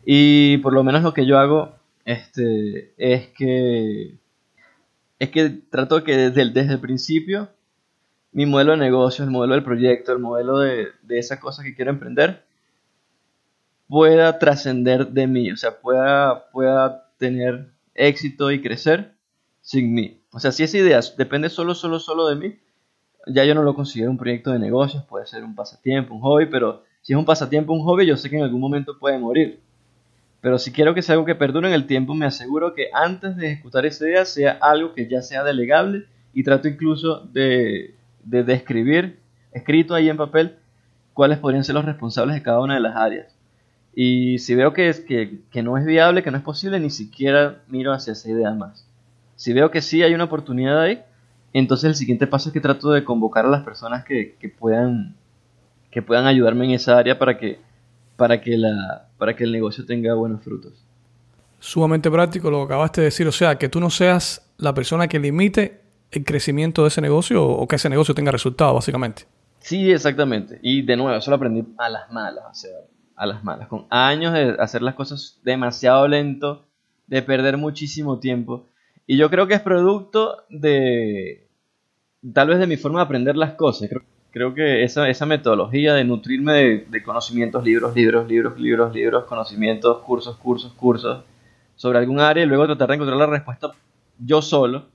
Y 0.04 0.58
por 0.58 0.72
lo 0.72 0.82
menos 0.82 1.04
lo 1.04 1.14
que 1.14 1.24
yo 1.24 1.38
hago 1.38 1.76
este, 2.04 2.92
es 2.96 3.28
que 3.28 4.18
es 5.20 5.30
que 5.30 5.48
trato 5.70 6.02
que 6.02 6.16
desde 6.16 6.42
el, 6.42 6.52
desde 6.52 6.72
el 6.72 6.80
principio 6.80 7.48
mi 8.32 8.44
modelo 8.44 8.72
de 8.72 8.78
negocio, 8.78 9.24
el 9.24 9.30
modelo 9.30 9.54
del 9.54 9.62
proyecto, 9.62 10.12
el 10.12 10.18
modelo 10.18 10.58
de, 10.58 10.88
de 11.04 11.18
esa 11.20 11.38
cosa 11.38 11.62
que 11.62 11.76
quiero 11.76 11.92
emprender, 11.92 12.42
pueda 13.86 14.36
trascender 14.40 15.06
de 15.10 15.28
mí, 15.28 15.52
o 15.52 15.56
sea, 15.56 15.80
pueda, 15.80 16.50
pueda 16.50 17.08
tener 17.16 17.70
éxito 18.00 18.50
y 18.50 18.60
crecer 18.60 19.14
sin 19.60 19.92
mí. 19.94 20.22
O 20.32 20.40
sea, 20.40 20.52
si 20.52 20.62
esa 20.62 20.78
idea 20.78 21.00
depende 21.16 21.48
solo, 21.48 21.74
solo, 21.74 21.98
solo 22.00 22.28
de 22.28 22.36
mí, 22.36 22.58
ya 23.26 23.44
yo 23.44 23.54
no 23.54 23.62
lo 23.62 23.74
considero 23.74 24.10
un 24.10 24.18
proyecto 24.18 24.50
de 24.50 24.58
negocios, 24.58 25.04
puede 25.04 25.26
ser 25.26 25.44
un 25.44 25.54
pasatiempo, 25.54 26.14
un 26.14 26.20
hobby, 26.20 26.46
pero 26.46 26.82
si 27.02 27.12
es 27.12 27.18
un 27.18 27.24
pasatiempo, 27.24 27.72
un 27.72 27.82
hobby, 27.82 28.06
yo 28.06 28.16
sé 28.16 28.30
que 28.30 28.36
en 28.36 28.42
algún 28.42 28.60
momento 28.60 28.98
puede 28.98 29.18
morir. 29.18 29.60
Pero 30.40 30.58
si 30.58 30.72
quiero 30.72 30.94
que 30.94 31.02
sea 31.02 31.14
algo 31.14 31.26
que 31.26 31.34
perdure 31.34 31.68
en 31.68 31.74
el 31.74 31.86
tiempo, 31.86 32.14
me 32.14 32.24
aseguro 32.24 32.74
que 32.74 32.88
antes 32.94 33.36
de 33.36 33.52
ejecutar 33.52 33.84
esa 33.84 34.08
idea 34.08 34.24
sea 34.24 34.58
algo 34.60 34.94
que 34.94 35.06
ya 35.08 35.20
sea 35.20 35.44
delegable 35.44 36.06
y 36.32 36.44
trato 36.44 36.68
incluso 36.68 37.20
de, 37.20 37.94
de 38.24 38.44
describir, 38.44 39.18
escrito 39.52 39.94
ahí 39.94 40.08
en 40.08 40.16
papel, 40.16 40.56
cuáles 41.12 41.38
podrían 41.38 41.64
ser 41.64 41.74
los 41.74 41.84
responsables 41.84 42.36
de 42.36 42.42
cada 42.42 42.60
una 42.60 42.74
de 42.74 42.80
las 42.80 42.96
áreas. 42.96 43.39
Y 43.94 44.38
si 44.38 44.54
veo 44.54 44.72
que, 44.72 44.88
es, 44.88 45.00
que, 45.00 45.62
no 45.62 45.76
es 45.76 45.84
viable, 45.84 46.22
que 46.22 46.30
no 46.30 46.36
es 46.36 46.42
posible, 46.42 46.78
ni 46.78 46.90
siquiera 46.90 47.62
miro 47.68 47.92
hacia 47.92 48.12
esa 48.12 48.30
idea 48.30 48.52
más. 48.52 48.86
Si 49.36 49.52
veo 49.52 49.70
que 49.70 49.82
sí 49.82 50.02
hay 50.02 50.14
una 50.14 50.24
oportunidad 50.24 50.80
ahí, 50.80 51.02
entonces 51.52 51.88
el 51.88 51.94
siguiente 51.96 52.26
paso 52.26 52.48
es 52.48 52.52
que 52.52 52.60
trato 52.60 52.90
de 52.90 53.04
convocar 53.04 53.46
a 53.46 53.48
las 53.48 53.62
personas 53.62 54.04
que, 54.04 54.36
puedan, 54.58 55.16
que 55.90 56.02
puedan 56.02 56.26
ayudarme 56.26 56.66
en 56.66 56.72
esa 56.72 56.98
área 56.98 57.18
para 57.18 57.36
que, 57.38 57.58
para, 58.16 58.40
que 58.40 58.56
la, 58.56 59.08
para 59.18 59.34
que 59.34 59.44
el 59.44 59.52
negocio 59.52 59.84
tenga 59.84 60.14
buenos 60.14 60.42
frutos. 60.42 60.72
Sumamente 61.58 62.10
práctico 62.10 62.50
lo 62.50 62.58
que 62.58 62.72
acabaste 62.72 63.00
de 63.00 63.06
decir, 63.06 63.26
o 63.26 63.32
sea, 63.32 63.58
que 63.58 63.68
tú 63.68 63.80
no 63.80 63.90
seas 63.90 64.46
la 64.56 64.72
persona 64.72 65.08
que 65.08 65.18
limite 65.18 65.80
el 66.10 66.24
crecimiento 66.24 66.82
de 66.82 66.88
ese 66.88 67.00
negocio 67.00 67.44
o 67.44 67.66
que 67.66 67.76
ese 67.76 67.88
negocio 67.88 68.14
tenga 68.14 68.32
resultados, 68.32 68.74
básicamente. 68.74 69.26
Sí, 69.60 69.90
exactamente. 69.90 70.58
Y 70.62 70.82
de 70.82 70.96
nuevo, 70.96 71.16
eso 71.16 71.30
lo 71.30 71.36
aprendí 71.36 71.64
a 71.78 71.88
las 71.88 72.10
malas. 72.10 72.44
O 72.50 72.54
sea, 72.54 72.70
a 73.20 73.26
las 73.26 73.44
malas, 73.44 73.68
con 73.68 73.84
años 73.90 74.32
de 74.32 74.56
hacer 74.58 74.80
las 74.80 74.94
cosas 74.94 75.38
demasiado 75.44 76.08
lento, 76.08 76.64
de 77.06 77.20
perder 77.20 77.58
muchísimo 77.58 78.18
tiempo. 78.18 78.66
Y 79.06 79.18
yo 79.18 79.28
creo 79.28 79.46
que 79.46 79.52
es 79.52 79.60
producto 79.60 80.44
de, 80.48 81.46
tal 82.32 82.48
vez 82.48 82.58
de 82.58 82.66
mi 82.66 82.78
forma 82.78 83.00
de 83.00 83.04
aprender 83.04 83.36
las 83.36 83.52
cosas. 83.52 83.90
Creo, 84.30 84.54
que 84.54 84.84
esa, 84.84 85.06
esa, 85.10 85.26
metodología 85.26 85.92
de 85.92 86.04
nutrirme 86.04 86.52
de, 86.54 86.86
de, 86.88 87.02
conocimientos, 87.02 87.62
libros, 87.62 87.94
libros, 87.94 88.26
libros, 88.26 88.58
libros, 88.58 88.94
libros, 88.94 89.24
conocimientos, 89.24 89.98
cursos, 89.98 90.38
cursos, 90.38 90.72
cursos, 90.72 91.22
sobre 91.76 91.98
algún 91.98 92.20
área 92.20 92.42
y 92.42 92.46
luego 92.46 92.64
tratar 92.68 92.88
de 92.88 92.94
encontrar 92.94 93.18
la 93.18 93.26
respuesta 93.26 93.70
yo 94.18 94.40
solo, 94.40 94.86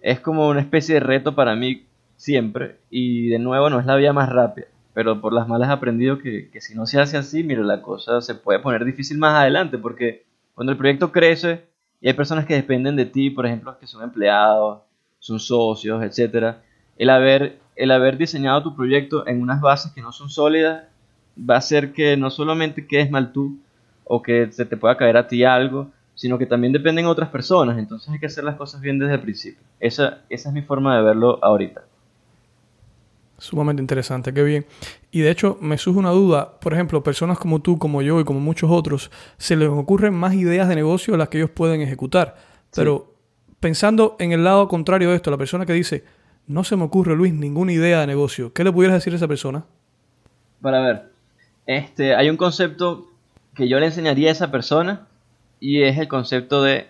es 0.00 0.20
como 0.20 0.48
una 0.48 0.60
especie 0.60 0.94
de 0.94 1.00
reto 1.00 1.34
para 1.34 1.54
mí 1.54 1.84
siempre. 2.16 2.78
Y 2.88 3.28
de 3.28 3.38
nuevo 3.38 3.68
no 3.68 3.78
es 3.78 3.84
la 3.84 3.96
vía 3.96 4.14
más 4.14 4.30
rápida 4.30 4.68
pero 4.94 5.20
por 5.20 5.32
las 5.32 5.48
malas 5.48 5.70
he 5.70 5.72
aprendido 5.72 6.18
que, 6.18 6.50
si 6.60 6.74
no 6.74 6.86
se 6.86 7.00
hace 7.00 7.16
así, 7.16 7.42
mire, 7.42 7.62
la 7.62 7.82
cosa 7.82 8.20
se 8.20 8.34
puede 8.34 8.58
poner 8.58 8.84
difícil 8.84 9.18
más 9.18 9.34
adelante, 9.34 9.78
porque 9.78 10.24
cuando 10.54 10.72
el 10.72 10.78
proyecto 10.78 11.12
crece 11.12 11.64
y 12.00 12.08
hay 12.08 12.14
personas 12.14 12.46
que 12.46 12.54
dependen 12.54 12.96
de 12.96 13.06
ti, 13.06 13.30
por 13.30 13.46
ejemplo, 13.46 13.78
que 13.78 13.86
son 13.86 14.02
empleados, 14.02 14.82
son 15.18 15.40
socios, 15.40 16.02
etc., 16.02 16.56
el 16.98 17.08
haber, 17.08 17.58
el 17.74 17.90
haber 17.90 18.18
diseñado 18.18 18.62
tu 18.62 18.76
proyecto 18.76 19.26
en 19.26 19.40
unas 19.40 19.60
bases 19.60 19.92
que 19.92 20.02
no 20.02 20.12
son 20.12 20.28
sólidas 20.28 20.84
va 21.38 21.54
a 21.54 21.58
hacer 21.58 21.92
que 21.92 22.16
no 22.16 22.30
solamente 22.30 22.86
quedes 22.86 23.10
mal 23.10 23.32
tú 23.32 23.58
o 24.04 24.20
que 24.22 24.52
se 24.52 24.66
te 24.66 24.76
pueda 24.76 24.96
caer 24.96 25.16
a 25.16 25.26
ti 25.26 25.44
algo, 25.44 25.90
sino 26.14 26.36
que 26.36 26.44
también 26.44 26.72
dependen 26.72 27.06
otras 27.06 27.30
personas. 27.30 27.78
Entonces 27.78 28.10
hay 28.10 28.18
que 28.18 28.26
hacer 28.26 28.44
las 28.44 28.56
cosas 28.56 28.82
bien 28.82 28.98
desde 28.98 29.14
el 29.14 29.20
principio. 29.20 29.62
Esa, 29.80 30.18
esa 30.28 30.50
es 30.50 30.54
mi 30.54 30.62
forma 30.62 30.96
de 30.96 31.02
verlo 31.02 31.38
ahorita. 31.42 31.82
Sumamente 33.42 33.82
interesante, 33.82 34.32
qué 34.32 34.44
bien. 34.44 34.66
Y 35.10 35.18
de 35.18 35.30
hecho 35.32 35.58
me 35.60 35.76
surge 35.76 35.98
una 35.98 36.10
duda, 36.10 36.60
por 36.60 36.74
ejemplo, 36.74 37.02
personas 37.02 37.40
como 37.40 37.60
tú, 37.60 37.76
como 37.76 38.00
yo 38.00 38.20
y 38.20 38.24
como 38.24 38.38
muchos 38.38 38.70
otros, 38.70 39.10
se 39.36 39.56
les 39.56 39.68
ocurren 39.68 40.14
más 40.14 40.34
ideas 40.34 40.68
de 40.68 40.76
negocio 40.76 41.16
las 41.16 41.28
que 41.28 41.38
ellos 41.38 41.50
pueden 41.50 41.80
ejecutar. 41.80 42.36
Pero 42.72 43.16
pensando 43.58 44.14
en 44.20 44.30
el 44.30 44.44
lado 44.44 44.68
contrario 44.68 45.10
de 45.10 45.16
esto, 45.16 45.32
la 45.32 45.38
persona 45.38 45.66
que 45.66 45.72
dice, 45.72 46.04
no 46.46 46.62
se 46.62 46.76
me 46.76 46.84
ocurre, 46.84 47.16
Luis, 47.16 47.34
ninguna 47.34 47.72
idea 47.72 48.02
de 48.02 48.06
negocio, 48.06 48.52
¿qué 48.52 48.62
le 48.62 48.70
pudieras 48.70 48.98
decir 48.98 49.12
a 49.12 49.16
esa 49.16 49.26
persona? 49.26 49.64
Para 50.60 50.80
ver, 50.80 51.10
este, 51.66 52.14
hay 52.14 52.30
un 52.30 52.36
concepto 52.36 53.08
que 53.56 53.66
yo 53.66 53.80
le 53.80 53.86
enseñaría 53.86 54.28
a 54.28 54.32
esa 54.32 54.52
persona 54.52 55.08
y 55.58 55.82
es 55.82 55.98
el 55.98 56.06
concepto 56.06 56.62
de 56.62 56.86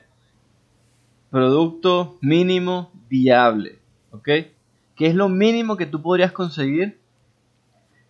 producto 1.31 2.19
mínimo 2.21 2.93
viable, 3.09 3.79
¿ok? 4.11 4.29
¿Qué 4.97 5.07
es 5.07 5.15
lo 5.15 5.29
mínimo 5.29 5.77
que 5.77 5.87
tú 5.87 6.03
podrías 6.03 6.33
conseguir 6.33 6.99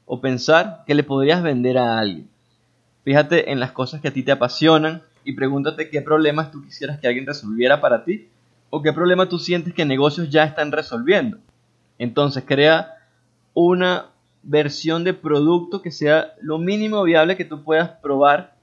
o 0.05 0.21
pensar 0.21 0.83
que 0.87 0.95
le 0.95 1.05
podrías 1.05 1.43
vender 1.43 1.79
a 1.79 1.99
alguien? 1.99 2.29
Fíjate 3.05 3.53
en 3.53 3.61
las 3.61 3.73
cosas 3.73 4.01
que 4.01 4.09
a 4.09 4.13
ti 4.13 4.23
te 4.23 4.33
apasionan 4.33 5.03
y 5.25 5.35
pregúntate 5.35 5.91
qué 5.91 6.03
problemas 6.03 6.51
tú 6.51 6.63
quisieras 6.63 6.99
que 6.99 7.07
alguien 7.07 7.27
resolviera 7.27 7.81
para 7.81 8.05
ti 8.05 8.29
o 8.71 8.83
qué 8.83 8.93
problema 8.93 9.29
tú 9.29 9.39
sientes 9.39 9.75
que 9.75 9.85
negocios 9.85 10.31
ya 10.31 10.45
están 10.45 10.73
resolviendo. 10.73 11.39
Entonces 11.99 12.45
crea 12.47 12.95
una 13.55 14.07
versión 14.43 15.05
de 15.05 15.15
producto 15.15 15.83
que 15.83 15.93
sea 15.93 16.33
lo 16.41 16.59
mínimo 16.59 17.03
viable 17.05 17.37
que 17.37 17.45
tú 17.45 17.63
puedas 17.63 17.91
probar 17.91 18.57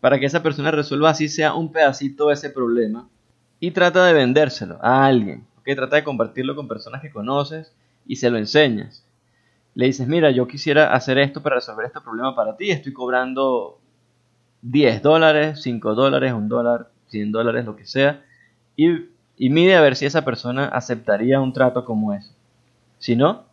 para 0.00 0.20
que 0.20 0.26
esa 0.26 0.42
persona 0.42 0.70
resuelva 0.70 1.10
así 1.10 1.28
sea 1.28 1.54
un 1.54 1.72
pedacito 1.72 2.28
de 2.28 2.34
ese 2.34 2.50
problema 2.50 3.08
y 3.58 3.72
trata 3.72 4.04
de 4.04 4.12
vendérselo 4.12 4.78
a 4.80 5.06
alguien 5.06 5.44
que 5.66 5.74
trata 5.74 5.96
de 5.96 6.04
compartirlo 6.04 6.54
con 6.54 6.68
personas 6.68 7.02
que 7.02 7.10
conoces 7.10 7.74
y 8.06 8.16
se 8.16 8.30
lo 8.30 8.38
enseñas. 8.38 9.04
Le 9.74 9.86
dices, 9.86 10.06
mira, 10.06 10.30
yo 10.30 10.46
quisiera 10.46 10.94
hacer 10.94 11.18
esto 11.18 11.42
para 11.42 11.56
resolver 11.56 11.86
este 11.86 12.00
problema 12.00 12.36
para 12.36 12.56
ti, 12.56 12.70
estoy 12.70 12.92
cobrando 12.92 13.80
10 14.62 15.02
dólares, 15.02 15.60
5 15.62 15.96
dólares, 15.96 16.32
1 16.32 16.46
dólar, 16.48 16.90
100 17.08 17.32
dólares, 17.32 17.64
lo 17.64 17.74
que 17.74 17.84
sea, 17.84 18.24
y, 18.76 19.08
y 19.36 19.50
mide 19.50 19.74
a 19.74 19.80
ver 19.80 19.96
si 19.96 20.06
esa 20.06 20.24
persona 20.24 20.68
aceptaría 20.68 21.40
un 21.40 21.52
trato 21.52 21.84
como 21.84 22.14
ese. 22.14 22.32
Si 22.98 23.16
no, 23.16 23.44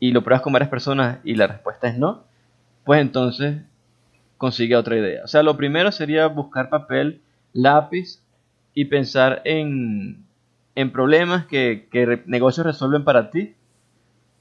y 0.00 0.12
lo 0.12 0.24
pruebas 0.24 0.42
con 0.42 0.54
varias 0.54 0.70
personas 0.70 1.18
y 1.22 1.34
la 1.34 1.46
respuesta 1.46 1.86
es 1.88 1.98
no, 1.98 2.24
pues 2.84 3.02
entonces 3.02 3.58
consigue 4.38 4.74
otra 4.74 4.96
idea. 4.96 5.22
O 5.22 5.28
sea, 5.28 5.42
lo 5.42 5.58
primero 5.58 5.92
sería 5.92 6.26
buscar 6.28 6.70
papel, 6.70 7.20
lápiz 7.52 8.22
y 8.72 8.86
pensar 8.86 9.42
en 9.44 10.29
en 10.80 10.92
problemas 10.92 11.46
que, 11.46 12.22
negocios 12.26 12.66
resuelven 12.66 13.04
para 13.04 13.30
ti 13.30 13.54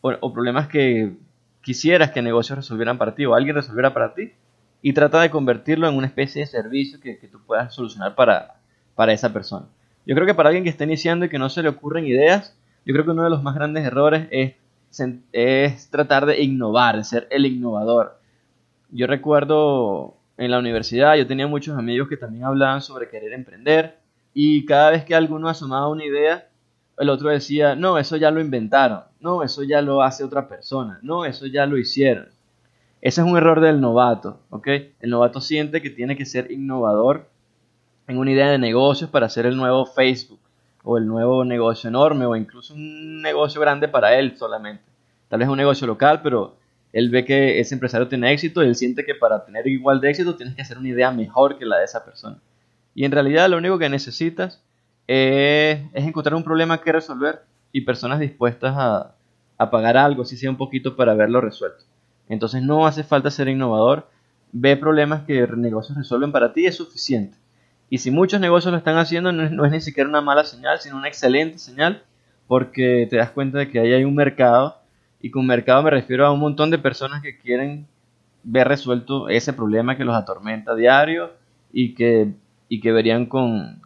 o, 0.01 0.33
problemas 0.33 0.67
que 0.67 1.13
quisieras 1.61 2.11
que 2.11 2.21
negocios 2.21 2.57
resolvieran 2.57 2.97
para 2.97 3.15
ti 3.15 3.25
o 3.25 3.35
alguien 3.35 3.55
resolviera 3.55 3.93
para 3.93 4.13
ti 4.13 4.31
y 4.81 4.93
trata 4.93 5.19
de 5.21 5.29
convertirlo 5.29 5.89
en 5.89 5.95
una 5.95 6.07
especie 6.07 6.41
de 6.41 6.47
servicio 6.47 7.01
que, 7.01 7.15
tú 7.29 7.39
puedas 7.45 7.73
solucionar 7.73 8.15
para, 8.15 8.61
para 8.95 9.11
esa 9.11 9.33
persona. 9.33 9.65
Yo 10.05 10.15
creo 10.15 10.25
que 10.25 10.33
para 10.33 10.49
alguien 10.49 10.63
que 10.63 10.69
está 10.69 10.85
iniciando 10.85 11.25
y 11.25 11.29
que 11.29 11.37
no 11.37 11.49
se 11.49 11.61
le 11.61 11.69
ocurren 11.69 12.07
ideas, 12.07 12.57
yo 12.85 12.93
creo 12.93 13.03
que 13.03 13.11
uno 13.11 13.23
de 13.23 13.29
los 13.29 13.43
más 13.43 13.55
grandes 13.55 13.85
errores 13.85 14.27
es, 14.31 14.55
es 15.33 15.89
tratar 15.89 16.25
de 16.25 16.41
innovar, 16.41 16.95
de 16.95 17.03
ser 17.03 17.27
el 17.29 17.45
innovador. 17.45 18.17
Yo 18.89 19.05
recuerdo 19.05 20.15
en 20.37 20.51
la 20.51 20.59
universidad, 20.59 21.15
yo 21.15 21.27
tenía 21.27 21.47
muchos 21.47 21.77
amigos 21.77 22.07
que 22.07 22.15
también 22.15 22.45
hablaban 22.45 22.81
sobre 22.81 23.09
querer 23.09 23.33
emprender 23.33 23.98
y 24.33 24.65
cada 24.65 24.91
vez 24.91 25.05
que 25.05 25.15
alguno 25.15 25.49
asomaba 25.49 25.89
una 25.89 26.05
idea, 26.05 26.47
el 26.97 27.09
otro 27.09 27.29
decía, 27.29 27.75
no, 27.75 27.97
eso 27.97 28.17
ya 28.17 28.31
lo 28.31 28.41
inventaron, 28.41 29.03
no, 29.19 29.43
eso 29.43 29.63
ya 29.63 29.81
lo 29.81 30.01
hace 30.01 30.23
otra 30.23 30.47
persona, 30.47 30.99
no, 31.01 31.25
eso 31.25 31.45
ya 31.45 31.65
lo 31.65 31.77
hicieron. 31.77 32.27
Ese 33.01 33.21
es 33.21 33.27
un 33.27 33.37
error 33.37 33.61
del 33.61 33.79
novato, 33.79 34.41
¿ok? 34.49 34.67
El 34.99 35.09
novato 35.09 35.39
siente 35.39 35.81
que 35.81 35.89
tiene 35.89 36.17
que 36.17 36.25
ser 36.25 36.51
innovador 36.51 37.29
en 38.07 38.17
una 38.17 38.31
idea 38.31 38.49
de 38.49 38.57
negocios 38.57 39.09
para 39.09 39.27
hacer 39.27 39.45
el 39.45 39.55
nuevo 39.55 39.85
Facebook 39.85 40.41
o 40.83 40.97
el 40.97 41.07
nuevo 41.07 41.45
negocio 41.45 41.87
enorme 41.87 42.25
o 42.25 42.35
incluso 42.35 42.73
un 42.73 43.21
negocio 43.21 43.61
grande 43.61 43.87
para 43.87 44.17
él 44.19 44.35
solamente. 44.37 44.83
Tal 45.29 45.39
vez 45.39 45.47
un 45.47 45.57
negocio 45.57 45.87
local, 45.87 46.21
pero 46.21 46.57
él 46.91 47.09
ve 47.09 47.23
que 47.23 47.59
ese 47.59 47.75
empresario 47.75 48.07
tiene 48.07 48.33
éxito 48.33 48.63
y 48.63 48.67
él 48.67 48.75
siente 48.75 49.05
que 49.05 49.15
para 49.15 49.45
tener 49.45 49.67
igual 49.67 50.01
de 50.01 50.09
éxito 50.09 50.35
tienes 50.35 50.55
que 50.55 50.63
hacer 50.63 50.77
una 50.77 50.89
idea 50.89 51.11
mejor 51.11 51.57
que 51.57 51.65
la 51.65 51.77
de 51.77 51.85
esa 51.85 52.03
persona. 52.03 52.37
Y 52.93 53.05
en 53.05 53.11
realidad 53.11 53.49
lo 53.49 53.57
único 53.57 53.77
que 53.77 53.89
necesitas 53.89 54.61
es, 55.07 55.79
encontrar 55.93 56.35
un 56.35 56.43
problema 56.43 56.81
que 56.81 56.91
resolver 56.91 57.41
y 57.71 57.81
personas 57.81 58.19
dispuestas 58.19 58.75
a, 58.77 59.15
pagar 59.71 59.97
algo, 59.97 60.23
si 60.23 60.37
sea 60.37 60.49
un 60.49 60.57
poquito, 60.57 60.95
para 60.95 61.13
verlo 61.13 61.41
resuelto. 61.41 61.83
Entonces 62.29 62.61
no 62.61 62.87
hace 62.87 63.03
falta 63.03 63.29
ser 63.29 63.49
innovador, 63.49 64.09
ve 64.51 64.77
problemas 64.77 65.23
que 65.23 65.45
negocios 65.47 65.97
resuelven 65.97 66.31
para 66.31 66.53
ti, 66.53 66.65
es 66.65 66.75
suficiente. 66.77 67.37
Y 67.89 67.97
si 67.97 68.11
muchos 68.11 68.39
negocios 68.39 68.71
lo 68.71 68.77
están 68.77 68.97
haciendo, 68.97 69.31
no 69.31 69.43
es, 69.43 69.51
no 69.51 69.65
es, 69.65 69.71
ni 69.71 69.81
siquiera 69.81 70.07
una 70.07 70.21
mala 70.21 70.45
señal, 70.45 70.79
sino 70.79 70.95
una 70.95 71.07
excelente 71.07 71.57
señal, 71.57 72.03
porque 72.47 73.07
te 73.09 73.17
das 73.17 73.31
cuenta 73.31 73.57
de 73.57 73.69
que 73.69 73.79
ahí 73.79 73.91
hay 73.91 74.05
un 74.05 74.15
mercado, 74.15 74.77
y 75.21 75.31
con 75.31 75.45
mercado 75.45 75.83
me 75.83 75.89
refiero 75.89 76.25
a 76.25 76.31
un 76.31 76.39
montón 76.39 76.69
de 76.69 76.77
personas 76.77 77.21
que 77.21 77.37
quieren 77.37 77.87
ver 78.43 78.67
resuelto 78.67 79.27
ese 79.27 79.53
problema 79.53 79.97
que 79.97 80.05
los 80.05 80.15
atormenta 80.15 80.71
a 80.71 80.75
diario 80.75 81.31
y 81.73 81.93
que 81.93 82.31
y 82.69 82.79
que 82.79 82.91
verían 82.91 83.25
con, 83.25 83.81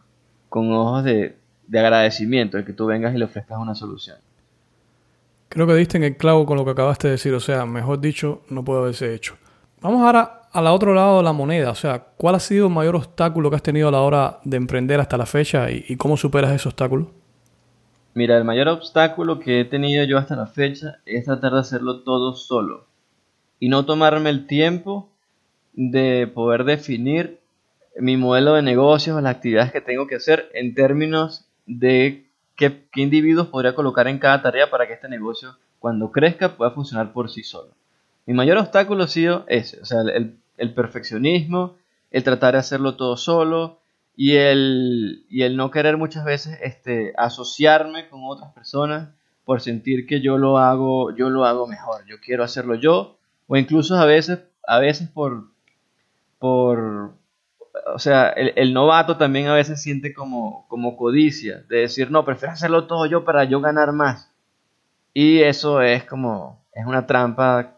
ojos 0.50 1.04
de, 1.04 1.38
agradecimiento 1.74 2.58
el 2.58 2.66
que 2.66 2.74
tú 2.74 2.86
vengas 2.86 3.16
y 3.16 3.18
le 3.18 3.26
ofrezcas 3.26 3.58
una 3.58 3.74
solución. 3.74 4.18
Creo 5.50 5.66
que 5.66 5.74
diste 5.76 5.98
en 5.98 6.04
el 6.04 6.18
clavo 6.18 6.46
con 6.46 6.58
lo 6.58 6.66
que 6.66 6.72
acabaste 6.72 7.08
de 7.08 7.14
decir, 7.14 7.34
o 7.34 7.40
sea, 7.40 7.66
mejor 7.66 8.00
dicho, 8.00 8.42
no 8.50 8.64
puede 8.64 8.82
haberse 8.82 9.14
hecho. 9.14 9.38
Vamos 9.82 10.02
ahora 10.02 10.42
al 10.52 10.68
otro 10.68 10.94
lado 10.94 11.18
de 11.18 11.24
la 11.24 11.34
moneda, 11.34 11.72
o 11.72 11.76
sea, 11.76 12.00
¿cuál 12.18 12.36
ha 12.36 12.40
sido 12.40 12.68
el 12.68 12.74
mayor 12.74 12.96
obstáculo 12.96 13.50
que 13.50 13.56
has 13.56 13.64
tenido 13.64 13.88
a 13.88 13.92
la 13.92 14.02
hora 14.02 14.40
de 14.44 14.58
emprender 14.58 15.00
hasta 15.00 15.18
la 15.18 15.26
fecha 15.26 15.72
y, 15.72 15.86
y 15.88 15.96
cómo 15.96 16.18
superas 16.18 16.52
ese 16.52 16.68
obstáculo? 16.68 17.12
Mira, 18.14 18.38
el 18.38 18.44
mayor 18.44 18.68
obstáculo 18.68 19.40
que 19.40 19.62
he 19.62 19.66
tenido 19.66 20.04
yo 20.04 20.20
hasta 20.20 20.36
la 20.36 20.46
fecha 20.46 21.00
es 21.06 21.26
tratar 21.26 21.54
de 21.54 21.60
hacerlo 21.60 22.02
todo 22.02 22.36
solo 22.36 22.86
y 23.60 23.70
no 23.70 23.86
tomarme 23.86 24.30
el 24.30 24.46
tiempo 24.46 25.10
de 25.74 26.28
poder 26.28 26.66
definir 26.66 27.43
mi 27.98 28.18
modelo 28.18 28.54
de 28.54 28.62
negocios, 28.62 29.22
las 29.22 29.36
actividades 29.36 29.72
que 29.72 29.82
tengo 29.82 30.08
que 30.08 30.16
hacer 30.16 30.50
en 30.54 30.74
términos 30.74 31.46
de 31.66 32.26
qué, 32.56 32.86
individuos 32.96 33.48
podría 33.48 33.76
colocar 33.76 34.08
en 34.08 34.20
cada 34.20 34.42
tarea 34.42 34.70
para 34.70 34.88
que 34.88 34.94
este 34.94 35.10
negocio, 35.10 35.58
cuando 35.80 36.12
crezca, 36.12 36.56
pueda 36.56 36.72
funcionar 36.72 37.14
por 37.14 37.30
sí 37.30 37.44
solo. 37.44 37.72
Mi 38.26 38.34
mayor 38.34 38.58
obstáculo 38.58 39.04
ha 39.04 39.08
sido 39.08 39.46
ese, 39.48 39.82
o 39.82 39.86
sea, 39.86 40.02
el, 40.02 40.74
perfeccionismo, 40.74 41.76
el 42.12 42.24
tratar 42.24 42.54
de 42.54 42.60
hacerlo 42.60 42.96
todo 42.96 43.18
solo 43.18 43.80
y 44.16 44.36
el, 44.36 45.26
y 45.30 45.44
el 45.44 45.58
no 45.58 45.72
querer 45.72 45.98
muchas 45.98 46.24
veces 46.24 46.58
este, 46.62 47.14
asociarme 47.18 48.08
con 48.10 48.22
otras 48.24 48.54
personas 48.54 49.10
por 49.46 49.62
sentir 49.62 50.08
que 50.08 50.22
yo 50.22 50.38
lo 50.38 50.58
hago, 50.58 51.14
yo 51.16 51.30
lo 51.30 51.46
hago 51.46 51.68
mejor, 51.68 52.06
yo 52.06 52.18
quiero 52.22 52.44
hacerlo 52.44 52.76
yo, 52.76 53.18
o 53.48 53.58
incluso 53.58 53.96
a 53.96 54.06
veces, 54.06 54.40
a 54.66 54.80
veces 54.80 55.10
por, 55.10 55.50
por, 56.40 57.14
o 57.94 58.00
sea, 58.00 58.30
el, 58.30 58.74
novato 58.74 59.18
también 59.18 59.48
a 59.48 59.54
veces 59.54 59.82
siente 59.82 60.14
como, 60.14 60.68
codicia, 60.98 61.64
de 61.70 61.80
decir, 61.80 62.12
no, 62.12 62.24
prefiero 62.26 62.54
hacerlo 62.54 62.86
todo 62.86 63.06
yo 63.06 63.24
para 63.26 63.44
yo 63.46 63.62
ganar 63.62 63.92
más. 63.94 64.32
Y 65.14 65.40
eso 65.42 65.82
es 65.82 66.04
como, 66.04 66.62
es 66.74 66.86
una 66.86 67.06
trampa 67.06 67.78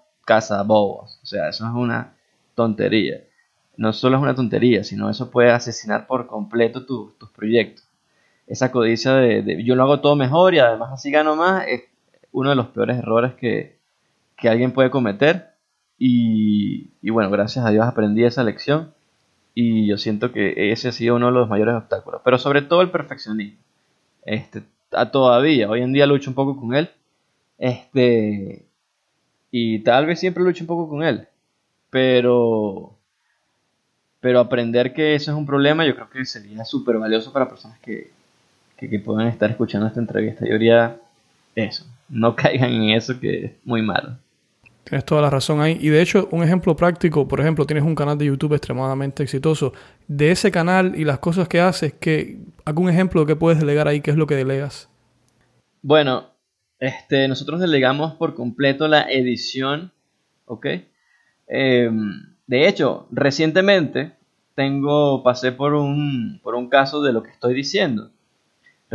bobos, 0.66 1.20
o 1.22 1.26
sea, 1.26 1.50
eso 1.50 1.66
es 1.66 1.74
una 1.74 2.14
tontería. 2.56 3.22
No 3.78 3.94
solo 3.94 4.18
es 4.18 4.24
una 4.24 4.36
tontería, 4.36 4.84
sino 4.84 5.10
eso 5.10 5.32
puede 5.32 5.52
asesinar 5.52 6.08
por 6.08 6.28
completo 6.28 6.86
tus 6.86 7.30
proyectos. 7.36 7.86
Esa 8.48 8.72
codicia 8.72 9.14
de, 9.16 9.64
yo 9.64 9.76
lo 9.76 9.84
hago 9.84 10.02
todo 10.02 10.16
mejor 10.16 10.54
y 10.54 10.60
además 10.60 10.92
así 10.94 11.12
gano 11.12 11.36
más 11.36 11.66
es 11.68 11.84
uno 12.32 12.52
de 12.52 12.56
los 12.56 12.68
peores 12.68 12.98
errores 12.98 13.34
que, 13.34 13.80
que 14.38 14.50
alguien 14.50 14.72
puede 14.72 14.90
cometer. 14.90 15.56
Y 15.98 17.10
bueno, 17.10 17.30
gracias 17.30 17.66
a 17.66 17.70
Dios 17.72 17.86
aprendí 17.86 18.24
esa 18.24 18.44
lección 18.44 18.95
y 19.56 19.88
yo 19.88 19.98
siento 19.98 20.34
que 20.34 20.72
ese 20.72 20.90
ha 20.90 20.92
sido 20.92 21.16
uno 21.16 21.28
de 21.28 21.32
los 21.32 21.50
mayores 21.50 21.76
obstáculos. 21.76 22.22
Pero 22.24 22.38
sobre 22.38 22.62
todo 22.62 22.82
el 22.82 22.92
perfeccionismo. 22.92 23.58
Este, 24.24 24.64
todavía, 25.14 25.70
hoy 25.70 25.82
en 25.82 25.94
día 25.94 26.06
lucho 26.06 26.30
un 26.30 26.36
poco 26.36 26.60
con 26.60 26.76
él. 26.76 26.90
Este, 27.58 28.66
y 29.52 29.80
tal 29.80 30.06
vez 30.06 30.20
siempre 30.20 30.44
lucho 30.44 30.64
un 30.64 30.68
poco 30.68 30.90
con 30.90 31.04
él. 31.04 31.28
Pero, 31.90 32.98
pero 34.20 34.42
aprender 34.42 34.94
que 34.94 35.16
eso 35.16 35.32
es 35.32 35.38
un 35.38 35.46
problema, 35.46 35.86
yo 35.86 35.96
creo 35.96 36.10
que 36.10 36.26
sería 36.26 36.66
súper 36.66 36.98
valioso 36.98 37.32
para 37.32 37.48
personas 37.48 37.80
que, 37.80 38.12
que, 38.76 38.90
que 38.90 39.00
puedan 39.00 39.28
estar 39.28 39.50
escuchando 39.50 39.88
esta 39.88 40.02
entrevista. 40.02 40.46
Yo 40.46 40.54
diría 40.54 41.00
eso, 41.56 41.86
no 42.10 42.36
caigan 42.36 42.74
en 42.74 42.90
eso 42.90 43.18
que 43.22 43.46
es 43.46 43.52
muy 43.64 43.82
malo. 43.82 44.18
Tienes 44.86 45.04
toda 45.04 45.24
la 45.24 45.32
razón 45.32 45.62
ahí. 45.62 45.78
Y 45.82 45.90
de 45.90 46.00
hecho, 46.00 46.30
un 46.32 46.44
ejemplo 46.44 46.76
práctico, 46.76 47.28
por 47.28 47.42
ejemplo, 47.42 47.66
tienes 47.66 47.84
un 47.84 47.96
canal 47.96 48.18
de 48.20 48.26
YouTube 48.26 48.54
extremadamente 48.54 49.24
exitoso. 49.24 49.74
De 50.08 50.30
ese 50.30 50.52
canal 50.52 50.94
y 50.96 51.04
las 51.04 51.18
cosas 51.18 51.48
que 51.48 51.60
haces, 51.60 51.94
que, 51.94 52.38
¿algún 52.66 52.90
ejemplo 52.90 53.26
que 53.26 53.36
puedes 53.36 53.60
delegar 53.60 53.88
ahí? 53.88 54.02
¿Qué 54.02 54.12
es 54.12 54.18
lo 54.18 54.28
que 54.28 54.36
delegas? 54.36 54.88
Bueno, 55.82 56.36
este, 56.80 57.28
nosotros 57.28 57.60
delegamos 57.60 58.14
por 58.14 58.36
completo 58.36 58.88
la 58.88 59.10
edición, 59.10 59.92
¿ok? 60.46 60.68
Em, 61.48 62.36
de 62.46 62.68
hecho, 62.68 63.08
recientemente 63.12 64.14
tengo, 64.54 65.24
pasé 65.24 65.52
por 65.52 65.74
un, 65.74 66.40
por 66.44 66.54
un 66.54 66.70
caso 66.70 67.02
de 67.02 67.12
lo 67.12 67.24
que 67.24 67.32
estoy 67.32 67.56
diciendo. 67.56 68.12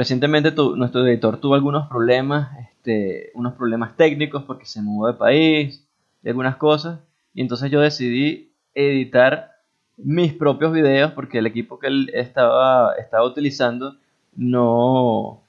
Recientemente 0.01 0.51
nuestro 0.77 1.07
editor 1.07 1.37
tuvo 1.37 1.57
algunos 1.57 1.87
problemas, 1.87 2.57
este, 2.59 3.33
unos 3.35 3.53
problemas 3.53 3.99
técnicos 3.99 4.45
porque 4.45 4.65
se 4.65 4.81
mudó 4.81 5.09
de 5.09 5.19
país 5.19 5.87
y 6.23 6.29
algunas 6.31 6.57
cosas. 6.57 7.01
Y 7.35 7.43
entonces 7.43 7.71
yo 7.71 7.83
decidí 7.83 8.51
editar 8.73 9.57
mis 9.99 10.33
propios 10.33 10.73
videos 10.73 11.13
porque 11.13 11.37
el 11.37 11.47
equipo 11.47 11.79
que 11.79 11.89
él 11.89 12.11
estaba, 12.15 12.95
estaba 12.95 13.27
utilizando 13.27 13.99
no... 14.35 15.43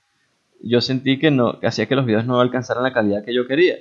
Yo 0.62 0.82
sentí 0.82 1.18
que, 1.18 1.32
no, 1.32 1.58
que 1.62 1.68
hacía 1.68 1.86
que 1.86 1.95
los 1.95 2.06
videos 2.06 2.26
no 2.26 2.41
alcanzaran 2.41 2.84
la 2.84 2.91
calidad 2.91 3.24
que 3.24 3.34
yo 3.34 3.47
quería. 3.47 3.78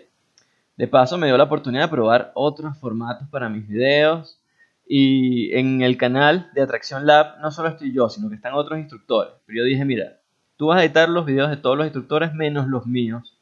De 0.77 0.87
paso 0.87 1.19
me 1.19 1.27
dio 1.27 1.37
la 1.37 1.45
oportunidad 1.51 1.87
de 1.87 1.89
probar 1.89 2.31
otros 2.37 2.79
formatos 2.79 3.27
para 3.29 3.49
mis 3.49 3.67
videos. 3.67 4.39
Y 4.87 5.53
en 5.53 5.83
el 5.83 5.97
canal 5.97 6.49
de 6.55 6.63
Atracción 6.63 7.09
Lab 7.09 7.41
no 7.41 7.51
solo 7.51 7.71
estoy 7.71 7.93
yo, 7.93 8.09
sino 8.09 8.29
que 8.29 8.37
están 8.37 8.55
otros 8.55 8.79
instructores. 8.79 9.33
Pero 9.47 9.59
yo 9.59 9.65
dije, 9.65 9.85
mira, 9.85 10.20
tú 10.61 10.67
vas 10.67 10.79
a 10.79 10.85
editar 10.85 11.09
los 11.09 11.25
videos 11.25 11.49
de 11.49 11.57
todos 11.57 11.75
los 11.79 11.87
instructores 11.87 12.35
menos 12.35 12.69
los 12.69 12.85
míos. 12.85 13.35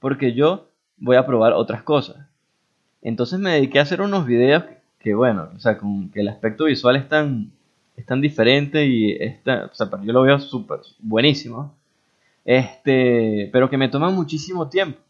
Porque 0.00 0.34
yo 0.34 0.68
voy 0.98 1.16
a 1.16 1.24
probar 1.24 1.54
otras 1.54 1.82
cosas. 1.82 2.16
Entonces 3.00 3.38
me 3.38 3.52
dediqué 3.52 3.78
a 3.78 3.84
hacer 3.84 4.02
unos 4.02 4.26
videos 4.26 4.64
que, 4.98 5.14
bueno, 5.14 5.48
o 5.56 5.60
sea, 5.60 5.78
con 5.78 6.10
que 6.10 6.20
el 6.20 6.28
aspecto 6.28 6.66
visual 6.66 6.96
es 6.96 7.08
tan, 7.08 7.52
es 7.96 8.04
tan 8.04 8.20
diferente 8.20 8.84
y 8.84 9.12
está, 9.12 9.70
o 9.72 9.74
sea, 9.74 9.88
yo 10.02 10.12
lo 10.12 10.20
veo 10.20 10.38
súper 10.40 10.80
buenísimo. 10.98 11.74
Este, 12.44 13.48
pero 13.50 13.70
que 13.70 13.78
me 13.78 13.88
toma 13.88 14.10
muchísimo 14.10 14.68
tiempo. 14.68 15.00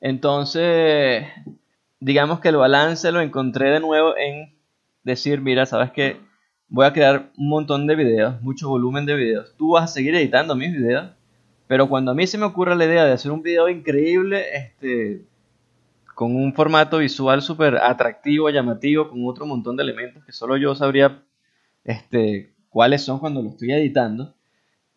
Entonces, 0.00 1.24
digamos 2.00 2.40
que 2.40 2.48
el 2.48 2.56
balance 2.56 3.12
lo 3.12 3.20
encontré 3.20 3.70
de 3.70 3.78
nuevo 3.78 4.16
en 4.16 4.52
decir, 5.04 5.40
mira, 5.40 5.66
sabes 5.66 5.92
que 5.92 6.16
voy 6.70 6.86
a 6.86 6.92
crear 6.92 7.30
un 7.36 7.48
montón 7.48 7.86
de 7.86 7.96
videos, 7.96 8.40
mucho 8.42 8.68
volumen 8.68 9.04
de 9.04 9.16
videos. 9.16 9.54
Tú 9.58 9.72
vas 9.72 9.84
a 9.84 9.92
seguir 9.92 10.14
editando 10.14 10.54
mis 10.54 10.72
videos, 10.72 11.10
pero 11.66 11.88
cuando 11.88 12.12
a 12.12 12.14
mí 12.14 12.26
se 12.26 12.38
me 12.38 12.46
ocurra 12.46 12.74
la 12.74 12.86
idea 12.86 13.04
de 13.04 13.12
hacer 13.12 13.32
un 13.32 13.42
video 13.42 13.68
increíble, 13.68 14.44
este, 14.54 15.24
con 16.14 16.34
un 16.34 16.54
formato 16.54 16.98
visual 16.98 17.42
súper 17.42 17.76
atractivo, 17.76 18.48
llamativo, 18.50 19.10
con 19.10 19.26
otro 19.26 19.46
montón 19.46 19.76
de 19.76 19.82
elementos 19.82 20.24
que 20.24 20.32
solo 20.32 20.56
yo 20.56 20.74
sabría 20.74 21.22
este, 21.84 22.52
cuáles 22.70 23.02
son 23.02 23.18
cuando 23.18 23.42
lo 23.42 23.50
estoy 23.50 23.72
editando, 23.72 24.34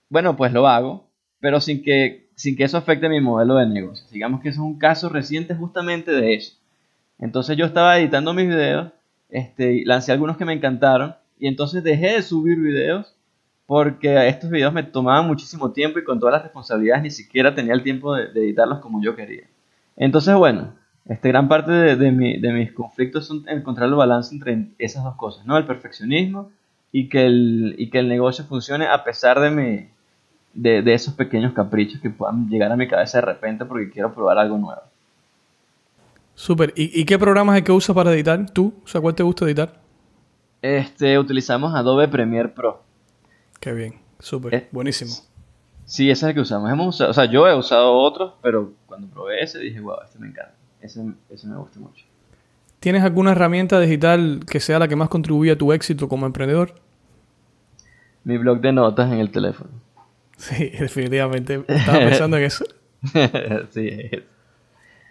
bueno, 0.10 0.36
pues 0.36 0.54
lo 0.54 0.68
hago, 0.68 1.08
pero 1.40 1.60
sin 1.60 1.82
que 1.84 2.24
sin 2.36 2.56
que 2.56 2.64
eso 2.64 2.78
afecte 2.78 3.10
mi 3.10 3.22
modelo 3.22 3.56
de 3.56 3.68
negocio. 3.68 4.08
Digamos 4.12 4.42
que 4.42 4.50
eso 4.50 4.62
es 4.62 4.66
un 4.66 4.80
caso 4.80 5.10
reciente 5.10 5.56
justamente 5.56 6.12
de 6.12 6.34
eso. 6.36 6.56
Entonces 7.20 7.58
yo 7.58 7.66
estaba 7.66 8.00
editando 8.00 8.34
mis 8.34 8.48
videos, 8.48 8.92
este, 9.30 9.84
lancé 9.86 10.12
algunos 10.12 10.38
que 10.38 10.46
me 10.46 10.54
encantaron 10.54 11.16
y 11.44 11.48
entonces 11.48 11.84
dejé 11.84 12.14
de 12.14 12.22
subir 12.22 12.58
videos 12.58 13.14
porque 13.66 14.30
estos 14.30 14.50
videos 14.50 14.72
me 14.72 14.82
tomaban 14.82 15.28
muchísimo 15.28 15.74
tiempo 15.74 16.00
y 16.00 16.06
con 16.06 16.18
todas 16.18 16.32
las 16.32 16.44
responsabilidades 16.44 17.04
ni 17.04 17.12
siquiera 17.12 17.54
tenía 17.54 17.74
el 17.74 17.84
tiempo 17.84 18.16
de, 18.16 18.28
editarlos 18.28 18.80
como 18.80 19.04
yo 19.04 19.14
quería. 19.14 19.44
Entonces 19.98 20.34
bueno, 20.36 20.74
este, 21.06 21.28
gran 21.28 21.50
parte 21.50 21.98
de, 21.98 22.12
mis 22.14 22.72
conflictos 22.72 23.28
son 23.28 23.44
encontrar 23.50 23.90
el 23.90 23.96
balance 23.96 24.34
entre 24.34 24.70
esas 24.78 25.04
dos 25.04 25.18
cosas, 25.18 25.46
¿no? 25.46 25.58
El 25.58 25.66
perfeccionismo 25.66 26.50
y 26.94 27.10
que 27.10 27.26
el, 27.26 27.76
y 27.78 27.90
que 27.90 28.00
el 28.00 28.08
negocio 28.08 28.46
funcione 28.46 28.88
a 28.88 29.04
pesar 29.04 29.42
de 29.42 29.52
mi, 29.52 29.90
de, 30.54 30.94
esos 30.94 31.14
pequeños 31.14 31.52
caprichos 31.52 32.00
que 32.00 32.10
puedan 32.10 32.48
llegar 32.48 32.72
a 32.72 32.78
mi 32.78 32.88
cabeza 32.88 33.18
de 33.18 33.26
repente 33.26 33.66
porque 33.66 33.90
quiero 33.90 34.14
probar 34.14 34.38
algo 34.38 34.58
nuevo. 34.58 34.82
Súper. 36.36 36.74
¿Y, 36.78 37.04
qué 37.04 37.20
programas 37.20 37.58
es 37.58 37.64
que 37.64 37.74
usas 37.74 37.94
para 37.94 38.14
editar 38.14 38.50
tú? 38.50 38.74
O 38.86 38.88
sea, 38.88 39.02
¿cuál 39.02 39.14
te 39.14 39.24
gusta 39.24 39.44
editar? 39.44 39.83
Este, 40.64 41.20
utilizamos 41.20 41.76
Adobe 41.76 42.08
Premiere 42.08 42.48
Pro. 42.48 42.82
Qué 43.60 43.74
bien. 43.74 43.96
Súper. 44.18 44.56
Eh, 44.56 44.70
Buenísimo. 44.72 45.12
Sí, 45.84 46.10
ese 46.10 46.26
es 46.26 46.30
el 46.30 46.36
que 46.36 46.40
usamos. 46.40 46.72
Hemos 46.72 47.02
o 47.02 47.14
sea, 47.14 47.26
yo 47.26 47.46
he 47.50 47.54
usado 47.54 47.94
otros, 47.94 48.36
pero 48.42 48.72
cuando 48.86 49.08
probé 49.10 49.44
ese 49.44 49.60
dije, 49.60 49.82
wow, 49.82 49.98
este 50.06 50.20
me 50.20 50.28
encanta. 50.28 50.54
Ese, 50.80 51.04
ese 51.30 51.48
me 51.48 51.58
gusta 51.58 51.82
mucho. 51.82 52.06
¿Tienes 52.80 53.04
alguna 53.04 53.34
herramienta 53.34 53.78
digital 53.78 54.40
que 54.50 54.62
sea 54.62 54.80
la 54.80 54.88
que 54.88 54.96
más 54.96 55.10
contribuye 55.10 55.52
a 55.52 55.58
tu 55.58 55.74
éxito 55.74 56.08
como 56.08 56.26
emprendedor? 56.26 56.76
Mi 58.24 58.38
blog 58.38 58.62
de 58.62 58.72
notas 58.72 59.12
en 59.12 59.20
el 59.20 59.32
teléfono. 59.32 59.70
Sí, 60.38 60.70
definitivamente. 60.80 61.66
Estaba 61.68 62.00
pensando 62.00 62.38
en 62.38 62.44
eso. 62.44 62.64
sí, 63.72 63.90
es. 63.90 64.24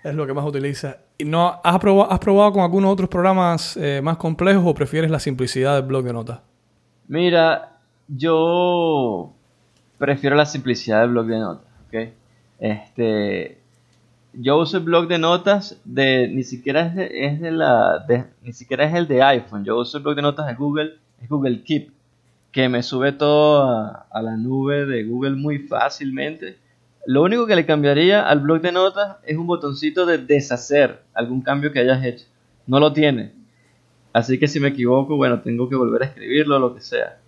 Lo 0.04 0.26
que 0.26 0.34
más 0.34 0.44
utiliza. 0.44 0.98
¿Y 1.18 1.24
no, 1.24 1.60
has, 1.62 1.78
probado, 1.78 2.10
has 2.10 2.18
probado 2.18 2.52
con 2.52 2.62
algunos 2.62 2.92
otros 2.92 3.08
programas 3.08 3.76
eh, 3.76 4.00
más 4.02 4.16
complejos 4.16 4.64
o 4.66 4.74
prefieres 4.74 5.10
la 5.10 5.20
simplicidad 5.20 5.76
del 5.76 5.84
blog 5.84 6.04
de 6.04 6.12
notas? 6.12 6.40
Mira, 7.08 7.78
yo 8.08 9.32
prefiero 9.98 10.34
la 10.36 10.46
simplicidad 10.46 11.02
del 11.02 11.10
blog 11.10 11.26
de 11.26 11.38
notas, 11.38 11.66
¿ok? 11.86 12.12
Este, 12.58 13.58
yo 14.32 14.58
uso 14.58 14.78
el 14.78 14.84
blog 14.84 15.08
de 15.08 15.18
notas 15.18 15.80
de, 15.84 16.28
ni 16.28 16.42
siquiera 16.42 16.86
es 16.86 16.94
de, 16.94 17.26
es 17.26 17.40
de 17.40 17.50
la, 17.50 18.04
ni 18.42 18.52
siquiera 18.52 18.84
es 18.84 18.94
el 18.94 19.06
de 19.06 19.22
iPhone, 19.22 19.64
yo 19.64 19.78
uso 19.78 19.98
el 19.98 20.02
blog 20.02 20.16
de 20.16 20.22
notas 20.22 20.46
de 20.46 20.54
Google, 20.54 20.94
es 21.20 21.28
Google 21.28 21.62
Keep 21.62 21.92
que 22.52 22.68
me 22.68 22.82
sube 22.82 23.12
todo 23.12 23.64
a, 23.64 24.22
la 24.22 24.36
nube 24.36 24.84
de 24.84 25.04
Google 25.04 25.36
muy 25.36 25.60
fácilmente. 25.60 26.58
Lo 27.06 27.22
único 27.22 27.46
que 27.46 27.56
le 27.56 27.66
cambiaría 27.66 28.28
al 28.28 28.40
blog 28.40 28.60
de 28.60 28.72
notas 28.72 29.16
es 29.24 29.36
un 29.36 29.46
botoncito 29.46 30.06
de 30.06 30.18
deshacer 30.18 31.00
algún 31.14 31.42
cambio 31.42 31.72
que 31.72 31.80
hayas 31.80 32.04
hecho. 32.04 32.26
No 32.66 32.78
lo 32.78 32.92
tiene. 32.92 33.32
Así 34.12 34.38
que 34.38 34.46
si 34.46 34.60
me 34.60 34.68
equivoco, 34.68 35.16
bueno, 35.16 35.40
tengo 35.40 35.68
que 35.68 35.74
volver 35.74 36.02
a 36.02 36.06
escribirlo 36.06 36.56
o 36.56 36.58
lo 36.60 36.74
que 36.74 36.80
sea. 36.80 37.18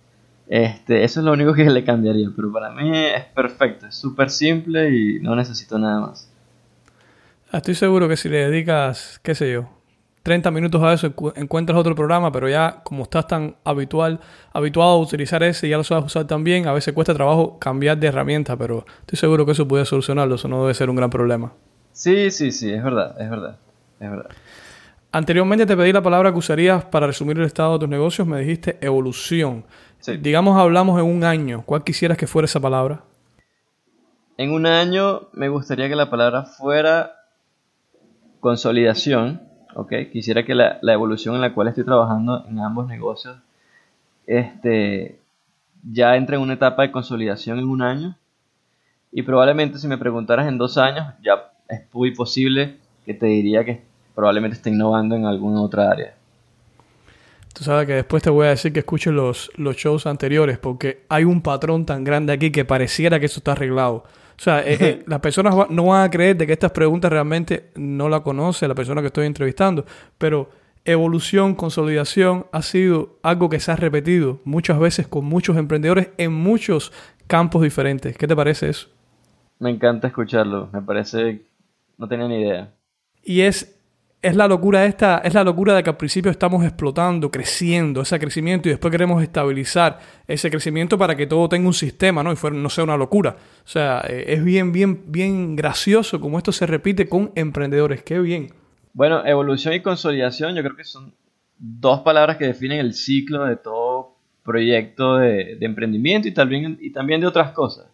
Este, 0.47 1.03
eso 1.03 1.19
es 1.19 1.25
lo 1.25 1.33
único 1.33 1.53
que 1.55 1.65
le 1.65 1.83
cambiaría, 1.83 2.29
pero 2.35 2.51
para 2.51 2.69
mí 2.71 2.91
es 2.95 3.25
perfecto, 3.25 3.87
es 3.87 3.95
súper 3.95 4.29
simple 4.29 4.89
y 4.95 5.19
no 5.19 5.35
necesito 5.35 5.77
nada 5.77 6.01
más. 6.01 6.31
Estoy 7.51 7.75
seguro 7.75 8.07
que 8.07 8.17
si 8.17 8.29
le 8.29 8.49
dedicas, 8.49 9.19
qué 9.23 9.33
sé 9.33 9.51
yo, 9.51 9.69
30 10.25 10.49
minutos 10.49 10.81
a 10.81 10.91
eso 10.91 11.13
encuentras 11.35 11.77
otro 11.77 11.93
programa, 11.93 12.31
pero 12.31 12.49
ya 12.49 12.81
como 12.83 13.03
estás 13.03 13.27
tan 13.27 13.57
habitual, 13.63 14.19
habituado 14.53 14.93
a 14.93 14.97
utilizar 14.97 15.43
ese 15.43 15.67
y 15.67 15.69
ya 15.69 15.77
lo 15.77 15.83
sabes 15.83 16.05
usar 16.05 16.25
también, 16.25 16.67
a 16.67 16.73
veces 16.73 16.95
cuesta 16.95 17.13
trabajo 17.13 17.59
cambiar 17.59 17.99
de 17.99 18.07
herramienta, 18.07 18.57
pero 18.57 18.87
estoy 19.01 19.19
seguro 19.19 19.45
que 19.45 19.51
eso 19.51 19.67
puede 19.67 19.85
solucionarlo, 19.85 20.33
eso 20.33 20.47
no 20.47 20.61
debe 20.61 20.73
ser 20.73 20.89
un 20.89 20.95
gran 20.95 21.11
problema. 21.11 21.53
Sí, 21.91 22.31
sí, 22.31 22.51
sí, 22.51 22.73
es 22.73 22.83
verdad, 22.83 23.21
es 23.21 23.29
verdad, 23.29 23.59
es 23.99 24.09
verdad. 24.09 24.31
Anteriormente 25.11 25.67
te 25.67 25.77
pedí 25.77 25.93
la 25.93 26.01
palabra 26.01 26.31
que 26.31 26.39
usarías 26.39 26.83
para 26.85 27.05
resumir 27.05 27.37
el 27.37 27.45
estado 27.45 27.73
de 27.73 27.79
tus 27.81 27.89
negocios, 27.89 28.27
me 28.27 28.39
dijiste 28.39 28.79
evolución. 28.81 29.63
Digamos, 30.21 30.57
hablamos 30.57 30.99
en 30.99 31.05
un 31.05 31.23
año, 31.23 31.61
¿cuál 31.67 31.83
quisieras 31.83 32.17
que 32.17 32.25
fuera 32.25 32.47
esa 32.47 32.59
palabra? 32.59 33.03
En 34.39 34.51
un 34.51 34.65
año 34.65 35.27
me 35.33 35.49
gustaría 35.49 35.87
que 35.87 35.95
la 35.95 36.09
palabra 36.09 36.45
fuera 36.45 37.11
consolidación 38.39 39.53
Quisiera 40.11 40.45
que 40.45 40.55
la, 40.55 40.79
evolución 40.81 41.35
en 41.35 41.41
la 41.41 41.53
cual 41.53 41.67
estoy 41.67 41.83
trabajando 41.83 42.45
en 42.47 42.59
ambos 42.59 42.87
negocios 42.87 43.37
este, 44.25 45.19
ya 45.91 46.15
entre 46.15 46.37
en 46.37 46.41
una 46.41 46.53
etapa 46.53 46.83
de 46.83 46.91
consolidación 46.91 47.59
en 47.59 47.65
un 47.65 47.81
año 47.81 48.15
y 49.11 49.21
probablemente 49.21 49.77
si 49.77 49.87
me 49.87 49.97
preguntaras 49.97 50.47
en 50.47 50.57
dos 50.57 50.77
años 50.77 51.13
ya 51.21 51.51
es 51.67 51.81
muy 51.91 52.13
posible 52.15 52.77
que 53.05 53.13
te 53.13 53.25
diría 53.25 53.65
que 53.65 53.81
probablemente 54.15 54.55
esté 54.55 54.69
innovando 54.69 55.15
en 55.15 55.25
alguna 55.25 55.61
otra 55.61 55.91
área. 55.91 56.15
Tú 57.53 57.63
sabes 57.63 57.85
que 57.85 57.93
después 57.93 58.23
te 58.23 58.29
voy 58.29 58.47
a 58.47 58.49
decir 58.51 58.73
que 58.73 58.79
escuches 58.79 59.13
los, 59.13 59.51
los 59.55 59.75
shows 59.75 60.07
anteriores 60.07 60.57
porque 60.57 61.03
hay 61.09 61.23
un 61.25 61.41
patrón 61.41 61.85
tan 61.85 62.03
grande 62.03 62.33
aquí 62.33 62.51
que 62.51 62.65
pareciera 62.65 63.19
que 63.19 63.27
eso 63.27 63.39
está 63.39 63.53
arreglado. 63.53 64.05
O 64.37 64.41
sea, 64.41 64.61
eh, 64.61 64.77
eh, 64.79 65.03
las 65.07 65.19
personas 65.19 65.55
no 65.69 65.85
van 65.85 66.03
a 66.03 66.09
creer 66.09 66.37
de 66.37 66.47
que 66.47 66.53
estas 66.53 66.71
preguntas 66.71 67.11
realmente 67.11 67.71
no 67.75 68.09
la 68.09 68.21
conoce 68.21 68.67
la 68.67 68.75
persona 68.75 69.01
que 69.01 69.07
estoy 69.07 69.25
entrevistando, 69.25 69.85
pero 70.17 70.49
evolución, 70.85 71.55
consolidación 71.55 72.45
ha 72.51 72.61
sido 72.61 73.17
algo 73.23 73.49
que 73.49 73.59
se 73.59 73.71
ha 73.71 73.75
repetido 73.75 74.39
muchas 74.43 74.79
veces 74.79 75.07
con 75.07 75.25
muchos 75.25 75.57
emprendedores 75.57 76.09
en 76.17 76.33
muchos 76.33 76.93
campos 77.27 77.63
diferentes. 77.63 78.17
¿Qué 78.17 78.27
te 78.27 78.35
parece 78.35 78.69
eso? 78.69 78.89
Me 79.59 79.71
encanta 79.71 80.07
escucharlo, 80.07 80.69
me 80.71 80.81
parece, 80.81 81.41
no 81.97 82.07
tenía 82.07 82.27
ni 82.27 82.41
idea. 82.41 82.73
Y 83.23 83.41
es 83.41 83.74
es 84.25 84.35
la 84.35 84.47
locura 84.47 84.85
esta, 84.85 85.19
es 85.19 85.35
la 85.35 85.43
locura 85.43 85.75
de 85.75 85.83
que 85.83 85.91
al 85.91 85.97
principio 85.97 86.31
estamos 86.31 86.63
explotando, 86.65 87.29
creciendo, 87.29 88.01
ese 88.01 88.17
crecimiento 88.17 88.67
y 88.67 88.71
después 88.71 88.91
queremos 88.91 89.21
estabilizar 89.21 89.99
ese 90.27 90.49
crecimiento 90.49 90.97
para 90.97 91.15
que 91.15 91.27
todo 91.27 91.47
tenga 91.47 91.67
un 91.67 91.75
sistema, 91.75 92.23
¿no? 92.23 92.31
Y 92.31 92.35
fuera, 92.35 92.55
no 92.55 92.69
sea 92.69 92.85
una 92.85 92.97
locura. 92.97 93.37
O 93.63 93.67
sea, 93.67 94.03
eh, 94.09 94.25
es 94.29 94.43
bien, 94.43 94.71
bien, 94.71 95.03
bien 95.11 95.55
gracioso 95.55 96.19
como 96.19 96.39
esto 96.39 96.51
se 96.51 96.65
repite 96.65 97.07
con 97.07 97.31
emprendedores. 97.35 98.01
Qué 98.01 98.19
bien. 98.19 98.47
Bueno, 98.93 99.23
evolución 99.27 99.75
y 99.75 99.81
consolidación 99.81 100.55
yo 100.55 100.63
creo 100.63 100.75
que 100.75 100.85
son 100.85 101.13
dos 101.59 101.99
palabras 101.99 102.37
que 102.37 102.47
definen 102.47 102.79
el 102.79 102.95
ciclo 102.95 103.45
de 103.45 103.57
todo 103.57 104.15
proyecto 104.43 105.17
de, 105.17 105.57
emprendimiento 105.61 106.27
y 106.27 106.33
también, 106.33 106.79
y 106.81 106.91
también 106.91 107.21
de 107.21 107.27
otras 107.27 107.51
cosas. 107.51 107.85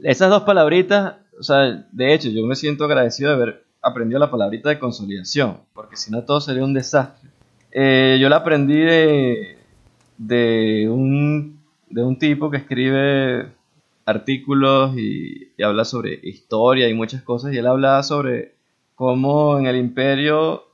Esas 0.00 0.28
dos 0.28 0.42
palabritas, 0.42 1.14
o 1.38 1.42
sea, 1.44 1.86
de 1.92 2.14
hecho 2.14 2.30
yo 2.30 2.44
me 2.46 2.56
siento 2.56 2.84
agradecido 2.84 3.30
de 3.30 3.36
haber 3.36 3.64
aprendido 3.82 4.20
la 4.20 4.30
palabrita 4.30 4.68
de 4.68 4.78
consolidación, 4.78 5.58
porque 5.74 5.96
si 5.96 6.10
no 6.10 6.22
todo 6.22 6.40
sería 6.40 6.64
un 6.64 6.72
desastre. 6.72 7.28
Eh, 7.72 8.18
yo 8.20 8.28
la 8.28 8.36
aprendí 8.36 8.78
de, 8.78 9.58
de, 10.18 10.88
un, 10.88 11.60
de 11.90 12.02
un 12.02 12.18
tipo 12.18 12.50
que 12.50 12.58
escribe 12.58 13.52
artículos 14.04 14.96
y, 14.96 15.50
habla 15.62 15.84
sobre 15.84 16.18
historia 16.22 16.88
y 16.88 16.94
muchas 16.94 17.22
cosas, 17.22 17.52
y 17.52 17.58
él 17.58 17.66
hablaba 17.66 18.02
sobre 18.02 18.54
cómo 18.96 19.58
en 19.58 19.66
el 19.66 19.76
imperio, 19.76 20.64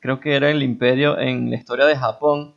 creo 0.00 0.18
que 0.18 0.34
era 0.34 0.50
el 0.50 0.62
imperio 0.62 1.18
en 1.18 1.50
la 1.50 1.56
historia 1.56 1.84
de 1.84 1.96
Japón, 1.96 2.54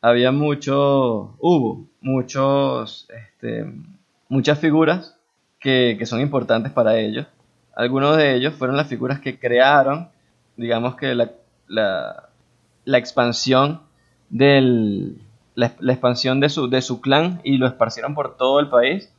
había 0.00 0.30
muchos, 0.30 1.30
hubo 1.40 1.88
muchos, 2.00 3.08
este, 3.10 3.66
muchas 4.28 4.60
figuras 4.60 5.18
que, 5.58 5.96
que 5.98 6.06
son 6.06 6.20
importantes 6.20 6.70
para 6.70 6.96
ellos. 6.96 7.26
Algunos 7.76 8.16
de 8.16 8.34
ellos 8.34 8.54
fueron 8.54 8.76
las 8.76 8.88
figuras 8.88 9.20
que 9.20 9.38
crearon, 9.38 10.08
digamos 10.56 10.96
que 10.96 11.14
la, 11.14 11.30
la, 11.68 12.98
expansión 12.98 13.82
del, 14.30 15.18
la, 15.54 15.66
expansión 15.92 16.40
de 16.40 16.48
su, 16.48 16.68
de 16.68 16.82
su 16.82 17.00
clan 17.00 17.40
y 17.44 17.58
lo 17.58 17.66
esparcieron 17.66 18.14
por 18.14 18.36
todo 18.36 18.58
el 18.58 18.68
país. 18.68 19.12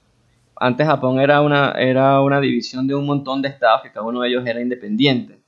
Antes 0.56 0.88
Japón 0.88 1.20
era 1.20 1.42
una, 1.42 1.72
era 1.72 2.20
una 2.20 2.42
división 2.42 2.88
de 2.88 2.96
un 2.96 3.06
montón 3.06 3.42
de 3.42 3.50
estados 3.50 3.84
que 3.84 3.92
cada 3.92 4.06
uno 4.06 4.22
de 4.22 4.30
ellos 4.30 4.46
era 4.46 4.60
independiente. 4.60 5.40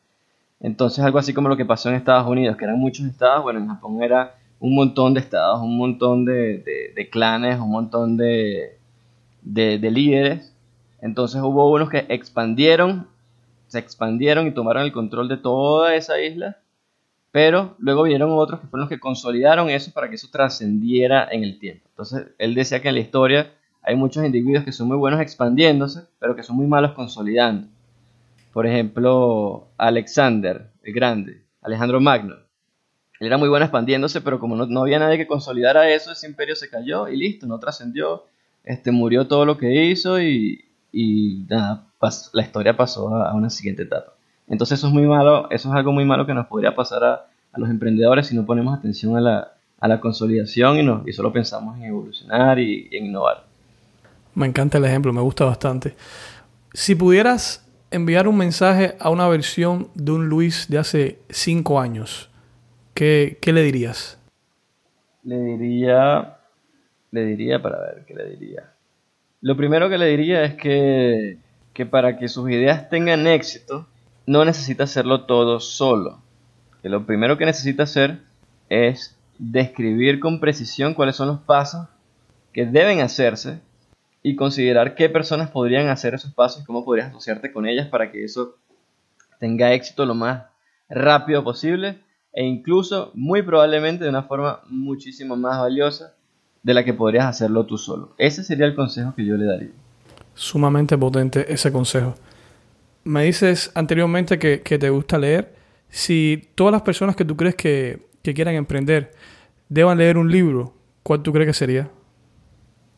Entonces 0.60 1.03
algo 1.03 1.18
así 1.20 1.34
como 1.34 1.49
lo 1.49 1.57
que 1.57 1.66
pasó 1.66 1.89
en 1.89 1.95
Estados 1.95 2.28
Unidos, 2.28 2.57
que 2.57 2.66
eran 2.66 2.80
muchos 2.80 3.05
estados, 3.05 3.43
bueno, 3.43 3.60
en 3.60 3.68
Japón 3.68 4.03
era 4.03 4.36
un 4.60 4.76
montón 4.76 5.14
de 5.14 5.22
estados, 5.22 5.62
un 5.62 5.78
montón 5.78 6.26
de, 6.26 7.10
clanes, 7.12 7.60
un 7.60 7.72
montón 7.72 8.18
de, 8.18 8.78
de, 9.41 9.91
líderes. 9.91 10.53
Entonces 11.02 11.41
hubo 11.41 11.72
unos 11.72 11.89
que 11.89 12.06
expandieron, 12.10 13.08
se 13.68 13.80
expandieron 13.80 14.47
y 14.47 14.52
tomaron 14.52 14.84
el 14.84 14.91
control 14.91 15.28
de 15.28 15.38
toda 15.38 15.95
esa 15.95 16.22
isla, 16.22 16.58
pero 17.32 17.76
luego 17.80 18.04
vinieron 18.04 18.32
otros 18.32 18.60
que 18.60 18.68
fueron 18.68 18.82
los 18.82 18.89
que 18.89 19.00
consolidaron 19.00 19.70
eso 19.70 19.91
para 19.91 20.10
que 20.10 20.16
eso 20.16 20.28
trascendiera 20.32 21.28
en 21.32 21.43
el 21.43 21.60
tiempo. 21.60 21.86
Entonces 21.89 22.28
él 22.38 22.56
decía 22.56 22.82
que 22.82 22.89
en 22.89 22.95
la 22.95 23.02
historia 23.02 23.52
hay 23.82 23.95
muchos 23.95 24.26
individuos 24.26 24.66
que 24.66 24.72
son 24.72 24.88
muy 24.88 24.97
buenos 24.97 25.22
expandiéndose, 25.22 26.02
pero 26.20 26.36
que 26.36 26.43
son 26.43 26.56
muy 26.56 26.68
malos 26.68 26.91
consolidando. 26.91 27.68
Por 28.52 28.66
ejemplo, 28.66 29.68
Alexander 29.78 30.72
el 30.84 30.93
Grande, 30.93 31.43
Alejandro 31.62 32.00
Magno 32.00 32.50
él 33.20 33.28
era 33.28 33.38
muy 33.38 33.50
bueno 33.50 33.66
expandiéndose, 33.66 34.22
pero 34.22 34.39
como 34.39 34.56
no, 34.56 34.82
había 34.82 34.97
nadie 34.97 35.18
que 35.18 35.28
consolidara 35.28 35.89
eso, 35.89 36.12
ese 36.12 36.28
imperio 36.28 36.56
se 36.56 36.70
cayó 36.70 37.08
y 37.10 37.18
listo, 37.18 37.45
no 37.47 37.60
trascendió. 37.60 38.26
Este, 38.64 38.91
murió 38.91 39.28
todo 39.28 39.45
lo 39.45 39.58
que 39.58 39.86
hizo 39.86 40.22
y, 40.22 40.68
y 40.91 41.45
nada, 41.49 41.85
la 42.33 42.41
historia 42.41 42.75
pasó 42.75 43.13
a, 43.15 43.33
una 43.33 43.49
siguiente 43.49 43.83
etapa. 43.83 44.13
Entonces 44.47 44.79
eso 44.79 44.87
es 44.87 44.93
muy 44.93 45.05
malo, 45.05 45.49
eso 45.51 45.69
es 45.69 45.75
algo 45.75 45.91
muy 45.91 46.05
malo 46.05 46.25
que 46.25 46.33
nos 46.33 46.47
podría 46.47 46.75
pasar 46.75 47.03
a, 47.03 47.13
a 47.51 47.59
los 47.59 47.69
emprendedores 47.69 48.27
si 48.27 48.35
no 48.35 48.45
ponemos 48.45 48.77
atención 48.77 49.15
a 49.15 49.21
la, 49.21 49.51
a 49.79 49.87
la 49.87 49.99
consolidación 49.99 50.77
y, 50.77 50.83
no, 50.83 51.03
y 51.05 51.13
solo 51.13 51.31
pensamos 51.31 51.77
en 51.77 51.85
evolucionar 51.85 52.59
y, 52.59 52.87
y 52.91 52.97
en 52.97 53.07
innovar. 53.07 53.43
Me 54.35 54.47
encanta 54.47 54.77
el 54.77 54.85
ejemplo, 54.85 55.13
me 55.13 55.21
gusta 55.21 55.45
bastante. 55.45 55.95
Si 56.73 56.95
pudieras 56.95 57.65
enviar 57.91 58.27
un 58.27 58.37
mensaje 58.37 58.95
a 58.99 59.09
una 59.09 59.27
versión 59.27 59.89
de 59.95 60.11
un 60.11 60.29
Luis 60.29 60.67
de 60.69 60.77
hace 60.77 61.19
cinco 61.29 61.79
años, 61.79 62.29
¿Qué, 62.99 63.53
le 63.53 63.63
dirías? 63.63 64.19
Le 65.23 65.37
diría, 65.39 66.37
le 67.11 67.25
diría, 67.27 67.61
para 67.61 67.79
ver, 67.79 68.03
¿qué 68.05 68.13
le 68.13 68.25
diría? 68.31 68.73
Lo 69.41 69.55
primero 69.55 69.89
que 69.89 69.97
le 69.97 70.07
diría 70.07 70.43
es 70.43 70.55
que, 70.55 71.37
que 71.73 71.85
para 71.85 72.17
que 72.17 72.27
sus 72.27 72.49
ideas 72.49 72.89
tengan 72.89 73.25
éxito, 73.25 73.87
no 74.25 74.43
necesita 74.43 74.83
hacerlo 74.83 75.25
todo 75.25 75.59
solo. 75.59 76.21
Que 76.81 76.89
lo 76.89 77.05
primero 77.05 77.37
que 77.37 77.45
necesita 77.45 77.83
hacer 77.83 78.19
es 78.69 79.17
describir 79.37 80.19
con 80.19 80.39
precisión 80.39 80.93
cuáles 80.93 81.15
son 81.15 81.29
los 81.29 81.39
pasos 81.39 81.87
que 82.51 82.65
deben 82.65 82.99
hacerse 82.99 83.61
y 84.21 84.35
considerar 84.35 84.95
qué 84.95 85.07
personas 85.09 85.49
podrían 85.49 85.87
hacer 85.87 86.13
esos 86.13 86.33
pasos 86.33 86.61
y 86.61 86.65
cómo 86.65 86.83
podrías 86.83 87.09
asociarte 87.09 87.53
con 87.53 87.65
ellas 87.65 87.87
para 87.87 88.11
que 88.11 88.23
eso 88.25 88.57
tenga 89.39 89.73
éxito 89.73 90.05
lo 90.05 90.13
más 90.13 90.43
rápido 90.89 91.43
posible 91.43 91.99
e 92.33 92.43
incluso 92.43 93.11
muy 93.13 93.41
probablemente 93.41 94.03
de 94.03 94.09
una 94.09 94.23
forma 94.23 94.61
muchísimo 94.67 95.37
más 95.37 95.59
valiosa 95.59 96.15
de 96.64 96.74
la 96.74 96.84
que 96.84 96.93
podrías 96.93 97.26
hacerlo 97.26 97.66
tú 97.66 97.78
solo. 97.78 98.14
Ese 98.18 98.43
sería 98.43 98.66
el 98.66 98.76
consejo 98.76 99.14
que 99.16 99.26
yo 99.26 99.36
le 99.38 99.45
daría. 99.45 99.70
Sumamente 100.34 100.97
potente 100.97 101.51
ese 101.51 101.72
consejo. 101.72 102.16
Me 103.03 103.24
dices 103.24 103.72
anteriormente 103.76 104.39
que, 104.39 104.57
te 104.57 104.89
gusta 104.89 105.18
leer. 105.18 105.53
Si 105.89 106.49
todas 106.55 106.72
las 106.72 106.82
personas 106.82 107.16
que 107.16 107.26
tú 107.26 107.36
crees 107.36 107.55
que, 107.55 108.07
quieran 108.22 108.53
emprender 108.53 109.12
deban 109.70 109.97
leer 109.97 110.16
un 110.16 110.32
libro, 110.32 110.76
¿cuál 111.01 111.24
tú 111.24 111.34
crees 111.34 111.47
que 111.47 111.53
sería? 111.53 111.89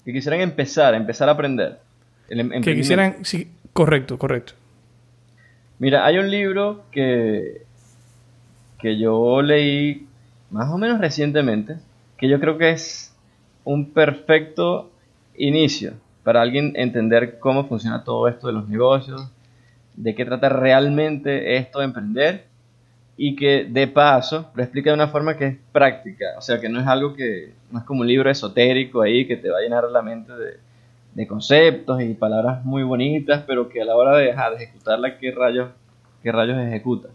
Que 0.03 0.11
quisieran 0.11 0.41
empezar, 0.41 0.93
empezar 0.93 1.29
a 1.29 1.31
aprender. 1.31 1.79
Em-, 2.27 2.61
que 2.61 2.75
quisieran, 2.75 3.23
sí, 3.23 3.49
correcto, 3.71 4.17
correcto. 4.17 4.53
Mira, 5.79 6.05
hay 6.05 6.17
un 6.17 6.29
libro 6.29 6.83
que 6.91 7.61
que 8.81 8.97
yo 8.97 9.41
leí 9.41 10.07
más 10.49 10.69
o 10.71 10.77
menos 10.77 10.99
recientemente, 10.99 11.77
que 12.17 12.27
yo 12.27 12.39
creo 12.39 12.57
que 12.57 12.71
es 12.71 13.10
un 13.63 13.91
perfecto 13.91 14.91
inicio 15.35 15.93
para 16.23 16.41
alguien 16.41 16.73
entender 16.75 17.39
cómo 17.39 17.67
funciona 17.67 18.03
todo 18.03 18.27
esto 18.27 18.47
de 18.47 18.53
los 18.53 18.67
negocios, 18.67 19.29
de 19.95 20.15
qué 20.15 20.25
trata 20.25 20.49
realmente 20.49 21.57
esto 21.57 21.79
de 21.79 21.85
emprender 21.85 22.45
y 23.17 23.35
que 23.35 23.65
de 23.65 23.87
paso 23.87 24.49
lo 24.55 24.63
explica 24.63 24.89
de 24.89 24.95
una 24.95 25.07
forma 25.07 25.35
que 25.37 25.45
es 25.47 25.57
práctica, 25.71 26.25
o 26.37 26.41
sea 26.41 26.59
que 26.59 26.69
no 26.69 26.79
es 26.79 26.87
algo 26.87 27.13
que 27.13 27.53
no 27.71 27.79
es 27.79 27.85
como 27.85 28.01
un 28.01 28.07
libro 28.07 28.29
esotérico 28.29 29.01
ahí 29.01 29.27
que 29.27 29.37
te 29.37 29.49
va 29.49 29.59
a 29.59 29.61
llenar 29.61 29.83
la 29.85 30.01
mente 30.01 30.33
de, 30.33 31.27
conceptos 31.27 32.01
y 32.01 32.15
palabras 32.15 32.65
muy 32.65 32.81
bonitas, 32.81 33.43
pero 33.45 33.69
que 33.69 33.81
a 33.81 33.85
la 33.85 33.95
hora 33.95 34.17
de, 34.17 34.29
ejecutarla, 34.29 35.19
¿qué 35.19 35.31
rayos, 35.31 35.69
qué 36.23 36.31
rayos 36.31 36.57
ejecutas? 36.57 37.11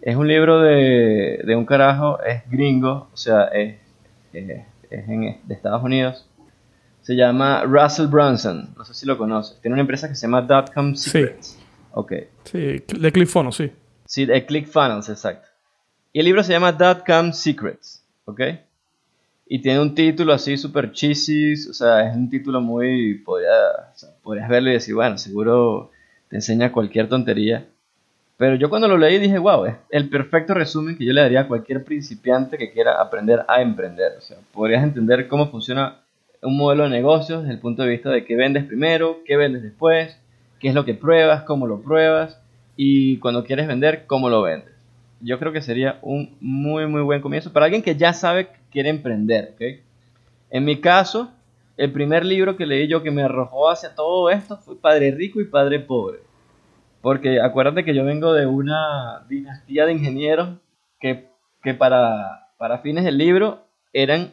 Es 0.00 0.16
un 0.16 0.28
libro 0.28 0.60
de, 0.60 1.54
un 1.54 1.66
carajo, 1.66 2.20
es 2.22 2.48
gringo, 2.48 3.08
o 3.12 3.16
sea, 3.16 3.44
es, 3.48 3.76
en, 4.90 5.40
de 5.46 5.54
Estados 5.54 5.82
Unidos. 5.82 6.28
Se 7.02 7.14
llama 7.14 7.64
Russell 7.64 8.06
Brunson, 8.06 8.74
no 8.76 8.84
sé 8.84 8.94
si 8.94 9.06
lo 9.06 9.18
conoces. 9.18 9.60
Tiene 9.60 9.74
una 9.74 9.82
empresa 9.82 10.08
que 10.08 10.14
se 10.14 10.22
llama 10.26 10.42
Dotcom 10.42 10.94
Secrets. 10.94 11.48
Sí. 11.48 11.64
Ok. 11.92 12.12
Sí, 12.44 12.82
de 12.98 13.12
ClickFunnels, 13.12 13.56
sí. 13.56 13.72
Sí, 14.06 14.24
de 14.24 14.44
ClickFunnels, 14.44 15.08
exacto. 15.08 15.48
Y 16.12 16.20
el 16.20 16.24
libro 16.26 16.42
se 16.42 16.52
llama 16.52 16.72
Dotcom 16.72 17.32
Secrets, 17.32 18.04
¿ok? 18.24 18.40
Y 19.46 19.60
tiene 19.60 19.80
un 19.80 19.94
título 19.94 20.32
así 20.32 20.56
súper 20.56 20.92
cheesy, 20.92 21.52
o 21.68 21.74
sea, 21.74 22.08
es 22.08 22.16
un 22.16 22.30
título 22.30 22.60
muy... 22.62 23.16
Podría, 23.16 23.52
podrías 24.22 24.48
verlo 24.48 24.70
y 24.70 24.74
decir, 24.74 24.94
bueno, 24.94 25.18
seguro 25.18 25.90
te 26.28 26.36
enseña 26.36 26.72
cualquier 26.72 27.08
tontería. 27.08 27.68
Pero 28.36 28.56
yo 28.56 28.68
cuando 28.68 28.88
lo 28.88 28.98
leí 28.98 29.18
dije, 29.18 29.38
wow, 29.38 29.66
es 29.66 29.74
el 29.90 30.08
perfecto 30.08 30.54
resumen 30.54 30.96
que 30.96 31.04
yo 31.04 31.12
le 31.12 31.20
daría 31.20 31.42
a 31.42 31.48
cualquier 31.48 31.84
principiante 31.84 32.58
que 32.58 32.72
quiera 32.72 33.00
aprender 33.00 33.44
a 33.46 33.62
emprender. 33.62 34.12
O 34.18 34.20
sea, 34.20 34.38
podrías 34.52 34.82
entender 34.82 35.28
cómo 35.28 35.50
funciona 35.50 36.00
un 36.42 36.56
modelo 36.56 36.84
de 36.84 36.90
negocios 36.90 37.42
desde 37.42 37.54
el 37.54 37.60
punto 37.60 37.82
de 37.82 37.90
vista 37.90 38.10
de 38.10 38.24
qué 38.24 38.34
vendes 38.34 38.64
primero, 38.64 39.20
qué 39.24 39.36
vendes 39.36 39.62
después, 39.62 40.18
qué 40.58 40.68
es 40.68 40.74
lo 40.74 40.84
que 40.84 40.94
pruebas, 40.94 41.44
cómo 41.44 41.66
lo 41.66 41.80
pruebas 41.80 42.40
y 42.76 43.18
cuando 43.18 43.44
quieres 43.44 43.68
vender, 43.68 44.04
cómo 44.06 44.28
lo 44.28 44.42
vendes. 44.42 44.74
Yo 45.20 45.38
creo 45.38 45.52
que 45.52 45.62
sería 45.62 45.98
un 46.02 46.36
muy, 46.40 46.86
muy 46.86 47.02
buen 47.02 47.22
comienzo 47.22 47.52
para 47.52 47.66
alguien 47.66 47.82
que 47.82 47.94
ya 47.94 48.12
sabe 48.12 48.48
que 48.48 48.58
quiere 48.72 48.90
emprender. 48.90 49.52
¿okay? 49.54 49.80
En 50.50 50.64
mi 50.64 50.80
caso, 50.80 51.30
el 51.76 51.92
primer 51.92 52.24
libro 52.24 52.56
que 52.56 52.66
leí 52.66 52.88
yo 52.88 53.02
que 53.02 53.12
me 53.12 53.22
arrojó 53.22 53.70
hacia 53.70 53.94
todo 53.94 54.28
esto 54.28 54.56
fue 54.56 54.76
Padre 54.76 55.12
Rico 55.12 55.40
y 55.40 55.44
Padre 55.44 55.78
Pobre 55.78 56.23
porque 57.04 57.38
acuérdate 57.38 57.84
que 57.84 57.94
yo 57.94 58.02
vengo 58.02 58.32
de 58.32 58.46
una 58.46 59.26
dinastía 59.28 59.84
de 59.84 59.92
ingenieros 59.92 60.56
que, 60.98 61.28
para, 61.74 62.48
para 62.56 62.78
fines 62.78 63.04
del 63.04 63.18
libro 63.18 63.66
eran 63.92 64.32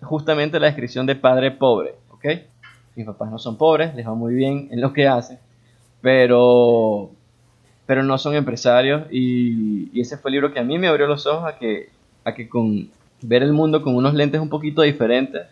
justamente 0.00 0.58
la 0.58 0.68
descripción 0.68 1.04
de 1.04 1.14
padre 1.14 1.50
pobre, 1.50 1.96
¿ok? 2.08 2.24
Mis 2.96 3.04
papás 3.04 3.30
no 3.30 3.38
son 3.38 3.58
pobres, 3.58 3.94
les 3.94 4.06
va 4.06 4.14
muy 4.14 4.32
bien 4.34 4.68
en 4.70 4.80
lo 4.80 4.94
que 4.94 5.08
hacen, 5.08 5.40
pero, 6.00 7.10
pero 7.84 8.02
no 8.02 8.16
son 8.16 8.34
empresarios 8.34 9.02
y, 9.10 9.90
y, 9.92 10.00
ese 10.00 10.16
fue 10.16 10.30
el 10.30 10.36
libro 10.36 10.54
que 10.54 10.60
a 10.60 10.64
mí 10.64 10.78
me 10.78 10.88
abrió 10.88 11.06
los 11.06 11.26
ojos 11.26 11.52
a 11.52 11.58
que, 11.58 11.90
a 12.24 12.32
que 12.32 12.48
con 12.48 12.88
ver 13.20 13.42
el 13.42 13.52
mundo 13.52 13.82
con 13.82 13.94
unos 13.94 14.14
lentes 14.14 14.40
un 14.40 14.48
poquito 14.48 14.80
diferentes 14.80 15.42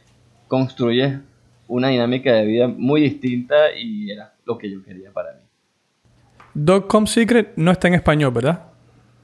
construyes 0.47 1.21
una 1.67 1.89
dinámica 1.89 2.33
de 2.33 2.47
vida 2.47 2.69
muy 2.69 3.03
distinta 3.03 3.77
y 3.79 4.11
era 4.11 4.33
lo 4.47 4.57
que 4.57 4.71
yo 4.71 4.83
quería 4.83 5.13
para 5.13 5.35
mí. 5.35 5.48
Dogcom 6.61 7.07
Secret 7.07 7.53
no 7.57 7.71
está 7.71 7.87
en 7.87 7.95
español, 7.95 8.33
¿verdad? 8.33 8.65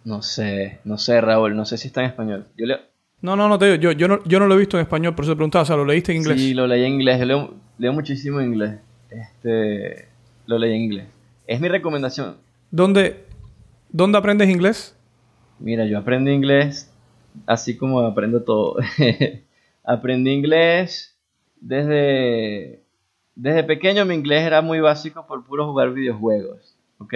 No 0.05 0.23
sé, 0.23 0.79
no 0.85 0.99
sé, 0.99 1.21
Raúl, 1.21 1.57
no 1.57 1.65
sé 1.65 1.79
si 1.79 1.89
está 1.89 2.01
en 2.03 2.07
español. 2.07 2.47
Yo 2.57 2.67
le... 2.67 2.77
No, 3.23 3.35
no, 3.35 3.49
no, 3.49 3.59
te 3.59 3.65
digo, 3.65 3.77
yo, 3.77 3.93
yo, 3.93 4.07
no, 4.07 4.23
yo 4.25 4.39
no 4.39 4.47
lo 4.47 4.55
he 4.55 4.59
visto 4.59 4.77
en 4.77 4.83
español, 4.83 5.15
por 5.15 5.25
eso 5.25 5.33
te 5.33 5.37
preguntaba, 5.37 5.63
o 5.63 5.67
sea, 5.67 5.77
¿lo 5.77 5.85
leíste 5.85 6.13
en 6.13 6.19
inglés? 6.19 6.41
Sí, 6.41 6.55
lo 6.55 6.67
leí 6.67 6.85
en 6.85 6.93
inglés, 6.93 7.19
yo 7.19 7.25
leo, 7.25 7.55
leo 7.79 7.93
muchísimo 7.93 8.41
inglés. 8.41 8.79
Este, 9.11 10.09
lo 10.47 10.59
leí 10.59 10.75
en 10.75 10.83
inglés. 10.83 11.09
Es 11.47 11.61
mi 11.61 11.69
recomendación. 11.69 12.37
¿Dónde, 12.71 13.25
¿Dónde 13.89 14.19
aprendes 14.19 14.49
inglés? 14.49 14.97
Mira, 15.59 15.87
yo 15.87 15.99
aprendí 15.99 16.31
inglés 16.31 16.93
así 17.47 17.77
como 17.77 18.01
aprendo 18.01 18.43
todo. 18.43 18.77
aprendí 19.85 20.31
inglés 20.31 21.17
desde, 21.61 22.83
desde 23.35 23.65
pequeño, 23.65 24.05
mi 24.05 24.15
inglés 24.15 24.43
era 24.43 24.63
muy 24.63 24.81
básico 24.81 25.27
por 25.27 25.45
puro 25.45 25.67
jugar 25.67 25.93
videojuegos, 25.93 26.77
¿ok? 27.05 27.15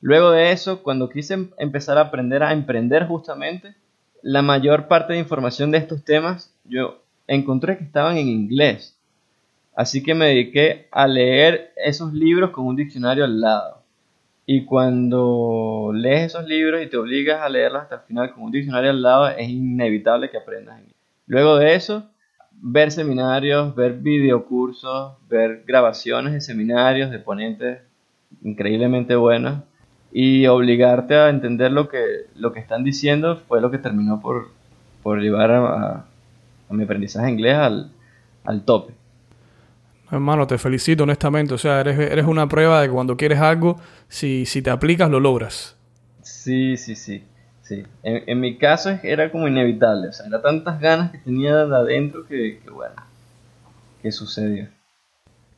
Luego 0.00 0.30
de 0.30 0.52
eso, 0.52 0.82
cuando 0.82 1.08
quise 1.08 1.34
em- 1.34 1.50
empezar 1.58 1.98
a 1.98 2.02
aprender 2.02 2.42
a 2.42 2.52
emprender 2.52 3.06
justamente, 3.06 3.74
la 4.22 4.42
mayor 4.42 4.88
parte 4.88 5.12
de 5.12 5.18
información 5.18 5.70
de 5.70 5.78
estos 5.78 6.04
temas 6.04 6.54
yo 6.64 7.02
encontré 7.26 7.78
que 7.78 7.84
estaban 7.84 8.16
en 8.16 8.28
inglés. 8.28 8.98
Así 9.74 10.02
que 10.02 10.14
me 10.14 10.26
dediqué 10.26 10.88
a 10.90 11.06
leer 11.06 11.72
esos 11.76 12.12
libros 12.12 12.50
con 12.50 12.66
un 12.66 12.76
diccionario 12.76 13.24
al 13.24 13.40
lado. 13.40 13.82
Y 14.46 14.64
cuando 14.64 15.90
lees 15.92 16.26
esos 16.26 16.46
libros 16.46 16.82
y 16.82 16.86
te 16.86 16.96
obligas 16.96 17.42
a 17.42 17.48
leerlos 17.48 17.82
hasta 17.82 17.96
el 17.96 18.00
final 18.02 18.32
con 18.32 18.44
un 18.44 18.52
diccionario 18.52 18.90
al 18.90 19.02
lado, 19.02 19.28
es 19.28 19.48
inevitable 19.48 20.30
que 20.30 20.38
aprendas 20.38 20.78
inglés. 20.78 20.96
Luego 21.26 21.56
de 21.56 21.74
eso, 21.74 22.08
ver 22.52 22.90
seminarios, 22.92 23.74
ver 23.74 23.94
videocursos, 23.94 25.14
ver 25.28 25.64
grabaciones 25.66 26.32
de 26.32 26.40
seminarios 26.40 27.10
de 27.10 27.18
ponentes 27.18 27.80
increíblemente 28.42 29.16
buenos 29.16 29.62
y 30.12 30.46
obligarte 30.46 31.14
a 31.14 31.28
entender 31.28 31.72
lo 31.72 31.88
que, 31.88 32.26
lo 32.34 32.52
que 32.52 32.60
están 32.60 32.84
diciendo 32.84 33.36
fue 33.36 33.60
lo 33.60 33.70
que 33.70 33.78
terminó 33.78 34.20
por, 34.20 34.48
por 35.02 35.20
llevar 35.20 35.50
a, 35.50 36.04
mi 36.70 36.84
aprendizaje 36.84 37.30
inglés 37.30 37.56
al, 37.56 37.90
al 38.44 38.64
tope. 38.64 38.94
Hermano, 40.10 40.46
te 40.46 40.56
felicito 40.56 41.02
honestamente, 41.02 41.54
o 41.54 41.58
sea, 41.58 41.80
eres, 41.80 41.98
eres 41.98 42.24
una 42.26 42.48
prueba 42.48 42.80
de 42.80 42.86
que 42.86 42.94
cuando 42.94 43.16
quieres 43.16 43.40
algo, 43.40 43.80
si, 44.08 44.46
si 44.46 44.62
te 44.62 44.70
aplicas, 44.70 45.10
lo 45.10 45.18
logras. 45.18 45.76
Sí, 46.22 46.76
sí, 46.76 46.94
sí. 46.94 47.24
sí. 47.62 47.84
En, 48.02 48.22
en 48.26 48.40
mi 48.40 48.56
caso 48.56 48.98
era 49.02 49.30
como 49.30 49.48
inevitable, 49.48 50.08
o 50.08 50.12
sea, 50.12 50.26
era 50.26 50.40
tantas 50.40 50.80
ganas 50.80 51.10
que 51.10 51.18
tenía 51.18 51.66
de 51.66 51.76
adentro 51.76 52.24
que, 52.26 52.60
que 52.62 52.70
bueno, 52.70 52.94
que 54.00 54.12
sucedió. 54.12 54.68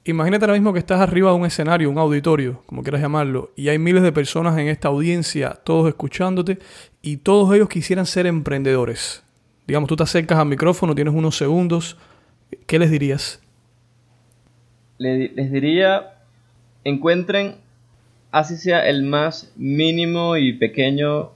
Imagínate 0.09 0.45
ahora 0.47 0.55
mismo 0.55 0.73
que 0.73 0.79
estás 0.79 1.01
arriba 1.01 1.31
de 1.31 1.37
un 1.37 1.45
escenario, 1.45 1.91
un 1.91 1.99
auditorio, 1.99 2.63
como 2.67 2.83
quieras 2.83 3.03
llamarlo, 3.03 3.51
y 3.57 3.69
hay 3.69 3.79
miles 3.79 4.03
de 4.03 4.11
personas 4.11 4.57
en 4.59 4.69
esta 4.69 4.89
audiencia, 4.89 5.51
todos 5.65 5.87
escuchándote, 5.87 6.59
y 7.03 7.19
todos 7.19 7.55
ellos 7.55 7.69
quisieran 7.69 8.07
ser 8.07 8.27
emprendedores. 8.27 9.23
Digamos, 9.67 9.87
tú 9.89 9.97
te 9.97 10.05
acercas 10.05 10.39
al 10.39 10.47
micrófono, 10.49 10.95
tienes 10.95 11.13
unos 11.13 11.37
segundos, 11.37 11.99
¿qué 12.67 12.79
les 12.79 12.91
dirías? 12.91 13.43
Le- 14.99 15.29
les 15.35 15.53
diría, 15.53 16.15
encuentren, 16.85 17.57
así 18.33 18.57
sea 18.57 18.89
el 18.89 19.03
más 19.05 19.53
mínimo 19.57 20.37
y 20.37 20.55
pequeño 20.55 21.31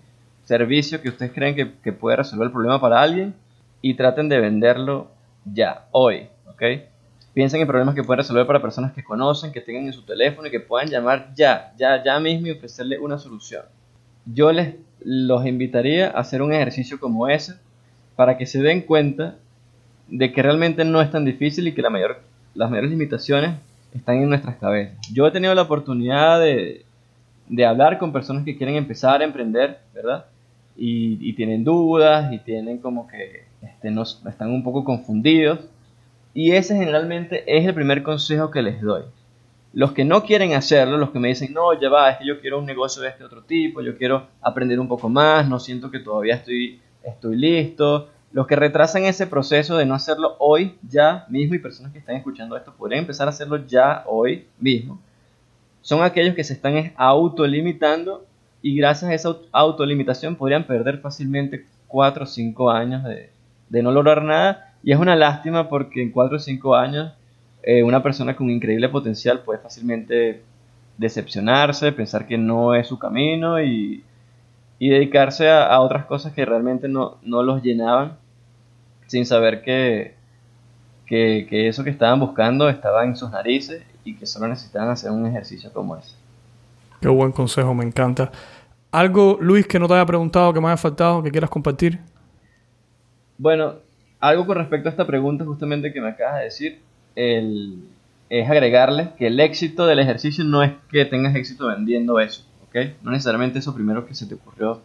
servicio 0.45 1.03
que 1.03 1.11
ustedes 1.11 1.33
creen 1.33 1.55
que, 1.57 1.73
que 1.83 1.93
puede 1.93 2.17
resolver 2.17 2.47
el 2.47 2.53
problema 2.53 2.81
para 2.81 3.03
alguien 3.03 3.35
y 3.83 3.95
traten 3.95 4.29
de 4.29 4.41
venderlo 4.41 5.11
ya, 5.45 5.87
hoy, 5.93 6.29
¿ok? 6.47 6.63
Piensen 7.35 7.61
en 7.61 7.67
problemas 7.67 7.95
que 7.95 8.03
pueden 8.03 8.19
resolver 8.19 8.47
para 8.47 8.61
personas 8.61 8.93
que 8.93 9.03
conocen, 9.03 9.53
que 9.53 9.61
tengan 9.61 9.87
en 9.87 9.93
su 9.93 10.03
teléfono 10.03 10.49
y 10.49 10.51
que 10.51 10.61
puedan 10.61 10.89
llamar 10.89 11.33
ya, 11.35 11.73
ya, 11.79 12.03
ya 12.03 12.21
mismo 12.21 12.49
y 12.49 12.51
ofrecerle 12.51 12.99
una 12.99 13.19
solución. 13.19 13.63
Yo 14.27 14.53
les 14.53 14.75
los 15.05 15.47
invitaría 15.47 16.09
a 16.09 16.21
hacer 16.21 16.43
un 16.43 16.53
ejercicio 16.53 17.01
como 17.01 17.29
ese 17.29 17.55
para 18.17 18.37
que 18.37 18.47
se 18.47 18.63
den 18.63 18.83
cuenta 18.83 19.37
de 20.09 20.33
que 20.33 20.43
realmente 20.43 20.85
no 20.85 21.01
es 21.01 21.11
tan 21.11 21.25
difícil 21.25 21.67
y 21.67 21.73
que 21.73 21.83
la 21.83 21.91
mayor, 21.91 22.21
las 22.55 22.71
mayores 22.71 22.91
limitaciones 22.91 23.57
están 23.95 24.17
en 24.17 24.29
nuestras 24.29 24.57
cabezas. 24.57 24.97
Yo 25.13 25.27
he 25.27 25.31
tenido 25.31 25.55
la 25.55 25.63
oportunidad 25.63 26.41
de, 26.41 26.85
de 27.49 27.67
hablar 27.67 27.99
con 27.99 28.13
personas 28.13 28.45
que 28.45 28.57
quieren 28.57 28.77
empezar 28.77 29.21
a 29.21 29.25
emprender, 29.25 29.81
¿verdad? 29.95 30.27
Y, 30.77 31.19
y 31.21 31.33
tienen 31.35 31.65
dudas 31.65 32.33
y 32.33 32.39
tienen 32.39 32.79
como 32.79 33.07
que 33.07 33.45
este, 33.63 33.91
no, 33.91 34.03
están 34.03 34.51
un 34.51 34.63
poco 34.63 34.85
confundidos. 34.85 35.61
Y 36.35 36.53
ese 36.53 36.75
generalmente 36.77 37.45
es 37.47 37.67
el 37.67 37.75
primer 37.75 38.03
consejo 38.03 38.51
que 38.51 38.63
les 38.63 38.81
doy. 38.81 39.03
Los 39.75 39.93
que 39.93 40.05
no 40.05 40.23
quieren 40.25 40.53
hacerlo, 40.55 40.99
los 40.99 41.11
que 41.11 41.19
me 41.19 41.29
dicen, 41.29 41.53
no, 41.53 41.79
ya 41.79 41.89
va, 41.89 42.11
es 42.11 42.19
que 42.19 42.27
yo 42.27 42.41
quiero 42.41 42.59
un 42.59 42.67
negocio 42.67 43.03
de 43.03 43.09
este 43.09 43.25
otro 43.25 43.43
tipo, 43.43 43.81
yo 43.81 43.97
quiero 43.97 44.27
aprender 44.41 44.79
un 44.81 44.89
poco 44.89 45.09
más, 45.09 45.49
no 45.49 45.59
siento 45.59 45.91
que 45.91 45.99
todavía 45.99 46.35
estoy, 46.37 46.81
estoy 47.03 47.37
listo. 47.37 48.09
Los 48.33 48.47
que 48.47 48.57
retrasan 48.57 49.05
ese 49.05 49.27
proceso 49.27 49.77
de 49.77 49.85
no 49.87 49.95
hacerlo 49.95 50.37
hoy, 50.39 50.77
ya 50.89 51.27
mismo, 51.29 51.55
y 51.55 51.59
personas 51.59 51.93
que 51.93 51.99
están 51.99 52.17
escuchando 52.17 52.57
esto 52.57 52.73
podrían 52.77 53.01
empezar 53.01 53.27
a 53.27 53.31
hacerlo 53.31 53.67
ya 53.67 54.05
hoy 54.07 54.47
mismo, 54.59 55.01
son 55.83 56.03
aquellos 56.03 56.35
que 56.35 56.45
se 56.45 56.53
están 56.53 56.77
es 56.77 56.93
autolimitando 56.97 58.25
y 58.63 58.77
gracias 58.77 59.11
a 59.11 59.15
esa 59.15 59.29
aut- 59.31 59.47
autolimitación 59.53 60.37
podrían 60.37 60.65
perder 60.67 60.99
fácilmente 60.99 61.67
4 61.89 62.25
o 62.25 62.27
5 62.27 62.71
años 62.71 63.03
de, 63.05 63.31
de 63.69 63.83
no 63.83 63.91
lograr 63.91 64.23
nada. 64.23 64.72
Y 64.83 64.93
es 64.93 64.99
una 64.99 65.17
lástima 65.17 65.69
porque 65.69 66.03
en 66.03 66.11
4 66.11 66.37
o 66.37 66.41
5 66.41 66.75
años 66.75 67.13
eh, 67.63 67.83
una 67.83 68.03
persona 68.03 68.35
con 68.35 68.51
increíble 68.51 68.89
potencial 68.89 69.41
puede 69.41 69.61
fácilmente 69.61 70.43
decepcionarse, 70.99 71.93
pensar 71.93 72.27
que 72.27 72.37
no 72.37 72.75
es 72.75 72.89
su 72.89 72.99
camino 72.99 73.63
y, 73.63 74.05
y 74.79 74.89
dedicarse 74.89 75.49
a, 75.49 75.67
a 75.67 75.81
otras 75.81 76.07
cosas 76.07 76.33
que 76.33 76.45
realmente 76.45 76.89
no, 76.89 77.19
no 77.23 77.43
los 77.43 77.63
llenaban 77.63 78.17
sin 79.07 79.27
saber 79.27 79.63
que, 79.63 80.15
que, 81.07 81.47
que 81.49 81.69
eso 81.69 81.85
que 81.85 81.91
estaban 81.91 82.19
buscando 82.19 82.69
estaba 82.69 83.05
en 83.05 83.17
sus 83.17 83.31
narices 83.31 83.83
y 84.05 84.17
que 84.17 84.27
solo 84.27 84.49
necesitaban 84.49 84.89
hacer 84.89 85.11
un 85.11 85.27
ejercicio 85.27 85.73
como 85.73 85.97
ese. 85.97 86.17
Qué 87.01 87.09
buen 87.09 87.33
consejo, 87.33 87.75
me 87.75 87.85
encanta. 87.85 88.33
¿Algo, 88.91 89.39
Luis, 89.41 89.67
que 89.67 89.79
no 89.79 89.89
te 89.89 89.95
haya 89.95 90.07
preguntado, 90.07 90.53
que 90.53 90.61
me 90.61 90.69
haya 90.69 90.77
faltado, 90.77 91.23
que 91.23 91.31
quieras 91.31 91.51
compartir? 91.51 92.01
Bueno, 93.39 93.75
algo 94.23 94.47
con 94.47 94.57
respecto 94.59 94.89
a 94.89 94.93
esta 94.93 95.07
pregunta 95.07 95.45
justamente 95.45 95.93
que 95.93 96.01
me 96.01 96.11
acabas 96.11 96.39
de 96.39 96.45
decir, 96.45 96.81
el- 97.17 97.85
es 98.31 98.49
agregarle 98.51 99.11
que 99.19 99.27
el 99.29 99.41
éxito 99.41 99.87
del 99.87 99.99
ejercicio 100.01 100.45
no 100.45 100.63
es 100.63 100.73
que 100.91 101.05
tengas 101.05 101.35
éxito 101.37 101.67
vendiendo 101.69 102.21
eso, 102.21 102.45
¿ok? 102.67 102.77
No 103.03 103.11
necesariamente 103.13 103.59
eso 103.61 103.75
primero 103.75 104.07
que 104.07 104.15
se 104.15 104.27
te 104.27 104.35
ocurrió 104.37 104.83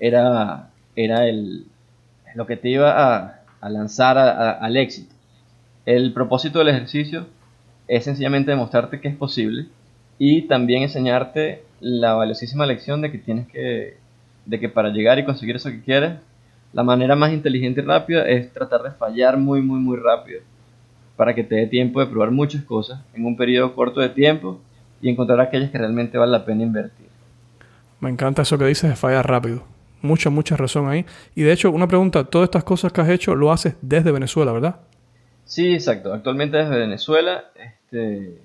era, 0.00 0.70
era 0.96 1.26
el, 1.28 1.66
lo 2.34 2.46
que 2.46 2.56
te 2.56 2.70
iba 2.70 2.92
a, 3.16 3.42
a 3.60 3.70
lanzar 3.70 4.18
al 4.18 4.76
éxito. 4.76 5.14
El 5.86 6.12
propósito 6.12 6.58
del 6.60 6.68
ejercicio 6.68 7.26
es 7.88 8.04
sencillamente 8.04 8.50
demostrarte 8.50 9.00
que 9.00 9.08
es 9.08 9.16
posible 9.16 9.66
y 10.18 10.42
también 10.42 10.82
enseñarte 10.82 11.62
la 11.80 12.14
valiosísima 12.14 12.66
lección 12.66 13.00
de 13.00 13.10
que 13.12 13.18
tienes 13.18 13.48
que, 13.48 13.96
de 14.46 14.60
que 14.60 14.68
para 14.68 14.90
llegar 14.90 15.18
y 15.18 15.24
conseguir 15.24 15.56
eso 15.56 15.70
que 15.70 15.82
quieres, 15.82 16.14
la 16.72 16.82
manera 16.82 17.16
más 17.16 17.32
inteligente 17.32 17.80
y 17.80 17.84
rápida 17.84 18.28
es 18.28 18.52
tratar 18.52 18.82
de 18.82 18.90
fallar 18.90 19.36
muy, 19.36 19.62
muy, 19.62 19.80
muy 19.80 19.96
rápido 19.96 20.40
para 21.16 21.34
que 21.34 21.42
te 21.42 21.56
dé 21.56 21.66
tiempo 21.66 22.00
de 22.00 22.06
probar 22.06 22.30
muchas 22.30 22.62
cosas 22.62 23.00
en 23.14 23.24
un 23.24 23.36
periodo 23.36 23.74
corto 23.74 24.00
de 24.00 24.08
tiempo 24.08 24.60
y 25.00 25.08
encontrar 25.08 25.40
aquellas 25.40 25.70
que 25.70 25.78
realmente 25.78 26.18
vale 26.18 26.32
la 26.32 26.44
pena 26.44 26.62
invertir. 26.62 27.06
Me 28.00 28.10
encanta 28.10 28.42
eso 28.42 28.56
que 28.58 28.66
dices 28.66 28.90
de 28.90 28.96
fallar 28.96 29.28
rápido. 29.28 29.64
Mucha, 30.00 30.30
mucha 30.30 30.56
razón 30.56 30.88
ahí. 30.88 31.04
Y 31.34 31.42
de 31.42 31.52
hecho, 31.52 31.70
una 31.70 31.88
pregunta, 31.88 32.24
todas 32.24 32.46
estas 32.46 32.62
cosas 32.62 32.92
que 32.92 33.00
has 33.00 33.08
hecho 33.08 33.34
lo 33.34 33.50
haces 33.50 33.74
desde 33.80 34.12
Venezuela, 34.12 34.52
¿verdad? 34.52 34.76
Sí, 35.44 35.72
exacto. 35.72 36.12
Actualmente 36.12 36.58
desde 36.58 36.78
Venezuela, 36.78 37.44
este, 37.56 38.38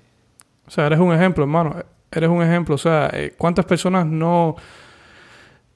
O 0.66 0.70
sea, 0.70 0.86
eres 0.86 0.98
un 0.98 1.12
ejemplo, 1.12 1.44
hermano. 1.44 1.76
Eres 2.10 2.28
un 2.28 2.42
ejemplo. 2.42 2.74
O 2.74 2.78
sea, 2.78 3.10
eh, 3.12 3.34
¿cuántas 3.36 3.66
personas 3.66 4.04
no, 4.06 4.56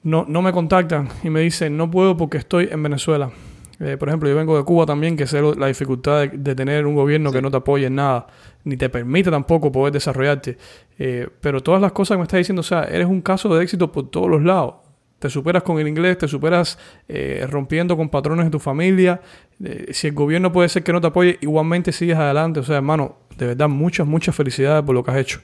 no, 0.03 0.25
no 0.27 0.41
me 0.41 0.51
contactan 0.51 1.09
y 1.23 1.29
me 1.29 1.41
dicen, 1.41 1.77
no 1.77 1.89
puedo 1.89 2.15
porque 2.17 2.37
estoy 2.37 2.69
en 2.71 2.81
Venezuela? 2.83 3.31
Eh, 3.79 3.95
por 3.97 4.09
ejemplo, 4.09 4.27
yo 4.27 4.35
vengo 4.35 4.57
de 4.57 4.63
Cuba 4.63 4.85
también, 4.85 5.15
que 5.15 5.25
sé 5.25 5.41
la 5.41 5.67
dificultad 5.67 6.21
de, 6.21 6.27
de 6.29 6.55
tener 6.55 6.85
un 6.85 6.95
gobierno 6.95 7.31
que 7.31 7.41
no 7.41 7.49
te 7.49 7.57
apoye 7.57 7.85
en 7.85 7.95
nada, 7.95 8.27
ni 8.63 8.75
te 8.75 8.89
permite 8.89 9.31
tampoco 9.31 9.71
poder 9.71 9.93
desarrollarte. 9.93 10.57
Eh, 10.97 11.29
pero 11.39 11.61
todas 11.61 11.81
las 11.81 11.93
cosas 11.93 12.15
que 12.15 12.19
me 12.19 12.23
estás 12.23 12.39
diciendo, 12.39 12.59
o 12.59 12.63
sea, 12.63 12.83
eres 12.83 13.07
un 13.07 13.21
caso 13.21 13.53
de 13.55 13.63
éxito 13.63 13.91
por 13.91 14.09
todos 14.09 14.29
los 14.29 14.43
lados. 14.43 14.75
Te 15.19 15.29
superas 15.29 15.63
con 15.63 15.79
el 15.79 15.87
inglés, 15.87 16.17
te 16.17 16.27
superas 16.27 16.77
eh, 17.07 17.45
rompiendo 17.49 17.97
con 17.97 18.09
patrones 18.09 18.45
de 18.45 18.51
tu 18.51 18.59
familia. 18.59 19.21
Eh, 19.63 19.87
si 19.91 20.07
el 20.07 20.13
gobierno 20.13 20.51
puede 20.51 20.69
ser 20.69 20.83
que 20.83 20.93
no 20.93 21.01
te 21.01 21.07
apoye, 21.07 21.37
igualmente 21.41 21.91
sigues 21.91 22.17
adelante. 22.17 22.61
O 22.61 22.63
sea, 22.63 22.77
hermano, 22.77 23.17
de 23.37 23.47
verdad, 23.47 23.67
muchas, 23.67 24.07
muchas 24.07 24.35
felicidades 24.35 24.83
por 24.83 24.95
lo 24.95 25.03
que 25.03 25.11
has 25.11 25.17
hecho. 25.17 25.41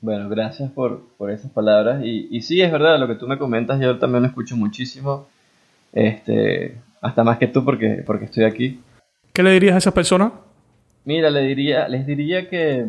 Bueno, 0.00 0.28
gracias 0.28 0.70
por, 0.70 1.02
por 1.16 1.30
esas 1.30 1.50
palabras. 1.50 2.04
Y, 2.04 2.28
y 2.30 2.42
sí, 2.42 2.60
es 2.60 2.70
verdad, 2.70 2.98
lo 2.98 3.08
que 3.08 3.16
tú 3.16 3.26
me 3.26 3.38
comentas, 3.38 3.80
yo 3.80 3.98
también 3.98 4.22
lo 4.22 4.28
escucho 4.28 4.56
muchísimo. 4.56 5.26
Este, 5.92 6.76
hasta 7.00 7.24
más 7.24 7.38
que 7.38 7.48
tú 7.48 7.64
porque, 7.64 8.02
porque 8.06 8.26
estoy 8.26 8.44
aquí. 8.44 8.80
¿Qué 9.32 9.42
le 9.42 9.50
dirías 9.52 9.74
a 9.74 9.78
esas 9.78 9.94
personas? 9.94 10.32
Mira, 11.04 11.30
le 11.30 11.40
diría, 11.42 11.88
les 11.88 12.06
diría 12.06 12.48
que, 12.48 12.86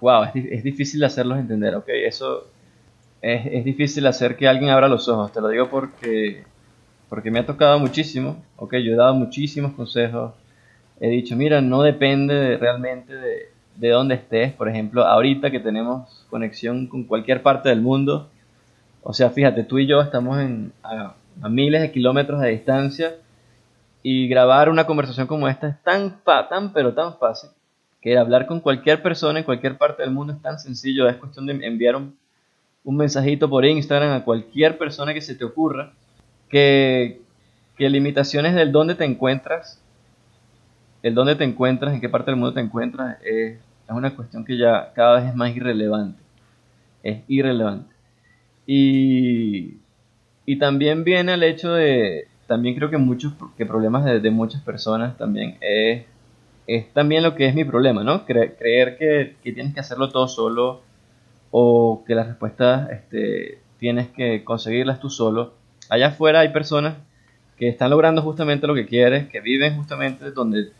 wow, 0.00 0.24
es, 0.24 0.32
es 0.34 0.64
difícil 0.64 1.02
hacerlos 1.04 1.38
entender, 1.38 1.74
¿ok? 1.76 1.88
Eso, 1.88 2.48
es, 3.22 3.46
es, 3.46 3.64
difícil 3.64 4.06
hacer 4.06 4.36
que 4.36 4.48
alguien 4.48 4.70
abra 4.70 4.88
los 4.88 5.08
ojos. 5.08 5.32
Te 5.32 5.40
lo 5.40 5.48
digo 5.48 5.70
porque, 5.70 6.44
porque 7.08 7.30
me 7.30 7.38
ha 7.38 7.46
tocado 7.46 7.78
muchísimo. 7.78 8.42
Ok, 8.56 8.74
yo 8.76 8.92
he 8.92 8.96
dado 8.96 9.14
muchísimos 9.14 9.72
consejos. 9.72 10.34
He 11.00 11.08
dicho, 11.08 11.36
mira, 11.36 11.60
no 11.60 11.82
depende 11.82 12.58
realmente 12.58 13.14
de, 13.14 13.51
de 13.76 13.90
dónde 13.90 14.14
estés. 14.14 14.52
Por 14.52 14.68
ejemplo, 14.68 15.04
ahorita 15.04 15.50
que 15.50 15.60
tenemos 15.60 16.26
conexión 16.30 16.86
con 16.86 17.04
cualquier 17.04 17.42
parte 17.42 17.68
del 17.68 17.80
mundo. 17.80 18.28
O 19.02 19.12
sea, 19.12 19.30
fíjate, 19.30 19.64
tú 19.64 19.78
y 19.78 19.86
yo 19.86 20.00
estamos 20.00 20.38
a 20.82 21.48
miles 21.48 21.80
de 21.80 21.92
kilómetros 21.92 22.40
de 22.40 22.50
distancia 22.50 23.14
y 24.02 24.28
grabar 24.28 24.68
una 24.68 24.86
conversación 24.86 25.26
como 25.26 25.48
esta 25.48 25.68
es 25.68 25.82
tan, 25.82 26.20
tan 26.24 26.72
pero 26.72 26.92
tan 26.92 27.18
fácil 27.18 27.50
que 28.00 28.18
hablar 28.18 28.46
con 28.46 28.60
cualquier 28.60 29.00
persona 29.00 29.38
en 29.38 29.44
cualquier 29.44 29.78
parte 29.78 30.02
del 30.02 30.10
mundo 30.10 30.32
es 30.32 30.42
tan 30.42 30.58
sencillo, 30.58 31.08
es 31.08 31.16
cuestión 31.16 31.46
de 31.46 31.64
enviar 31.64 31.94
un, 31.94 32.16
un 32.84 32.96
mensajito 32.96 33.48
por 33.48 33.64
Instagram 33.64 34.12
a 34.12 34.24
cualquier 34.24 34.76
persona 34.76 35.14
que 35.14 35.20
se 35.20 35.36
te 35.36 35.44
ocurra, 35.44 35.92
que, 36.48 37.20
que 37.76 37.88
limitaciones 37.88 38.54
del 38.54 38.72
dónde 38.72 38.96
te 38.96 39.04
encuentras, 39.04 39.80
el 41.02 41.14
dónde 41.14 41.34
te 41.36 41.44
encuentras, 41.44 41.94
en 41.94 42.00
qué 42.00 42.08
parte 42.08 42.30
del 42.30 42.38
mundo 42.38 42.54
te 42.54 42.60
encuentras, 42.60 43.18
es, 43.22 43.58
es 43.58 43.90
una 43.90 44.14
cuestión 44.14 44.44
que 44.44 44.56
ya 44.56 44.92
cada 44.94 45.20
vez 45.20 45.30
es 45.30 45.34
más 45.34 45.54
irrelevante, 45.54 46.22
es 47.02 47.22
irrelevante. 47.28 47.92
Y, 48.66 49.78
y 50.46 50.58
también 50.58 51.04
viene 51.04 51.34
el 51.34 51.42
hecho 51.42 51.72
de, 51.72 52.28
también 52.46 52.76
creo 52.76 52.90
que 52.90 52.98
muchos 52.98 53.34
que 53.56 53.66
problemas 53.66 54.04
de, 54.04 54.20
de 54.20 54.30
muchas 54.30 54.62
personas 54.62 55.16
también 55.16 55.56
es, 55.60 56.04
es, 56.66 56.92
también 56.92 57.22
lo 57.22 57.34
que 57.34 57.46
es 57.46 57.54
mi 57.54 57.64
problema, 57.64 58.04
¿no? 58.04 58.24
creer 58.24 58.96
que, 58.98 59.36
que, 59.42 59.52
tienes 59.52 59.74
que 59.74 59.80
hacerlo 59.80 60.08
todo 60.10 60.28
solo 60.28 60.82
o 61.50 62.04
que 62.06 62.14
las 62.14 62.28
respuestas 62.28 62.90
este, 62.90 63.58
tienes 63.78 64.08
que 64.08 64.44
conseguirlas 64.44 65.00
tú 65.00 65.10
solo. 65.10 65.54
Allá 65.88 66.08
afuera 66.08 66.40
hay 66.40 66.50
personas 66.50 66.96
que 67.56 67.68
están 67.68 67.90
logrando 67.90 68.22
justamente 68.22 68.66
lo 68.66 68.74
que 68.74 68.86
quieres, 68.86 69.28
que 69.28 69.40
viven 69.40 69.76
justamente 69.76 70.30
donde 70.30 70.70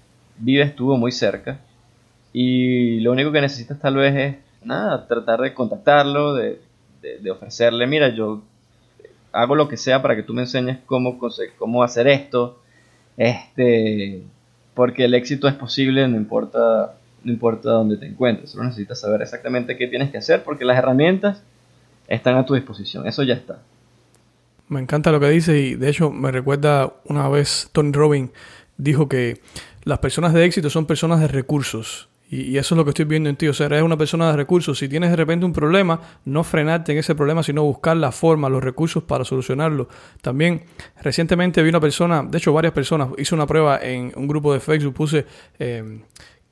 vives 0.42 0.74
tú 0.74 0.92
o 0.92 0.96
muy 0.96 1.12
cerca 1.12 1.60
y 2.32 3.00
lo 3.00 3.12
único 3.12 3.32
que 3.32 3.40
necesitas 3.40 3.78
tal 3.78 3.96
vez 3.96 4.14
es 4.16 4.36
nada, 4.64 5.06
tratar 5.06 5.40
de 5.40 5.54
contactarlo, 5.54 6.34
de, 6.34 6.60
de, 7.00 7.18
de 7.18 7.30
ofrecerle, 7.30 7.86
mira, 7.86 8.08
yo 8.08 8.42
hago 9.32 9.54
lo 9.54 9.68
que 9.68 9.76
sea 9.76 10.02
para 10.02 10.14
que 10.14 10.22
tú 10.22 10.34
me 10.34 10.42
enseñes 10.42 10.78
cómo, 10.86 11.18
cómo 11.58 11.82
hacer 11.82 12.06
esto. 12.06 12.58
Este, 13.16 14.22
porque 14.74 15.04
el 15.04 15.14
éxito 15.14 15.48
es 15.48 15.54
posible, 15.54 16.06
no 16.08 16.16
importa, 16.16 16.94
no 17.24 17.32
importa 17.32 17.70
dónde 17.70 17.96
te 17.96 18.06
encuentres. 18.06 18.50
Solo 18.50 18.64
necesitas 18.64 19.00
saber 19.00 19.22
exactamente 19.22 19.76
qué 19.76 19.86
tienes 19.86 20.10
que 20.10 20.18
hacer 20.18 20.42
porque 20.44 20.64
las 20.64 20.78
herramientas 20.78 21.42
están 22.08 22.36
a 22.36 22.46
tu 22.46 22.54
disposición. 22.54 23.06
Eso 23.06 23.22
ya 23.22 23.34
está. 23.34 23.58
Me 24.68 24.80
encanta 24.80 25.12
lo 25.12 25.20
que 25.20 25.28
dice 25.28 25.58
y 25.58 25.74
de 25.74 25.90
hecho 25.90 26.10
me 26.10 26.30
recuerda 26.30 26.94
una 27.04 27.28
vez 27.28 27.68
Tony 27.72 27.92
Robbins 27.92 28.30
dijo 28.76 29.08
que 29.08 29.40
las 29.84 29.98
personas 29.98 30.32
de 30.32 30.44
éxito 30.44 30.70
son 30.70 30.86
personas 30.86 31.20
de 31.20 31.28
recursos 31.28 32.08
y, 32.32 32.56
eso 32.56 32.74
es 32.74 32.76
lo 32.78 32.84
que 32.84 32.90
estoy 32.90 33.04
viendo 33.04 33.28
en 33.28 33.36
ti. 33.36 33.46
O 33.46 33.52
sea, 33.52 33.66
eres 33.66 33.82
una 33.82 33.98
persona 33.98 34.30
de 34.30 34.36
recursos. 34.38 34.78
Si 34.78 34.88
tienes 34.88 35.10
de 35.10 35.16
repente 35.16 35.44
un 35.44 35.52
problema, 35.52 36.00
no 36.24 36.42
frenarte 36.42 36.92
en 36.92 36.98
ese 36.98 37.14
problema, 37.14 37.42
sino 37.42 37.62
buscar 37.62 37.94
la 37.98 38.10
forma, 38.10 38.48
los 38.48 38.64
recursos 38.64 39.02
para 39.02 39.24
solucionarlo. 39.24 39.88
También, 40.22 40.64
recientemente 41.02 41.62
vi 41.62 41.68
una 41.68 41.80
persona, 41.80 42.22
de 42.22 42.38
hecho 42.38 42.54
varias 42.54 42.72
personas, 42.72 43.10
hice 43.18 43.34
una 43.34 43.46
prueba 43.46 43.78
en 43.82 44.12
un 44.16 44.26
grupo 44.26 44.52
de 44.52 44.60
Facebook, 44.60 44.94
puse... 44.94 45.26
Eh, 45.58 46.00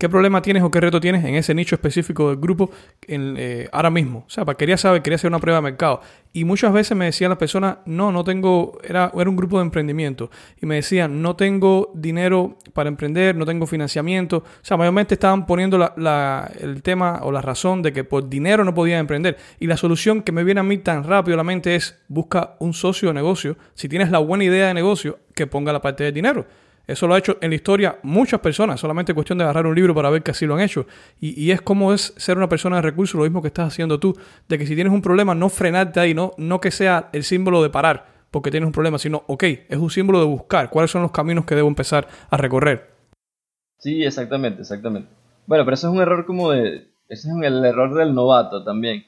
¿Qué 0.01 0.09
problema 0.09 0.41
tienes 0.41 0.63
o 0.63 0.71
qué 0.71 0.81
reto 0.81 0.99
tienes 0.99 1.23
en 1.27 1.35
ese 1.35 1.55
nicho 1.55 1.75
específico 1.75 2.31
del 2.31 2.39
grupo 2.39 2.71
eh, 3.07 3.69
ahora 3.71 3.91
mismo? 3.91 4.25
O 4.27 4.31
sea, 4.31 4.47
quería 4.47 4.79
saber, 4.79 5.03
quería 5.03 5.17
hacer 5.17 5.29
una 5.29 5.41
prueba 5.41 5.59
de 5.59 5.63
mercado. 5.63 6.01
Y 6.33 6.47
muchas 6.47 6.73
veces 6.73 6.97
me 6.97 7.05
decían 7.05 7.29
las 7.29 7.37
personas, 7.37 7.77
no, 7.85 8.11
no 8.11 8.25
tengo, 8.25 8.79
era, 8.83 9.13
era 9.15 9.29
un 9.29 9.37
grupo 9.37 9.59
de 9.59 9.65
emprendimiento. 9.65 10.31
Y 10.59 10.65
me 10.65 10.77
decían, 10.77 11.21
no 11.21 11.37
tengo 11.37 11.93
dinero 11.95 12.57
para 12.73 12.89
emprender, 12.89 13.37
no 13.37 13.45
tengo 13.45 13.67
financiamiento. 13.67 14.39
O 14.39 14.65
sea, 14.65 14.79
mayormente 14.79 15.17
estaban 15.17 15.45
poniendo 15.45 15.93
el 16.59 16.83
tema 16.83 17.21
o 17.23 17.31
la 17.31 17.43
razón 17.43 17.83
de 17.83 17.93
que 17.93 18.03
por 18.03 18.27
dinero 18.27 18.65
no 18.65 18.73
podían 18.73 19.01
emprender. 19.01 19.37
Y 19.59 19.67
la 19.67 19.77
solución 19.77 20.23
que 20.23 20.33
me 20.33 20.45
viene 20.45 20.61
a 20.61 20.63
mí 20.63 20.79
tan 20.79 21.05
rápido 21.05 21.35
a 21.35 21.37
la 21.37 21.45
mente 21.45 21.77
es, 21.77 22.01
busca 22.09 22.57
un 22.61 22.73
socio 22.73 23.09
de 23.09 23.15
negocio. 23.15 23.59
Si 23.75 23.87
tienes 23.87 24.11
la 24.11 24.19
buena 24.21 24.45
idea 24.45 24.69
de 24.69 24.73
negocio, 24.73 25.19
que 25.35 25.47
ponga 25.47 25.75
la 25.75 25.83
parte 25.83 26.05
del 26.05 26.15
dinero. 26.15 26.47
Eso 26.87 27.07
lo 27.07 27.15
ha 27.15 27.19
hecho 27.19 27.39
en 27.41 27.51
la 27.51 27.57
historia 27.57 27.99
muchas 28.03 28.41
personas, 28.41 28.81
solamente 28.81 29.15
cuestión 29.15 29.39
de 29.39 29.45
agarrar 29.45 29.67
un 29.67 29.75
libro 29.75 29.95
para 29.95 30.11
ver 30.11 30.23
que 30.23 30.33
así 30.33 30.47
lo 30.47 30.55
han 30.55 30.61
hecho. 30.61 30.87
Y, 31.21 31.51
es 31.51 31.61
como 31.61 31.93
es 31.93 32.13
ser 32.17 32.37
una 32.37 32.49
persona 32.49 32.77
de 32.77 32.83
recursos, 32.83 33.17
lo 33.17 33.23
mismo 33.23 33.43
que 33.43 33.49
estás 33.49 33.69
haciendo 33.69 34.01
tú, 34.01 34.17
de 34.49 34.59
que 34.59 34.67
si 34.67 34.75
tienes 34.75 34.93
un 34.93 35.03
problema, 35.03 35.35
no 35.35 35.49
frenarte 35.49 36.01
ahí, 36.01 36.15
no, 36.15 36.33
no 36.37 36.61
que 36.61 36.71
sea 36.71 37.09
el 37.13 37.23
símbolo 37.23 37.63
de 37.63 37.71
parar 37.71 38.21
porque 38.31 38.51
tienes 38.51 38.67
un 38.67 38.73
problema, 38.73 38.99
sino, 38.99 39.25
ok, 39.27 39.43
es 39.69 39.79
un 39.79 39.91
símbolo 39.91 40.21
de 40.21 40.27
buscar 40.27 40.71
cuáles 40.71 40.91
son 40.91 41.03
los 41.03 41.11
caminos 41.11 41.45
que 41.45 41.57
debo 41.57 41.69
empezar 41.69 42.07
a 42.31 42.37
recorrer. 42.37 42.91
Sí, 43.79 44.05
exactamente, 44.05 44.61
exactamente. 44.61 45.09
Bueno, 45.47 45.65
pero 45.65 45.75
eso 45.75 45.89
es 45.89 45.95
un 45.95 46.01
error 46.01 46.27
como 46.27 46.51
de, 46.51 46.89
ese 47.09 47.29
es 47.29 47.35
el 47.43 47.65
error 47.65 47.95
del 47.95 48.15
novato 48.15 48.63
también. 48.63 49.05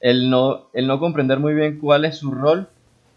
El 0.00 0.28
no, 0.28 0.68
el 0.74 0.86
no 0.86 0.98
comprender 1.00 1.38
muy 1.38 1.54
bien 1.54 1.78
cuál 1.78 2.04
es 2.04 2.18
su 2.18 2.32
rol 2.32 2.68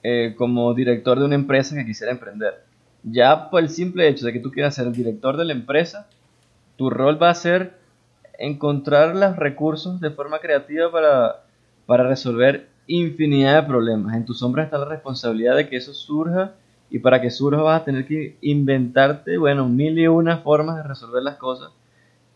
eh, 0.02 0.34
como 0.38 0.74
director 0.74 1.20
de 1.20 1.26
una 1.26 1.36
empresa 1.36 1.76
que 1.76 1.86
quisiera 1.86 2.14
emprender 2.14 2.69
ya 3.04 3.50
por 3.50 3.62
el 3.62 3.70
simple 3.70 4.08
hecho 4.08 4.26
de 4.26 4.34
que 4.34 4.40
tú 4.40 4.52
quieras 4.52 4.76
ser 4.76 4.88
el 4.88 4.94
director 4.94 5.38
de 5.38 5.46
la 5.46 5.54
empresa, 5.54 6.08
tu 6.76 6.90
rol 6.90 7.22
va 7.22 7.30
a 7.30 7.36
ser 7.36 7.78
encontrar 8.38 9.16
los 9.16 9.36
recursos 9.36 10.00
de 10.00 10.12
forma 10.12 10.40
creativa 10.40 10.92
para, 10.92 11.44
para 11.86 12.08
resolver 12.08 12.70
infinidad 12.88 13.62
de 13.62 13.68
problemas. 13.68 14.16
En 14.16 14.26
tus 14.26 14.42
hombros 14.42 14.66
está 14.66 14.78
la 14.78 14.86
responsabilidad 14.86 15.56
de 15.56 15.68
que 15.68 15.78
eso 15.78 15.94
surja 15.94 16.54
y 16.90 17.00
para 17.00 17.22
que 17.22 17.30
surja 17.30 17.62
vas 17.62 17.82
a 17.82 17.86
tener 17.86 18.08
que 18.08 18.38
inventarte, 18.42 19.38
bueno, 19.38 19.68
mil 19.68 20.00
y 20.00 20.08
una 20.08 20.38
formas 20.38 20.78
de 20.78 20.84
resolver 20.84 21.22
las 21.22 21.36
cosas. 21.36 21.72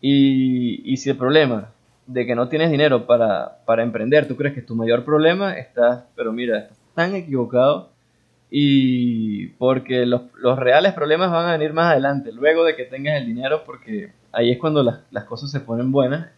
Y, 0.00 0.82
y 0.84 0.96
si 0.98 1.10
el 1.10 1.16
problema 1.16 1.70
de 2.06 2.26
que 2.26 2.34
no 2.34 2.48
tienes 2.48 2.70
dinero 2.70 3.06
para, 3.06 3.58
para 3.64 3.82
emprender, 3.82 4.28
tú 4.28 4.36
crees 4.36 4.54
que 4.54 4.60
es 4.60 4.66
tu 4.66 4.76
mayor 4.76 5.04
problema, 5.04 5.54
estás, 5.54 6.04
pero 6.14 6.32
mira, 6.32 6.58
estás 6.58 6.78
tan 6.94 7.14
equivocado 7.14 7.93
y 8.56 9.48
porque 9.58 10.06
los, 10.06 10.22
los, 10.38 10.56
reales 10.56 10.92
problemas 10.92 11.32
van 11.32 11.48
a 11.48 11.52
venir 11.54 11.72
más 11.72 11.90
adelante, 11.90 12.30
luego 12.30 12.62
de 12.62 12.76
que 12.76 12.84
tengas 12.84 13.20
el 13.20 13.26
dinero, 13.26 13.64
porque 13.66 14.12
ahí 14.30 14.52
es 14.52 14.58
cuando 14.58 14.84
las, 14.84 15.00
las, 15.10 15.24
cosas 15.24 15.50
se 15.50 15.58
ponen 15.58 15.90
buenas 15.90 16.28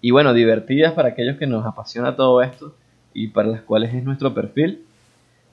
y 0.00 0.10
bueno, 0.10 0.32
divertidas 0.32 0.94
para 0.94 1.10
aquellos 1.10 1.36
que 1.36 1.46
nos 1.46 1.66
apasiona 1.66 2.16
todo 2.16 2.40
esto 2.40 2.74
y 3.12 3.28
para 3.28 3.48
las 3.48 3.60
cuales 3.60 3.92
es 3.92 4.02
nuestro 4.02 4.32
perfil. 4.32 4.82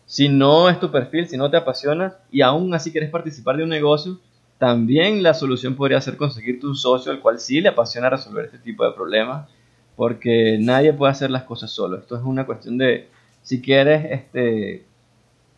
Si 0.06 0.30
no 0.30 0.70
es 0.70 0.80
tu 0.80 0.90
perfil, 0.90 1.28
si 1.28 1.36
no 1.36 1.52
te 1.52 1.58
apasiona 1.58 2.16
y 2.32 2.44
aún 2.44 2.74
así 2.74 2.94
quieres 2.94 3.10
participar 3.10 3.58
de 3.58 3.64
un 3.64 3.70
negocio, 3.70 4.18
también 4.58 5.22
la 5.22 5.34
solución 5.34 5.76
podría 5.76 6.00
ser 6.00 6.16
conseguir 6.16 6.62
tu 6.62 6.76
socio 6.76 7.12
al 7.12 7.20
cual 7.20 7.42
sí 7.42 7.60
le 7.60 7.68
apasiona 7.68 8.10
resolver 8.10 8.46
este 8.46 8.60
tipo 8.60 8.86
de 8.86 8.94
problemas, 8.94 9.50
porque 9.98 10.58
nadie 10.62 10.94
puede 10.94 11.12
hacer 11.12 11.30
las 11.30 11.44
cosas 11.44 11.72
solo. 11.72 11.98
Esto 11.98 12.16
es 12.16 12.24
una 12.24 12.46
cuestión 12.46 12.78
de, 12.78 13.10
si 13.42 13.62
quieres, 13.62 14.06
este, 14.10 14.85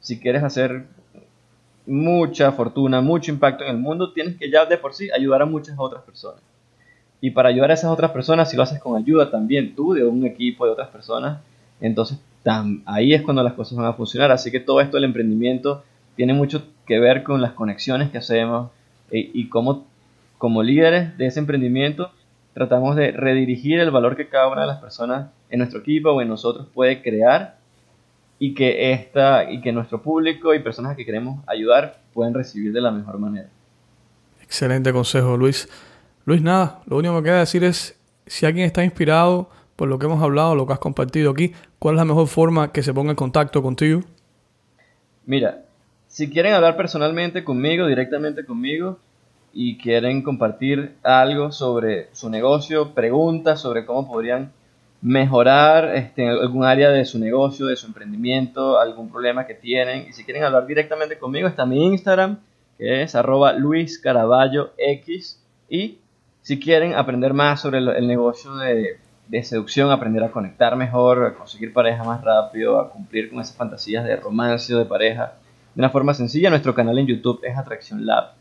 si 0.08 0.18
quieres 0.18 0.42
hacer 0.42 0.86
mucha 1.86 2.54
fortuna, 2.54 3.02
mucho 3.02 3.30
impacto 3.30 3.66
en 3.66 3.72
el 3.72 3.78
mundo, 3.78 4.14
tienes 4.14 4.38
que 4.38 4.50
ya 4.50 4.66
de 4.66 4.78
por 4.78 4.94
sí 4.94 5.10
ayudar 5.12 5.42
a 5.42 5.46
muchas 5.46 5.76
otras 5.78 6.02
personas. 6.04 6.40
Y 7.20 7.32
para 7.32 7.50
ayudar 7.50 7.72
a 7.72 7.74
esas 7.74 7.92
otras 7.92 8.12
personas, 8.12 8.50
si 8.50 8.56
lo 8.56 8.64
haces 8.64 8.80
con 8.80 8.96
ayuda 8.96 9.30
también 9.30 9.76
tú, 9.76 9.94
de 9.94 10.06
un 10.06 10.26
equipo 10.26 10.66
de 10.66 10.72
otras 10.72 10.88
personas, 10.88 11.42
entonces 11.82 12.20
ahí 12.86 13.14
es 13.14 13.22
cuando 13.22 13.44
las 13.44 13.52
cosas 13.52 13.78
van 13.78 13.88
a 13.88 13.92
funcionar. 13.96 14.32
Así 14.32 14.50
que 14.50 14.62
todo 14.62 14.80
esto 14.80 14.96
del 14.96 15.04
emprendimiento 15.04 15.84
tiene 16.16 16.34
mucho 16.34 16.64
que 16.86 17.00
ver 17.00 17.24
con 17.24 17.42
las 17.42 17.52
conexiones 17.52 18.10
que 18.10 18.20
hacemos 18.20 18.72
y, 19.12 19.38
y 19.38 19.50
cómo 19.50 19.88
como 20.38 20.64
líderes 20.64 21.18
de 21.18 21.26
ese 21.26 21.42
emprendimiento 21.42 22.12
tratamos 22.54 22.96
de 22.96 23.12
redirigir 23.12 23.82
el 23.82 23.92
valor 23.92 24.16
que 24.16 24.30
cada 24.30 24.48
una 24.48 24.62
de 24.62 24.68
las 24.68 24.80
personas 24.80 25.32
en 25.50 25.60
nuestro 25.60 25.82
equipo 25.82 26.12
o 26.12 26.22
en 26.22 26.30
nosotros 26.30 26.66
puede 26.74 27.02
crear 27.02 27.57
y 28.40 28.54
que 28.54 28.92
esta 28.92 29.52
y 29.52 29.62
que 29.62 29.72
nuestro 29.72 30.02
público 30.02 30.54
y 30.54 30.60
personas 30.60 30.96
que 30.96 31.06
queremos 31.06 31.44
ayudar 31.48 32.02
pueden 32.14 32.34
recibir 32.34 32.72
de 32.72 32.82
la 32.82 32.92
mejor 32.92 33.18
manera. 33.20 33.50
Excelente 34.42 34.94
consejo, 34.94 35.38
Luis. 35.38 35.68
Luis, 36.26 36.42
nada, 36.42 36.82
lo 36.86 36.98
único 36.98 37.18
que 37.18 37.26
queda 37.26 37.40
decir 37.40 37.64
es 37.64 38.00
si 38.26 38.46
alguien 38.46 38.66
está 38.66 38.84
inspirado 38.84 39.50
por 39.76 39.88
lo 39.88 40.00
que 40.00 40.08
hemos 40.08 40.22
hablado, 40.22 40.56
lo 40.56 40.66
que 40.66 40.74
has 40.74 40.80
compartido 40.80 41.32
aquí, 41.32 41.54
¿cuál 41.80 41.96
es 41.96 42.00
la 42.00 42.06
mejor 42.06 42.28
forma 42.28 42.72
que 42.72 42.84
se 42.84 42.94
ponga 42.94 43.12
en 43.12 43.16
contacto 43.16 43.62
contigo? 43.62 44.02
Mira, 45.26 45.64
si 46.08 46.30
quieren 46.30 46.54
hablar 46.54 46.76
personalmente 46.76 47.44
conmigo, 47.44 47.86
directamente 47.86 48.44
conmigo, 48.46 48.98
y 49.54 49.78
quieren 49.78 50.24
compartir 50.24 50.96
algo 51.04 51.52
sobre 51.52 52.10
su 52.14 52.30
negocio, 52.30 52.94
preguntas 52.94 53.62
sobre 53.62 53.86
cómo 53.86 54.08
podrían 54.08 54.52
mejorar 55.02 55.96
este, 55.96 56.28
algún 56.28 56.64
área 56.64 56.90
de 56.90 57.06
su 57.06 57.20
negocio, 57.20 57.68
de 57.68 57.76
su 57.76 57.88
emprendimiento, 57.88 58.80
algún 58.80 59.10
problema 59.10 59.46
que 59.46 59.54
tienen. 59.54 60.08
Y 60.10 60.14
si 60.14 60.24
quieren 60.24 60.44
hablar 60.44 60.66
directamente 60.66 61.18
conmigo, 61.18 61.48
está 61.48 61.66
mi 61.66 61.86
Instagram, 61.86 62.40
que 62.78 63.04
es 63.04 63.16
arroba 63.16 63.54
Luis 63.54 64.00
Caraballo 64.00 64.72
X. 64.78 65.42
Y 65.70 66.00
si 66.42 66.60
quieren 66.60 66.94
aprender 66.96 67.34
más 67.34 67.62
sobre 67.62 67.80
el, 67.80 68.08
negocio 68.08 68.56
de, 68.56 68.98
de 69.28 69.44
seducción, 69.44 69.92
aprender 69.92 70.24
a 70.24 70.32
conectar 70.32 70.76
mejor, 70.76 71.26
a 71.26 71.34
conseguir 71.34 71.74
pareja 71.74 72.04
más 72.04 72.24
rápido, 72.24 72.80
a 72.80 72.90
cumplir 72.90 73.30
con 73.30 73.40
esas 73.40 73.56
fantasías 73.56 74.06
de 74.06 74.16
romance 74.16 74.74
o 74.74 74.80
de 74.80 74.86
pareja 74.86 75.34
de 75.76 75.82
una 75.82 75.90
forma 75.90 76.14
sencilla. 76.14 76.50
Nuestro 76.50 76.74
canal 76.74 76.98
en 76.98 77.08
YouTube 77.08 77.42
es 77.44 77.58
Atracción 77.58 78.06
Lab. 78.06 78.32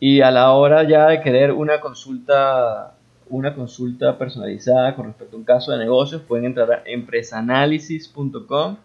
Y 0.00 0.20
a 0.20 0.30
la 0.30 0.50
hora 0.50 0.82
ya 0.82 1.06
de 1.06 1.22
querer 1.22 1.52
una 1.52 1.80
consulta, 1.80 2.94
una 3.28 3.54
consulta 3.54 4.18
personalizada 4.18 4.94
con 4.94 5.06
respecto 5.06 5.36
a 5.36 5.38
un 5.38 5.44
caso 5.44 5.72
de 5.72 5.78
negocios, 5.78 6.22
pueden 6.22 6.46
entrar 6.46 6.70
a 6.70 6.82
empresanalysis.com 6.86 8.76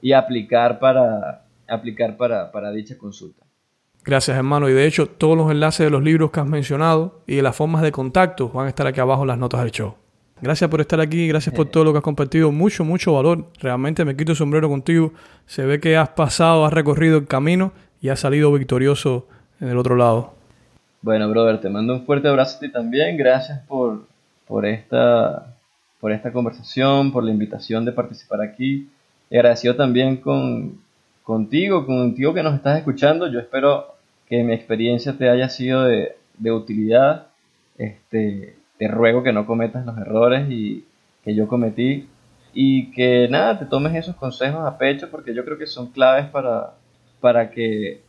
y 0.00 0.12
aplicar 0.12 0.78
para, 0.78 1.44
aplicar 1.68 2.16
para, 2.16 2.52
para 2.52 2.70
dicha 2.70 2.98
consulta. 2.98 3.44
Gracias, 4.04 4.36
hermano. 4.36 4.68
Y 4.68 4.74
de 4.74 4.86
hecho, 4.86 5.06
todos 5.06 5.36
los 5.36 5.50
enlaces 5.50 5.86
de 5.86 5.90
los 5.90 6.02
libros 6.02 6.30
que 6.30 6.40
has 6.40 6.46
mencionado 6.46 7.22
y 7.26 7.36
de 7.36 7.42
las 7.42 7.56
formas 7.56 7.82
de 7.82 7.90
contacto 7.90 8.50
van 8.50 8.66
a 8.66 8.68
estar 8.68 8.86
aquí 8.86 9.00
abajo 9.00 9.22
en 9.22 9.28
las 9.28 9.38
notas 9.38 9.62
del 9.62 9.70
show. 9.70 9.94
Gracias 10.42 10.68
por 10.68 10.82
estar 10.82 11.00
aquí, 11.00 11.26
gracias 11.26 11.54
por 11.54 11.66
todo 11.66 11.84
lo 11.84 11.92
que 11.92 11.98
has 11.98 12.04
compartido. 12.04 12.52
Mucho, 12.52 12.84
mucho 12.84 13.14
valor. 13.14 13.46
Realmente 13.60 14.04
me 14.04 14.14
quito 14.14 14.32
el 14.32 14.36
sombrero 14.36 14.68
contigo. 14.68 15.14
Se 15.46 15.64
ve 15.64 15.80
que 15.80 15.96
has 15.96 16.10
pasado, 16.10 16.66
has 16.66 16.72
recorrido 16.72 17.16
el 17.16 17.26
camino 17.26 17.72
y 18.02 18.10
has 18.10 18.20
salido 18.20 18.52
victorioso 18.52 19.26
en 19.58 19.68
el 19.68 19.78
otro 19.78 19.96
lado. 19.96 20.33
Bueno, 21.04 21.28
brother, 21.28 21.60
te 21.60 21.68
mando 21.68 21.92
un 21.92 22.06
fuerte 22.06 22.28
abrazo 22.28 22.56
a 22.56 22.60
ti 22.60 22.72
también. 22.72 23.18
Gracias 23.18 23.60
por, 23.68 24.06
por, 24.46 24.64
esta, 24.64 25.54
por 26.00 26.12
esta 26.12 26.32
conversación, 26.32 27.12
por 27.12 27.22
la 27.22 27.30
invitación 27.30 27.84
de 27.84 27.92
participar 27.92 28.40
aquí. 28.40 28.88
Y 29.28 29.36
agradecido 29.36 29.76
también 29.76 30.16
con, 30.16 30.80
contigo, 31.22 31.84
contigo 31.84 32.32
que 32.32 32.42
nos 32.42 32.54
estás 32.54 32.78
escuchando. 32.78 33.30
Yo 33.30 33.38
espero 33.38 33.96
que 34.26 34.42
mi 34.44 34.54
experiencia 34.54 35.12
te 35.12 35.28
haya 35.28 35.50
sido 35.50 35.82
de, 35.82 36.16
de 36.38 36.52
utilidad. 36.52 37.26
Este, 37.76 38.56
te 38.78 38.88
ruego 38.88 39.22
que 39.22 39.34
no 39.34 39.44
cometas 39.44 39.84
los 39.84 39.98
errores 39.98 40.48
y 40.48 40.86
que 41.22 41.34
yo 41.34 41.46
cometí 41.48 42.08
y 42.54 42.92
que 42.92 43.28
nada, 43.28 43.58
te 43.58 43.66
tomes 43.66 43.94
esos 43.94 44.16
consejos 44.16 44.66
a 44.66 44.78
pecho 44.78 45.10
porque 45.10 45.34
yo 45.34 45.44
creo 45.44 45.58
que 45.58 45.66
son 45.66 45.88
claves 45.88 46.30
para, 46.30 46.72
para 47.20 47.50
que 47.50 48.00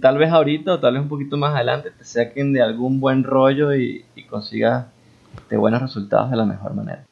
tal 0.00 0.18
vez 0.18 0.30
ahorita 0.30 0.74
o 0.74 0.80
tal 0.80 0.94
vez 0.94 1.02
un 1.02 1.08
poquito 1.08 1.36
más 1.36 1.54
adelante 1.54 1.90
te 1.90 2.04
saquen 2.04 2.52
de 2.52 2.62
algún 2.62 3.00
buen 3.00 3.24
rollo 3.24 3.74
y, 3.74 4.04
y 4.14 4.24
consigas 4.24 4.86
de 5.50 5.56
buenos 5.56 5.82
resultados 5.82 6.30
de 6.30 6.36
la 6.36 6.44
mejor 6.44 6.74
manera. 6.74 7.04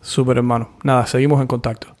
Súper 0.00 0.38
hermano. 0.38 0.70
Nada, 0.82 1.06
seguimos 1.06 1.40
en 1.40 1.46
contacto. 1.46 1.94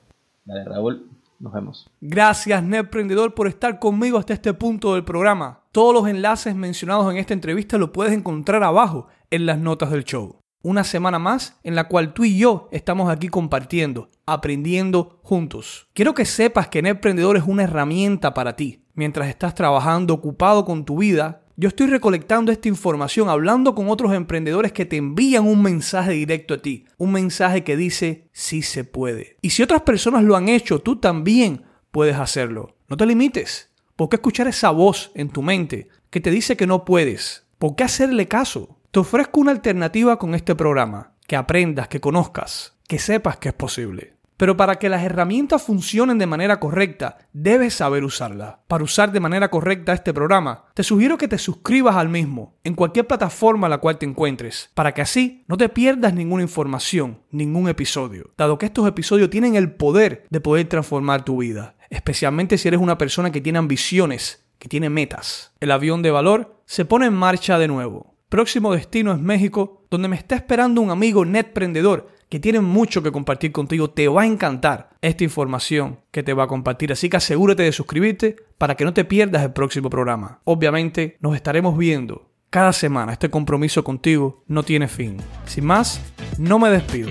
Dale, 0.44 0.64
Raúl. 0.64 1.06
Nos 1.38 1.54
vemos. 1.54 1.90
Gracias, 2.02 2.62
Netprendedor, 2.62 3.34
por 3.34 3.46
estar 3.46 3.78
conmigo 3.78 4.18
hasta 4.18 4.34
este 4.34 4.52
punto 4.52 4.94
del 4.94 5.04
programa. 5.04 5.60
Todos 5.72 5.94
los 5.94 6.06
enlaces 6.06 6.54
mencionados 6.54 7.10
en 7.10 7.16
esta 7.16 7.32
entrevista 7.32 7.78
lo 7.78 7.92
puedes 7.92 8.12
encontrar 8.12 8.62
abajo 8.62 9.08
en 9.30 9.46
las 9.46 9.58
notas 9.58 9.90
del 9.90 10.04
show 10.04 10.40
una 10.62 10.84
semana 10.84 11.18
más 11.18 11.58
en 11.62 11.74
la 11.74 11.88
cual 11.88 12.12
tú 12.12 12.24
y 12.24 12.38
yo 12.38 12.68
estamos 12.70 13.10
aquí 13.10 13.28
compartiendo, 13.28 14.10
aprendiendo 14.26 15.20
juntos. 15.22 15.88
Quiero 15.94 16.14
que 16.14 16.24
sepas 16.24 16.68
que 16.68 16.80
Emprendedor 16.80 17.36
es 17.36 17.44
una 17.46 17.64
herramienta 17.64 18.34
para 18.34 18.56
ti. 18.56 18.84
Mientras 19.00 19.30
estás 19.30 19.54
trabajando 19.54 20.12
ocupado 20.12 20.66
con 20.66 20.84
tu 20.84 20.98
vida, 20.98 21.40
yo 21.56 21.68
estoy 21.68 21.86
recolectando 21.86 22.52
esta 22.52 22.68
información, 22.68 23.30
hablando 23.30 23.74
con 23.74 23.88
otros 23.88 24.12
emprendedores 24.12 24.72
que 24.72 24.84
te 24.84 24.98
envían 24.98 25.46
un 25.46 25.62
mensaje 25.62 26.12
directo 26.12 26.52
a 26.52 26.58
ti, 26.58 26.84
un 26.98 27.12
mensaje 27.12 27.64
que 27.64 27.78
dice 27.78 28.28
sí 28.32 28.60
se 28.60 28.84
puede. 28.84 29.38
Y 29.40 29.48
si 29.48 29.62
otras 29.62 29.80
personas 29.80 30.22
lo 30.22 30.36
han 30.36 30.50
hecho, 30.50 30.80
tú 30.80 30.96
también 30.96 31.64
puedes 31.90 32.16
hacerlo. 32.16 32.76
No 32.90 32.98
te 32.98 33.06
limites. 33.06 33.70
¿Por 33.96 34.10
qué 34.10 34.16
escuchar 34.16 34.48
esa 34.48 34.68
voz 34.68 35.12
en 35.14 35.30
tu 35.30 35.40
mente 35.40 35.88
que 36.10 36.20
te 36.20 36.30
dice 36.30 36.58
que 36.58 36.66
no 36.66 36.84
puedes? 36.84 37.46
¿Por 37.58 37.76
qué 37.76 37.84
hacerle 37.84 38.28
caso? 38.28 38.76
Te 38.90 38.98
ofrezco 38.98 39.40
una 39.40 39.52
alternativa 39.52 40.18
con 40.18 40.34
este 40.34 40.54
programa, 40.54 41.14
que 41.26 41.36
aprendas, 41.36 41.88
que 41.88 42.02
conozcas, 42.02 42.76
que 42.86 42.98
sepas 42.98 43.38
que 43.38 43.48
es 43.48 43.54
posible. 43.54 44.19
Pero 44.40 44.56
para 44.56 44.76
que 44.76 44.88
las 44.88 45.02
herramientas 45.02 45.62
funcionen 45.62 46.16
de 46.16 46.26
manera 46.26 46.58
correcta, 46.58 47.18
debes 47.34 47.74
saber 47.74 48.04
usarla. 48.04 48.60
Para 48.68 48.84
usar 48.84 49.12
de 49.12 49.20
manera 49.20 49.50
correcta 49.50 49.92
este 49.92 50.14
programa, 50.14 50.64
te 50.72 50.82
sugiero 50.82 51.18
que 51.18 51.28
te 51.28 51.36
suscribas 51.36 51.96
al 51.96 52.08
mismo 52.08 52.54
en 52.64 52.74
cualquier 52.74 53.06
plataforma 53.06 53.66
a 53.66 53.68
la 53.68 53.76
cual 53.76 53.98
te 53.98 54.06
encuentres, 54.06 54.70
para 54.72 54.94
que 54.94 55.02
así 55.02 55.44
no 55.46 55.58
te 55.58 55.68
pierdas 55.68 56.14
ninguna 56.14 56.42
información, 56.42 57.20
ningún 57.30 57.68
episodio, 57.68 58.30
dado 58.38 58.56
que 58.56 58.64
estos 58.64 58.88
episodios 58.88 59.28
tienen 59.28 59.56
el 59.56 59.72
poder 59.72 60.24
de 60.30 60.40
poder 60.40 60.66
transformar 60.68 61.22
tu 61.22 61.42
vida, 61.42 61.74
especialmente 61.90 62.56
si 62.56 62.68
eres 62.68 62.80
una 62.80 62.96
persona 62.96 63.30
que 63.30 63.42
tiene 63.42 63.58
ambiciones, 63.58 64.46
que 64.58 64.70
tiene 64.70 64.88
metas. 64.88 65.52
El 65.60 65.70
avión 65.70 66.00
de 66.00 66.12
valor 66.12 66.62
se 66.64 66.86
pone 66.86 67.04
en 67.04 67.12
marcha 67.12 67.58
de 67.58 67.68
nuevo 67.68 68.10
Próximo 68.30 68.72
destino 68.72 69.10
es 69.12 69.18
México, 69.18 69.82
donde 69.90 70.06
me 70.06 70.14
está 70.14 70.36
esperando 70.36 70.80
un 70.80 70.92
amigo 70.92 71.24
netprendedor 71.24 72.06
que 72.30 72.40
tiene 72.40 72.60
mucho 72.60 73.02
que 73.02 73.12
compartir 73.12 73.52
contigo. 73.52 73.90
Te 73.90 74.08
va 74.08 74.22
a 74.22 74.26
encantar 74.26 74.90
esta 75.02 75.24
información 75.24 75.98
que 76.10 76.22
te 76.22 76.32
va 76.32 76.44
a 76.44 76.48
compartir. 76.48 76.92
Así 76.92 77.10
que 77.10 77.18
asegúrate 77.18 77.64
de 77.64 77.72
suscribirte 77.72 78.36
para 78.56 78.76
que 78.76 78.84
no 78.84 78.94
te 78.94 79.04
pierdas 79.04 79.42
el 79.42 79.52
próximo 79.52 79.90
programa. 79.90 80.40
Obviamente 80.44 81.18
nos 81.20 81.34
estaremos 81.34 81.76
viendo 81.76 82.30
cada 82.48 82.72
semana. 82.72 83.12
Este 83.12 83.30
compromiso 83.30 83.84
contigo 83.84 84.44
no 84.46 84.62
tiene 84.62 84.88
fin. 84.88 85.16
Sin 85.44 85.66
más, 85.66 86.00
no 86.38 86.58
me 86.58 86.70
despido. 86.70 87.10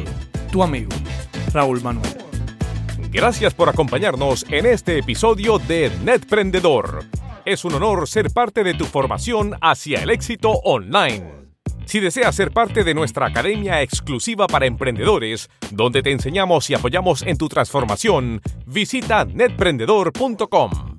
Tu 0.51 0.63
amigo, 0.63 0.89
Raúl 1.53 1.81
Manuel. 1.83 2.09
Gracias 3.11 3.53
por 3.53 3.69
acompañarnos 3.69 4.45
en 4.49 4.65
este 4.65 4.99
episodio 4.99 5.59
de 5.59 5.91
Netprendedor. 6.03 7.03
Es 7.43 7.65
un 7.65 7.73
honor 7.73 8.07
ser 8.07 8.31
parte 8.31 8.63
de 8.63 8.73
tu 8.73 8.85
formación 8.85 9.55
hacia 9.61 10.01
el 10.01 10.11
éxito 10.11 10.51
online. 10.51 11.48
Si 11.85 11.99
deseas 11.99 12.35
ser 12.35 12.51
parte 12.51 12.83
de 12.83 12.93
nuestra 12.93 13.27
academia 13.27 13.81
exclusiva 13.81 14.47
para 14.47 14.65
emprendedores, 14.65 15.49
donde 15.71 16.03
te 16.03 16.11
enseñamos 16.11 16.69
y 16.69 16.75
apoyamos 16.75 17.23
en 17.23 17.37
tu 17.37 17.49
transformación, 17.49 18.41
visita 18.65 19.25
netprendedor.com. 19.25 20.98